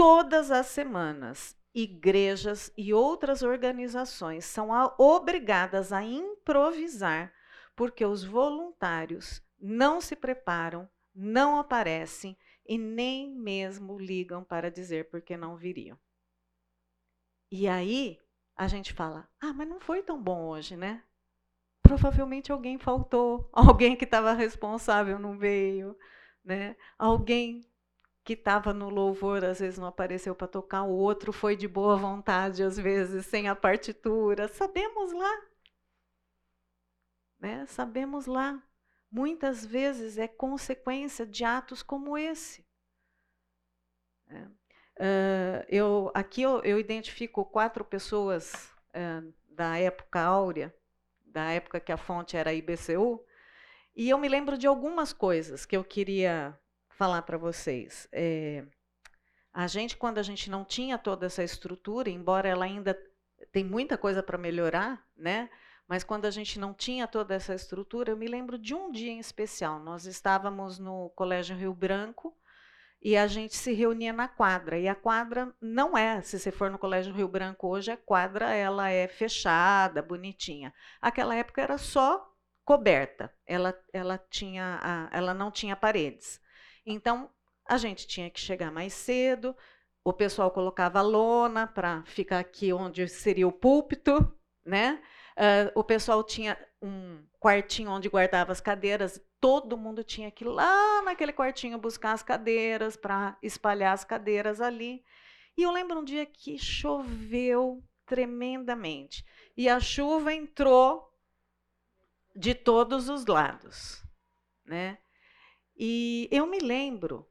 Todas 0.00 0.50
as 0.50 0.68
semanas, 0.68 1.54
igrejas 1.74 2.72
e 2.74 2.94
outras 2.94 3.42
organizações 3.42 4.46
são 4.46 4.70
obrigadas 4.96 5.92
a 5.92 6.02
improvisar 6.02 7.30
porque 7.76 8.02
os 8.06 8.24
voluntários 8.24 9.42
não 9.60 10.00
se 10.00 10.16
preparam, 10.16 10.88
não 11.14 11.58
aparecem 11.58 12.34
e 12.66 12.78
nem 12.78 13.30
mesmo 13.30 13.98
ligam 13.98 14.42
para 14.42 14.70
dizer 14.70 15.10
porque 15.10 15.36
não 15.36 15.54
viriam. 15.54 15.98
E 17.52 17.68
aí 17.68 18.18
a 18.56 18.66
gente 18.68 18.94
fala: 18.94 19.28
ah, 19.38 19.52
mas 19.52 19.68
não 19.68 19.80
foi 19.80 20.02
tão 20.02 20.18
bom 20.18 20.46
hoje, 20.48 20.78
né? 20.78 21.04
Provavelmente 21.82 22.50
alguém 22.50 22.78
faltou, 22.78 23.50
alguém 23.52 23.94
que 23.94 24.04
estava 24.04 24.32
responsável 24.32 25.18
não 25.18 25.36
veio, 25.36 25.94
né? 26.42 26.74
Alguém 26.98 27.69
que 28.24 28.34
estava 28.34 28.72
no 28.72 28.88
louvor 28.90 29.44
às 29.44 29.60
vezes 29.60 29.78
não 29.78 29.88
apareceu 29.88 30.34
para 30.34 30.48
tocar, 30.48 30.82
o 30.84 30.90
outro 30.90 31.32
foi 31.32 31.56
de 31.56 31.66
boa 31.68 31.96
vontade 31.96 32.62
às 32.62 32.76
vezes 32.78 33.26
sem 33.26 33.48
a 33.48 33.56
partitura. 33.56 34.48
Sabemos 34.48 35.12
lá, 35.12 35.42
né? 37.38 37.66
Sabemos 37.66 38.26
lá. 38.26 38.62
Muitas 39.10 39.64
vezes 39.66 40.18
é 40.18 40.28
consequência 40.28 41.26
de 41.26 41.44
atos 41.44 41.82
como 41.82 42.16
esse. 42.16 42.64
É. 44.28 44.46
Ah, 45.00 45.64
eu, 45.68 46.10
aqui 46.14 46.42
eu, 46.42 46.62
eu 46.62 46.78
identifico 46.78 47.44
quatro 47.44 47.84
pessoas 47.84 48.70
ah, 48.94 49.22
da 49.48 49.78
época 49.78 50.20
áurea, 50.20 50.74
da 51.24 51.50
época 51.52 51.80
que 51.80 51.92
a 51.92 51.96
fonte 51.96 52.36
era 52.36 52.52
IBCU, 52.52 53.24
e 53.96 54.10
eu 54.10 54.18
me 54.18 54.28
lembro 54.28 54.58
de 54.58 54.66
algumas 54.66 55.12
coisas 55.12 55.66
que 55.66 55.76
eu 55.76 55.84
queria 55.84 56.58
falar 57.00 57.22
para 57.22 57.38
vocês. 57.38 58.06
É, 58.12 58.62
a 59.54 59.66
gente, 59.66 59.96
quando 59.96 60.18
a 60.18 60.22
gente 60.22 60.50
não 60.50 60.66
tinha 60.66 60.98
toda 60.98 61.24
essa 61.24 61.42
estrutura, 61.42 62.10
embora 62.10 62.46
ela 62.46 62.66
ainda 62.66 62.94
tem 63.50 63.64
muita 63.64 63.96
coisa 63.96 64.22
para 64.22 64.36
melhorar, 64.36 65.02
né? 65.16 65.48
Mas 65.88 66.04
quando 66.04 66.26
a 66.26 66.30
gente 66.30 66.58
não 66.58 66.74
tinha 66.74 67.08
toda 67.08 67.34
essa 67.34 67.54
estrutura, 67.54 68.10
eu 68.10 68.18
me 68.18 68.28
lembro 68.28 68.58
de 68.58 68.74
um 68.74 68.92
dia 68.92 69.10
em 69.10 69.18
especial. 69.18 69.80
Nós 69.80 70.04
estávamos 70.04 70.78
no 70.78 71.08
Colégio 71.16 71.56
Rio 71.56 71.72
Branco 71.72 72.36
e 73.00 73.16
a 73.16 73.26
gente 73.26 73.56
se 73.56 73.72
reunia 73.72 74.12
na 74.12 74.28
quadra. 74.28 74.78
E 74.78 74.86
a 74.86 74.94
quadra 74.94 75.54
não 75.58 75.96
é, 75.96 76.20
se 76.20 76.38
você 76.38 76.52
for 76.52 76.70
no 76.70 76.78
Colégio 76.78 77.14
Rio 77.14 77.28
Branco 77.28 77.66
hoje, 77.66 77.90
a 77.90 77.96
quadra 77.96 78.52
ela 78.52 78.90
é 78.90 79.08
fechada, 79.08 80.02
bonitinha. 80.02 80.70
Aquela 81.00 81.34
época 81.34 81.62
era 81.62 81.78
só 81.78 82.30
coberta. 82.62 83.32
Ela, 83.46 83.74
ela, 83.90 84.18
tinha 84.18 85.08
ela 85.10 85.32
não 85.32 85.50
tinha 85.50 85.74
paredes. 85.74 86.38
Então 86.84 87.30
a 87.66 87.76
gente 87.78 88.06
tinha 88.06 88.30
que 88.30 88.40
chegar 88.40 88.70
mais 88.70 88.92
cedo. 88.92 89.56
O 90.02 90.12
pessoal 90.12 90.50
colocava 90.50 91.02
lona 91.02 91.66
para 91.66 92.02
ficar 92.04 92.38
aqui 92.38 92.72
onde 92.72 93.06
seria 93.06 93.46
o 93.46 93.52
púlpito, 93.52 94.32
né? 94.64 95.02
Uh, 95.36 95.78
o 95.78 95.84
pessoal 95.84 96.22
tinha 96.24 96.58
um 96.82 97.22
quartinho 97.38 97.90
onde 97.90 98.08
guardava 98.08 98.52
as 98.52 98.60
cadeiras, 98.60 99.20
todo 99.40 99.76
mundo 99.76 100.02
tinha 100.04 100.30
que 100.30 100.44
ir 100.44 100.48
lá 100.48 101.02
naquele 101.02 101.32
quartinho 101.32 101.78
buscar 101.78 102.12
as 102.12 102.22
cadeiras 102.22 102.96
para 102.96 103.38
espalhar 103.42 103.94
as 103.94 104.04
cadeiras 104.04 104.60
ali. 104.60 105.04
E 105.56 105.62
eu 105.62 105.70
lembro 105.70 106.00
um 106.00 106.04
dia 106.04 106.26
que 106.26 106.58
choveu 106.58 107.82
tremendamente. 108.06 109.24
e 109.56 109.68
a 109.68 109.78
chuva 109.78 110.34
entrou 110.34 111.14
de 112.34 112.54
todos 112.54 113.08
os 113.08 113.24
lados, 113.26 114.02
né? 114.64 114.98
E 115.82 116.28
eu 116.30 116.46
me 116.46 116.58
lembro 116.58 117.26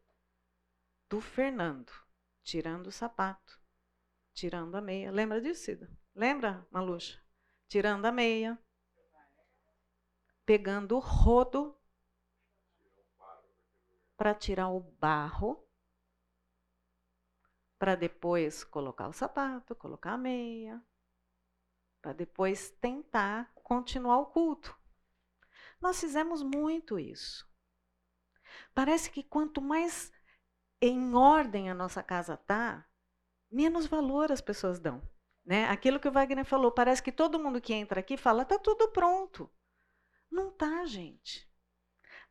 do 1.07 1.21
Fernando 1.21 1.93
tirando 2.41 2.87
o 2.87 2.91
sapato, 2.91 3.61
tirando 4.33 4.73
a 4.73 4.81
meia. 4.81 5.11
Lembra 5.11 5.39
disso, 5.39 5.65
Cida? 5.65 5.87
Lembra, 6.15 6.67
Maluxa? 6.71 7.21
Tirando 7.67 8.05
a 8.05 8.11
meia, 8.11 8.57
pegando 10.47 10.95
o 10.95 10.99
rodo 10.99 11.79
para 14.17 14.33
tirar 14.33 14.69
o 14.69 14.79
barro, 14.79 15.63
para 17.77 17.93
depois 17.93 18.63
colocar 18.63 19.09
o 19.09 19.13
sapato, 19.13 19.75
colocar 19.75 20.13
a 20.13 20.17
meia, 20.17 20.83
para 22.01 22.13
depois 22.13 22.71
tentar 22.71 23.53
continuar 23.53 24.17
o 24.17 24.25
culto. 24.25 24.75
Nós 25.79 25.99
fizemos 25.99 26.41
muito 26.41 26.97
isso. 26.97 27.47
Parece 28.73 29.09
que 29.09 29.23
quanto 29.23 29.61
mais 29.61 30.11
em 30.81 31.13
ordem 31.13 31.69
a 31.69 31.73
nossa 31.73 32.01
casa 32.01 32.37
tá, 32.37 32.85
menos 33.51 33.85
valor 33.85 34.31
as 34.31 34.41
pessoas 34.41 34.79
dão. 34.79 35.01
Né? 35.45 35.65
Aquilo 35.65 35.99
que 35.99 36.07
o 36.07 36.11
Wagner 36.11 36.45
falou, 36.45 36.71
parece 36.71 37.01
que 37.01 37.11
todo 37.11 37.39
mundo 37.39 37.61
que 37.61 37.73
entra 37.73 37.99
aqui 37.99 38.15
fala, 38.17 38.45
tá 38.45 38.59
tudo 38.59 38.89
pronto. 38.89 39.49
Não 40.31 40.51
tá, 40.51 40.85
gente. 40.85 41.49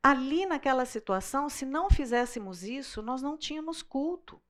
Ali 0.02 0.46
naquela 0.46 0.84
situação, 0.84 1.48
se 1.48 1.66
não 1.66 1.90
fizéssemos 1.90 2.62
isso, 2.62 3.02
nós 3.02 3.20
não 3.20 3.36
tínhamos 3.36 3.82
culto. 3.82 4.40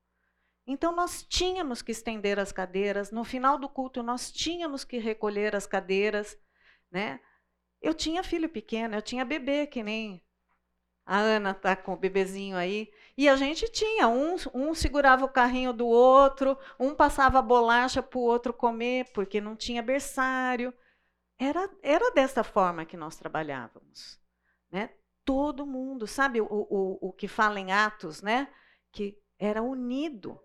Então 0.67 0.95
nós 0.95 1.23
tínhamos 1.23 1.81
que 1.81 1.91
estender 1.91 2.39
as 2.39 2.51
cadeiras, 2.51 3.09
no 3.11 3.23
final 3.23 3.57
do 3.57 3.67
culto 3.67 4.03
nós 4.03 4.31
tínhamos 4.31 4.83
que 4.83 4.99
recolher 4.99 5.55
as 5.55 5.65
cadeiras, 5.65 6.37
né? 6.91 7.19
Eu 7.81 7.91
tinha 7.93 8.23
filho 8.23 8.47
pequeno, 8.47 8.93
eu 8.93 9.01
tinha 9.01 9.25
bebê 9.25 9.65
que 9.65 9.81
nem 9.81 10.23
a 11.11 11.17
Ana 11.17 11.55
tá 11.55 11.75
com 11.75 11.93
o 11.93 11.97
bebezinho 11.97 12.55
aí. 12.55 12.93
E 13.17 13.27
a 13.27 13.35
gente 13.35 13.67
tinha, 13.67 14.07
um, 14.07 14.35
um 14.53 14.75
segurava 14.75 15.25
o 15.25 15.29
carrinho 15.29 15.73
do 15.73 15.87
outro, 15.87 16.55
um 16.79 16.93
passava 16.93 17.41
bolacha 17.41 18.03
para 18.03 18.19
o 18.19 18.21
outro 18.21 18.53
comer, 18.53 19.11
porque 19.11 19.41
não 19.41 19.55
tinha 19.55 19.81
berçário. 19.81 20.71
Era, 21.39 21.67
era 21.81 22.11
dessa 22.11 22.43
forma 22.43 22.85
que 22.85 22.95
nós 22.95 23.15
trabalhávamos. 23.15 24.19
Né? 24.71 24.91
Todo 25.25 25.65
mundo, 25.65 26.05
sabe 26.05 26.41
o, 26.41 26.45
o, 26.47 27.09
o 27.09 27.11
que 27.11 27.27
fala 27.27 27.59
em 27.59 27.71
Atos, 27.71 28.21
né? 28.21 28.47
que 28.91 29.19
era 29.39 29.63
unido. 29.63 30.39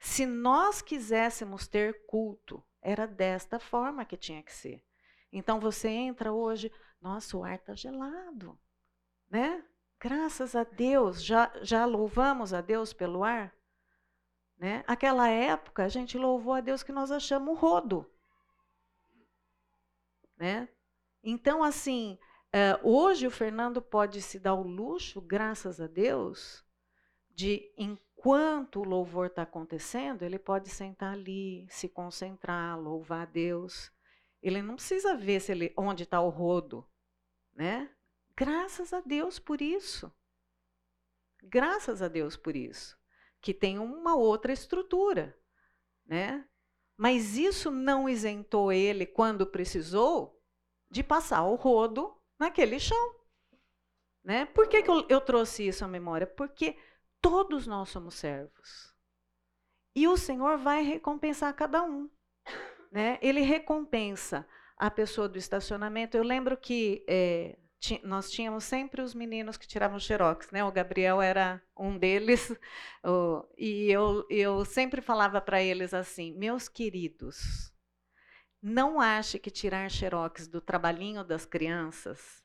Se 0.00 0.26
nós 0.26 0.82
quiséssemos 0.82 1.68
ter 1.68 2.04
culto, 2.04 2.60
era 2.82 3.06
desta 3.06 3.60
forma 3.60 4.04
que 4.04 4.16
tinha 4.16 4.42
que 4.42 4.52
ser. 4.52 4.84
Então 5.30 5.60
você 5.60 5.88
entra 5.88 6.32
hoje, 6.32 6.72
nossa, 7.00 7.36
o 7.36 7.44
ar 7.44 7.54
está 7.54 7.76
gelado. 7.76 8.58
Né? 9.30 9.64
Graças 10.04 10.54
a 10.54 10.64
Deus, 10.64 11.24
já, 11.24 11.50
já 11.62 11.86
louvamos 11.86 12.52
a 12.52 12.60
Deus 12.60 12.92
pelo 12.92 13.24
ar? 13.24 13.56
Né? 14.58 14.84
Aquela 14.86 15.30
época, 15.30 15.82
a 15.82 15.88
gente 15.88 16.18
louvou 16.18 16.52
a 16.52 16.60
Deus 16.60 16.82
que 16.82 16.92
nós 16.92 17.10
achamos 17.10 17.58
rodo. 17.58 18.04
Né? 20.36 20.68
Então, 21.22 21.64
assim, 21.64 22.18
uh, 22.48 22.86
hoje 22.86 23.26
o 23.26 23.30
Fernando 23.30 23.80
pode 23.80 24.20
se 24.20 24.38
dar 24.38 24.52
o 24.52 24.62
luxo, 24.62 25.22
graças 25.22 25.80
a 25.80 25.86
Deus, 25.86 26.62
de, 27.30 27.72
enquanto 27.74 28.80
o 28.80 28.84
louvor 28.84 29.28
está 29.28 29.40
acontecendo, 29.40 30.22
ele 30.22 30.38
pode 30.38 30.68
sentar 30.68 31.14
ali, 31.14 31.66
se 31.70 31.88
concentrar, 31.88 32.78
louvar 32.78 33.22
a 33.22 33.30
Deus. 33.30 33.90
Ele 34.42 34.60
não 34.60 34.74
precisa 34.74 35.16
ver 35.16 35.40
se 35.40 35.52
ele, 35.52 35.72
onde 35.78 36.02
está 36.02 36.20
o 36.20 36.28
rodo, 36.28 36.86
né? 37.54 37.88
Graças 38.36 38.92
a 38.92 39.00
Deus 39.00 39.38
por 39.38 39.60
isso. 39.60 40.12
Graças 41.42 42.02
a 42.02 42.08
Deus 42.08 42.36
por 42.36 42.56
isso. 42.56 42.98
Que 43.40 43.52
tem 43.54 43.78
uma 43.78 44.16
outra 44.16 44.52
estrutura, 44.52 45.38
né? 46.04 46.48
Mas 46.96 47.36
isso 47.36 47.70
não 47.70 48.08
isentou 48.08 48.72
ele, 48.72 49.04
quando 49.04 49.46
precisou, 49.46 50.40
de 50.90 51.02
passar 51.02 51.42
o 51.44 51.54
rodo 51.56 52.16
naquele 52.38 52.78
chão. 52.78 53.14
Né? 54.22 54.46
Por 54.46 54.68
que, 54.68 54.82
que 54.82 54.90
eu, 54.90 55.06
eu 55.08 55.20
trouxe 55.20 55.66
isso 55.66 55.84
à 55.84 55.88
memória? 55.88 56.26
Porque 56.26 56.78
todos 57.20 57.66
nós 57.66 57.88
somos 57.88 58.14
servos. 58.14 58.94
E 59.94 60.08
o 60.08 60.16
Senhor 60.16 60.58
vai 60.58 60.82
recompensar 60.82 61.54
cada 61.54 61.82
um. 61.82 62.08
Né? 62.90 63.18
Ele 63.20 63.40
recompensa 63.40 64.46
a 64.76 64.90
pessoa 64.90 65.28
do 65.28 65.36
estacionamento. 65.36 66.16
Eu 66.16 66.22
lembro 66.22 66.56
que 66.56 67.04
é, 67.08 67.58
nós 68.02 68.30
tínhamos 68.30 68.64
sempre 68.64 69.02
os 69.02 69.14
meninos 69.14 69.56
que 69.56 69.66
tiravam 69.66 69.98
xerox, 69.98 70.50
né? 70.50 70.64
O 70.64 70.72
Gabriel 70.72 71.20
era 71.20 71.62
um 71.76 71.98
deles, 71.98 72.52
e 73.58 73.90
eu, 73.90 74.26
eu 74.30 74.64
sempre 74.64 75.00
falava 75.00 75.40
para 75.40 75.62
eles 75.62 75.92
assim: 75.92 76.32
meus 76.36 76.68
queridos, 76.68 77.72
não 78.62 79.00
ache 79.00 79.38
que 79.38 79.50
tirar 79.50 79.90
xerox 79.90 80.48
do 80.48 80.60
trabalhinho 80.60 81.22
das 81.22 81.44
crianças 81.44 82.42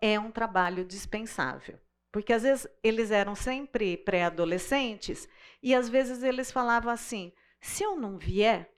é 0.00 0.18
um 0.20 0.30
trabalho 0.30 0.84
dispensável. 0.84 1.78
Porque 2.12 2.32
às 2.32 2.42
vezes 2.42 2.66
eles 2.82 3.10
eram 3.10 3.34
sempre 3.34 3.96
pré-adolescentes 3.96 5.28
e 5.62 5.74
às 5.74 5.88
vezes 5.88 6.22
eles 6.22 6.50
falavam 6.50 6.90
assim: 6.92 7.32
se 7.60 7.82
eu 7.82 7.96
não 7.96 8.16
vier, 8.18 8.70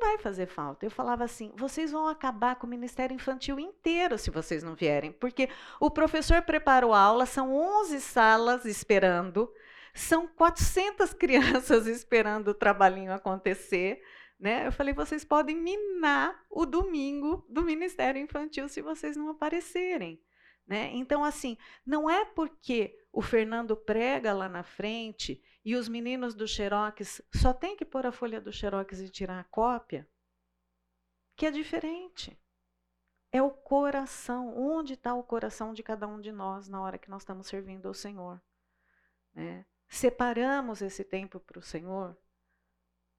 vai 0.00 0.18
fazer 0.18 0.46
falta. 0.46 0.84
Eu 0.84 0.90
falava 0.90 1.24
assim: 1.24 1.52
vocês 1.54 1.92
vão 1.92 2.08
acabar 2.08 2.56
com 2.56 2.66
o 2.66 2.70
Ministério 2.70 3.14
Infantil 3.14 3.60
inteiro 3.60 4.18
se 4.18 4.30
vocês 4.30 4.62
não 4.62 4.74
vierem, 4.74 5.12
porque 5.12 5.48
o 5.78 5.90
professor 5.90 6.42
preparou 6.42 6.92
a 6.92 7.00
aula, 7.00 7.26
são 7.26 7.54
11 7.54 8.00
salas 8.00 8.64
esperando, 8.64 9.52
são 9.94 10.26
400 10.26 11.12
crianças 11.14 11.86
esperando 11.86 12.48
o 12.48 12.54
trabalhinho 12.54 13.12
acontecer. 13.12 14.02
Né? 14.38 14.66
Eu 14.66 14.72
falei: 14.72 14.94
vocês 14.94 15.24
podem 15.24 15.54
minar 15.54 16.44
o 16.50 16.64
domingo 16.64 17.44
do 17.48 17.62
Ministério 17.62 18.20
Infantil 18.20 18.68
se 18.68 18.80
vocês 18.80 19.16
não 19.16 19.28
aparecerem. 19.28 20.20
Né? 20.66 20.90
Então, 20.94 21.24
assim, 21.24 21.56
não 21.84 22.08
é 22.08 22.24
porque 22.24 22.96
o 23.12 23.20
Fernando 23.20 23.76
prega 23.76 24.32
lá 24.32 24.48
na 24.48 24.62
frente 24.62 25.42
e 25.64 25.76
os 25.76 25.88
meninos 25.88 26.34
do 26.34 26.48
Xerox 26.48 27.20
só 27.34 27.52
tem 27.52 27.76
que 27.76 27.84
pôr 27.84 28.06
a 28.06 28.12
folha 28.12 28.40
do 28.40 28.52
Xerox 28.52 29.00
e 29.00 29.08
tirar 29.08 29.40
a 29.40 29.44
cópia, 29.44 30.08
que 31.36 31.46
é 31.46 31.50
diferente. 31.50 32.38
É 33.32 33.42
o 33.42 33.50
coração. 33.50 34.56
Onde 34.56 34.94
está 34.94 35.14
o 35.14 35.22
coração 35.22 35.72
de 35.72 35.82
cada 35.82 36.06
um 36.06 36.20
de 36.20 36.32
nós 36.32 36.68
na 36.68 36.80
hora 36.80 36.98
que 36.98 37.10
nós 37.10 37.22
estamos 37.22 37.46
servindo 37.46 37.86
ao 37.86 37.94
Senhor? 37.94 38.42
Né? 39.32 39.64
Separamos 39.88 40.82
esse 40.82 41.04
tempo 41.04 41.38
para 41.38 41.58
o 41.58 41.62
Senhor? 41.62 42.16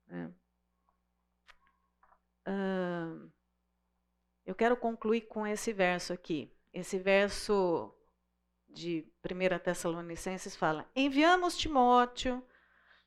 Né? 0.07 0.33
eu 4.45 4.55
quero 4.55 4.75
concluir 4.75 5.21
com 5.21 5.45
esse 5.45 5.71
verso 5.71 6.11
aqui. 6.11 6.51
Esse 6.73 6.97
verso 6.97 7.95
de 8.73 9.05
1 9.23 9.59
Tessalonicenses 9.59 10.55
fala: 10.55 10.89
Enviamos 10.95 11.57
Timóteo, 11.57 12.45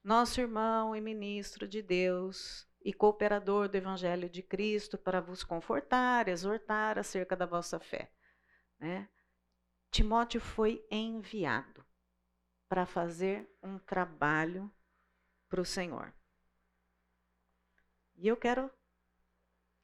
nosso 0.03 0.41
irmão 0.41 0.95
e 0.95 1.01
ministro 1.01 1.67
de 1.67 1.83
Deus 1.83 2.69
e 2.85 2.93
cooperador 2.93 3.69
do 3.69 3.77
Evangelho 3.77 4.29
de 4.29 4.43
Cristo, 4.43 4.99
para 4.99 5.20
vos 5.20 5.43
confortar, 5.43 6.28
exortar 6.28 6.99
acerca 6.99 7.35
da 7.35 7.47
vossa 7.47 7.81
fé. 7.81 8.12
Né? 8.78 9.09
Timóteo 9.91 10.41
foi 10.41 10.85
enviado 10.91 11.85
para 12.69 12.85
fazer 12.85 13.49
um 13.62 13.78
trabalho 13.78 14.70
para 15.49 15.61
o 15.61 15.65
Senhor. 15.65 16.12
E 18.16 18.28
eu 18.28 18.36
quero 18.36 18.70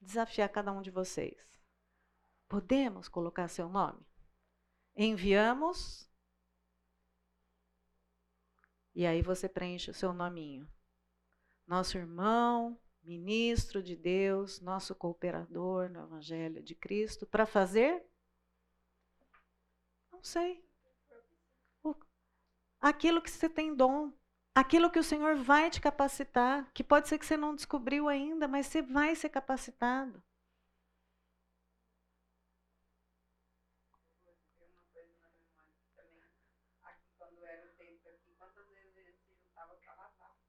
desafiar 0.00 0.48
cada 0.48 0.72
um 0.72 0.82
de 0.82 0.90
vocês. 0.90 1.38
Podemos 2.48 3.08
colocar 3.08 3.48
seu 3.48 3.68
nome? 3.68 4.09
Enviamos. 4.96 6.08
E 8.94 9.06
aí 9.06 9.22
você 9.22 9.48
preenche 9.48 9.90
o 9.90 9.94
seu 9.94 10.12
nominho. 10.12 10.68
Nosso 11.66 11.96
irmão, 11.96 12.78
ministro 13.02 13.82
de 13.82 13.96
Deus, 13.96 14.60
nosso 14.60 14.94
cooperador 14.94 15.88
no 15.88 16.02
Evangelho 16.02 16.62
de 16.62 16.74
Cristo, 16.74 17.26
para 17.26 17.46
fazer? 17.46 18.04
Não 20.12 20.22
sei. 20.22 20.64
Aquilo 22.80 23.20
que 23.20 23.30
você 23.30 23.48
tem 23.48 23.74
dom, 23.74 24.10
aquilo 24.54 24.90
que 24.90 24.98
o 24.98 25.04
Senhor 25.04 25.36
vai 25.36 25.70
te 25.70 25.80
capacitar, 25.80 26.70
que 26.72 26.82
pode 26.82 27.08
ser 27.08 27.18
que 27.18 27.26
você 27.26 27.36
não 27.36 27.54
descobriu 27.54 28.08
ainda, 28.08 28.48
mas 28.48 28.66
você 28.66 28.80
vai 28.80 29.14
ser 29.14 29.28
capacitado. 29.28 30.22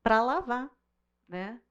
Para 0.04 0.22
lavar, 0.22 0.70
né? 1.28 1.62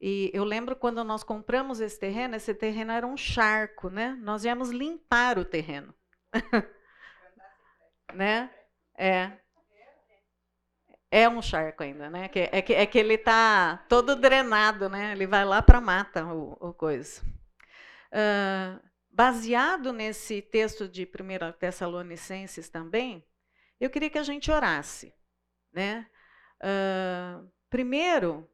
E 0.00 0.30
eu 0.34 0.42
lembro 0.42 0.74
quando 0.74 1.04
nós 1.04 1.22
compramos 1.22 1.80
esse 1.80 1.98
terreno, 1.98 2.34
esse 2.34 2.52
terreno 2.52 2.90
era 2.90 3.06
um 3.06 3.16
charco, 3.16 3.88
né? 3.88 4.18
Nós 4.20 4.44
íamos 4.44 4.70
limpar 4.70 5.38
o 5.38 5.44
terreno. 5.44 5.94
né? 8.12 8.50
É. 8.98 9.32
É 11.08 11.28
um 11.28 11.40
charco 11.40 11.84
ainda, 11.84 12.10
né? 12.10 12.26
Que, 12.28 12.48
é, 12.50 12.62
que, 12.62 12.74
é 12.74 12.86
que 12.86 12.98
ele 12.98 13.14
está 13.14 13.84
todo 13.88 14.16
drenado, 14.16 14.88
né? 14.88 15.12
Ele 15.12 15.26
vai 15.26 15.44
lá 15.44 15.62
para 15.62 15.80
mata, 15.80 16.24
o, 16.24 16.56
o 16.58 16.74
coisa. 16.74 17.22
Uh, 18.10 18.80
baseado 19.08 19.92
nesse 19.92 20.42
texto 20.42 20.88
de 20.88 21.04
1 21.04 21.52
Tessalonicenses 21.58 22.68
também, 22.68 23.24
eu 23.78 23.90
queria 23.90 24.10
que 24.10 24.18
a 24.18 24.22
gente 24.22 24.50
orasse. 24.50 25.14
Né? 25.72 26.06
Uh, 26.62 27.50
primeiro, 27.68 28.48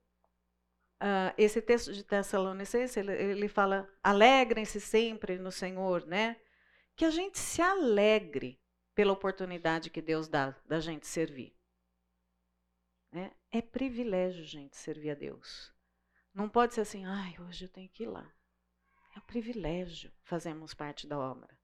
uh, 1.03 1.35
esse 1.37 1.61
texto 1.61 1.93
de 1.93 2.03
Tessalonicenses, 2.03 2.97
ele, 2.97 3.13
ele 3.13 3.49
fala, 3.49 3.89
alegrem-se 4.03 4.81
sempre 4.81 5.39
no 5.39 5.53
Senhor, 5.53 6.07
né? 6.07 6.41
Que 6.97 7.05
a 7.05 7.11
gente 7.11 7.39
se 7.39 7.61
alegre 7.61 8.61
pela 8.95 9.13
oportunidade 9.13 9.91
que 9.91 10.03
Deus 10.03 10.27
dá 10.27 10.55
da 10.67 10.81
gente 10.81 11.07
servir. 11.07 11.55
Né? 13.13 13.33
É 13.51 13.63
privilégio, 13.63 14.45
gente, 14.45 14.77
servir 14.77 15.11
a 15.11 15.15
Deus. 15.15 15.73
Não 16.35 16.49
pode 16.49 16.75
ser 16.75 16.83
assim, 16.83 17.05
ai, 17.05 17.37
hoje 17.41 17.65
eu 17.65 17.69
tenho 17.69 17.89
que 17.89 18.03
ir 18.05 18.09
lá. 18.09 18.31
É 19.15 19.19
um 19.19 19.23
privilégio 19.23 20.13
fazermos 20.23 20.75
parte 20.75 21.07
da 21.07 21.19
obra. 21.19 21.59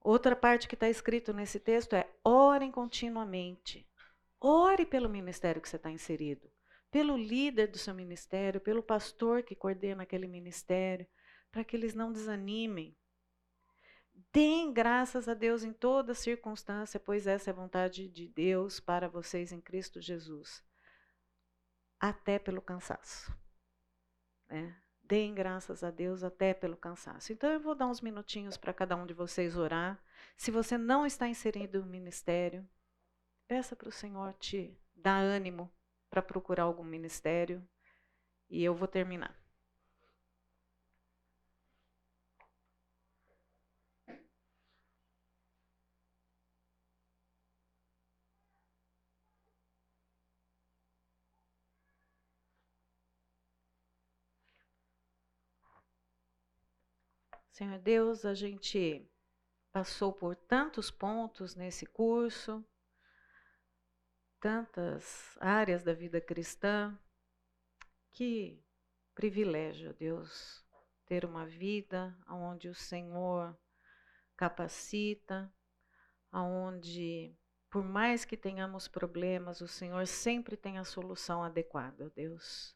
Outra 0.00 0.36
parte 0.36 0.68
que 0.68 0.74
está 0.74 0.88
escrito 0.88 1.32
nesse 1.32 1.58
texto 1.58 1.94
é: 1.94 2.08
orem 2.22 2.70
continuamente. 2.70 3.88
Ore 4.40 4.84
pelo 4.84 5.08
ministério 5.08 5.60
que 5.60 5.68
você 5.68 5.76
está 5.76 5.90
inserido, 5.90 6.50
pelo 6.90 7.16
líder 7.16 7.68
do 7.68 7.78
seu 7.78 7.94
ministério, 7.94 8.60
pelo 8.60 8.82
pastor 8.82 9.42
que 9.42 9.54
coordena 9.54 10.02
aquele 10.02 10.26
ministério, 10.26 11.06
para 11.50 11.64
que 11.64 11.76
eles 11.76 11.94
não 11.94 12.12
desanimem. 12.12 12.96
Deem 14.32 14.72
graças 14.72 15.28
a 15.28 15.34
Deus 15.34 15.62
em 15.62 15.72
toda 15.72 16.14
circunstância, 16.14 17.00
pois 17.00 17.26
essa 17.26 17.50
é 17.50 17.52
a 17.52 17.56
vontade 17.56 18.08
de 18.08 18.28
Deus 18.28 18.80
para 18.80 19.08
vocês 19.08 19.52
em 19.52 19.60
Cristo 19.60 20.00
Jesus. 20.00 20.62
Até 21.98 22.38
pelo 22.38 22.60
cansaço. 22.60 23.34
Né? 24.48 24.76
Deem 25.02 25.34
graças 25.34 25.84
a 25.84 25.90
Deus 25.90 26.22
até 26.22 26.52
pelo 26.52 26.76
cansaço. 26.76 27.32
Então 27.32 27.50
eu 27.50 27.60
vou 27.60 27.74
dar 27.74 27.86
uns 27.86 28.00
minutinhos 28.00 28.56
para 28.56 28.74
cada 28.74 28.96
um 28.96 29.06
de 29.06 29.14
vocês 29.14 29.56
orar. 29.56 30.02
Se 30.36 30.50
você 30.50 30.76
não 30.76 31.06
está 31.06 31.28
inserido 31.28 31.80
no 31.80 31.86
ministério, 31.86 32.68
peça 33.48 33.76
para 33.76 33.88
o 33.88 33.92
Senhor 33.92 34.32
te 34.34 34.76
dar 34.94 35.20
ânimo 35.20 35.70
para 36.10 36.22
procurar 36.22 36.64
algum 36.64 36.84
ministério. 36.84 37.66
E 38.48 38.62
eu 38.62 38.74
vou 38.74 38.88
terminar. 38.88 39.36
Senhor 57.50 57.78
Deus, 57.78 58.26
a 58.26 58.34
gente 58.34 59.08
passou 59.72 60.12
por 60.12 60.36
tantos 60.36 60.90
pontos 60.90 61.54
nesse 61.54 61.86
curso, 61.86 62.62
tantas 64.46 65.36
áreas 65.40 65.82
da 65.82 65.92
vida 65.92 66.20
cristã. 66.20 66.96
Que 68.12 68.64
privilégio, 69.12 69.92
Deus, 69.92 70.64
ter 71.04 71.24
uma 71.24 71.44
vida 71.44 72.16
onde 72.28 72.68
o 72.68 72.74
Senhor 72.74 73.58
capacita, 74.36 75.52
onde, 76.32 77.36
por 77.68 77.82
mais 77.82 78.24
que 78.24 78.36
tenhamos 78.36 78.86
problemas, 78.86 79.60
o 79.60 79.66
Senhor 79.66 80.06
sempre 80.06 80.56
tem 80.56 80.78
a 80.78 80.84
solução 80.84 81.42
adequada, 81.42 82.08
Deus. 82.10 82.72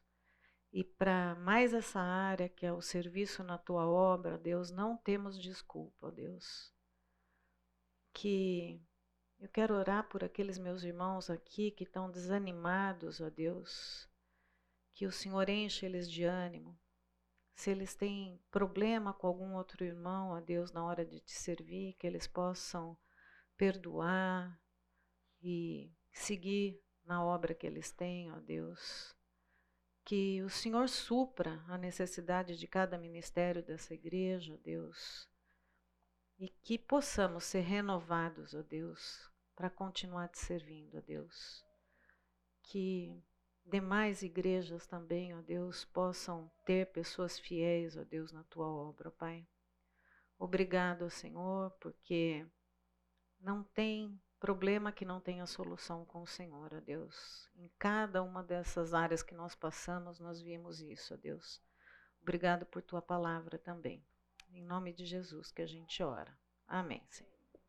E 0.73 0.83
para 0.83 1.35
mais 1.35 1.73
essa 1.73 2.01
área 2.01 2.49
que 2.49 2.65
é 2.65 2.73
o 2.73 2.81
serviço 2.81 3.45
na 3.45 3.57
tua 3.57 3.87
obra, 3.87 4.37
Deus, 4.37 4.71
não 4.71 4.97
temos 4.97 5.39
desculpa, 5.39 6.11
Deus. 6.11 6.75
Que 8.11 8.85
eu 9.41 9.49
quero 9.49 9.75
orar 9.75 10.07
por 10.07 10.23
aqueles 10.23 10.57
meus 10.57 10.83
irmãos 10.83 11.29
aqui 11.29 11.71
que 11.71 11.83
estão 11.83 12.09
desanimados, 12.09 13.19
ó 13.19 13.29
Deus. 13.29 14.07
Que 14.93 15.05
o 15.05 15.11
Senhor 15.11 15.49
enche 15.49 15.85
eles 15.85 16.09
de 16.09 16.23
ânimo. 16.23 16.79
Se 17.53 17.69
eles 17.69 17.93
têm 17.93 18.39
problema 18.49 19.13
com 19.13 19.27
algum 19.27 19.55
outro 19.55 19.83
irmão, 19.83 20.29
ó 20.29 20.39
Deus, 20.39 20.71
na 20.71 20.85
hora 20.85 21.05
de 21.05 21.19
te 21.19 21.33
servir, 21.33 21.93
que 21.93 22.07
eles 22.07 22.27
possam 22.27 22.97
perdoar 23.57 24.57
e 25.41 25.91
seguir 26.13 26.81
na 27.03 27.23
obra 27.23 27.53
que 27.53 27.67
eles 27.67 27.91
têm, 27.91 28.31
ó 28.31 28.39
Deus 28.39 29.15
que 30.03 30.41
o 30.41 30.49
Senhor 30.49 30.89
supra 30.89 31.63
a 31.67 31.77
necessidade 31.77 32.57
de 32.57 32.67
cada 32.67 32.97
ministério 32.97 33.63
dessa 33.63 33.93
igreja, 33.93 34.57
Deus, 34.57 35.29
e 36.37 36.49
que 36.49 36.77
possamos 36.77 37.43
ser 37.45 37.61
renovados, 37.61 38.53
ó 38.53 38.61
Deus, 38.61 39.30
para 39.55 39.69
continuar 39.69 40.27
te 40.29 40.39
servindo, 40.39 40.97
ó 40.97 41.01
Deus. 41.01 41.65
Que 42.63 43.21
demais 43.65 44.21
igrejas 44.21 44.87
também, 44.87 45.33
ó 45.35 45.41
Deus, 45.41 45.85
possam 45.85 46.51
ter 46.65 46.91
pessoas 46.91 47.39
fiéis, 47.39 47.95
ó 47.97 48.03
Deus, 48.03 48.31
na 48.31 48.43
tua 48.45 48.67
obra, 48.67 49.09
ó 49.09 49.11
Pai. 49.11 49.47
Obrigado, 50.37 51.09
Senhor, 51.09 51.71
porque 51.79 52.47
não 53.39 53.63
tem 53.63 54.19
problema 54.39 54.91
que 54.91 55.05
não 55.05 55.21
tenha 55.21 55.45
solução 55.45 56.03
com 56.03 56.23
o 56.23 56.27
Senhor, 56.27 56.73
ó 56.73 56.79
Deus. 56.79 57.49
Em 57.55 57.69
cada 57.77 58.23
uma 58.23 58.43
dessas 58.43 58.93
áreas 58.93 59.21
que 59.21 59.35
nós 59.35 59.53
passamos, 59.53 60.19
nós 60.19 60.41
vimos 60.41 60.81
isso, 60.81 61.13
ó 61.13 61.17
Deus. 61.17 61.61
Obrigado 62.21 62.65
por 62.65 62.81
tua 62.81 63.01
palavra 63.01 63.57
também. 63.57 64.03
Em 64.49 64.63
nome 64.63 64.93
de 64.93 65.05
Jesus 65.05 65.51
que 65.51 65.61
a 65.61 65.67
gente 65.67 66.01
ora. 66.03 66.35
Amém, 66.67 67.03
Senhor. 67.09 67.40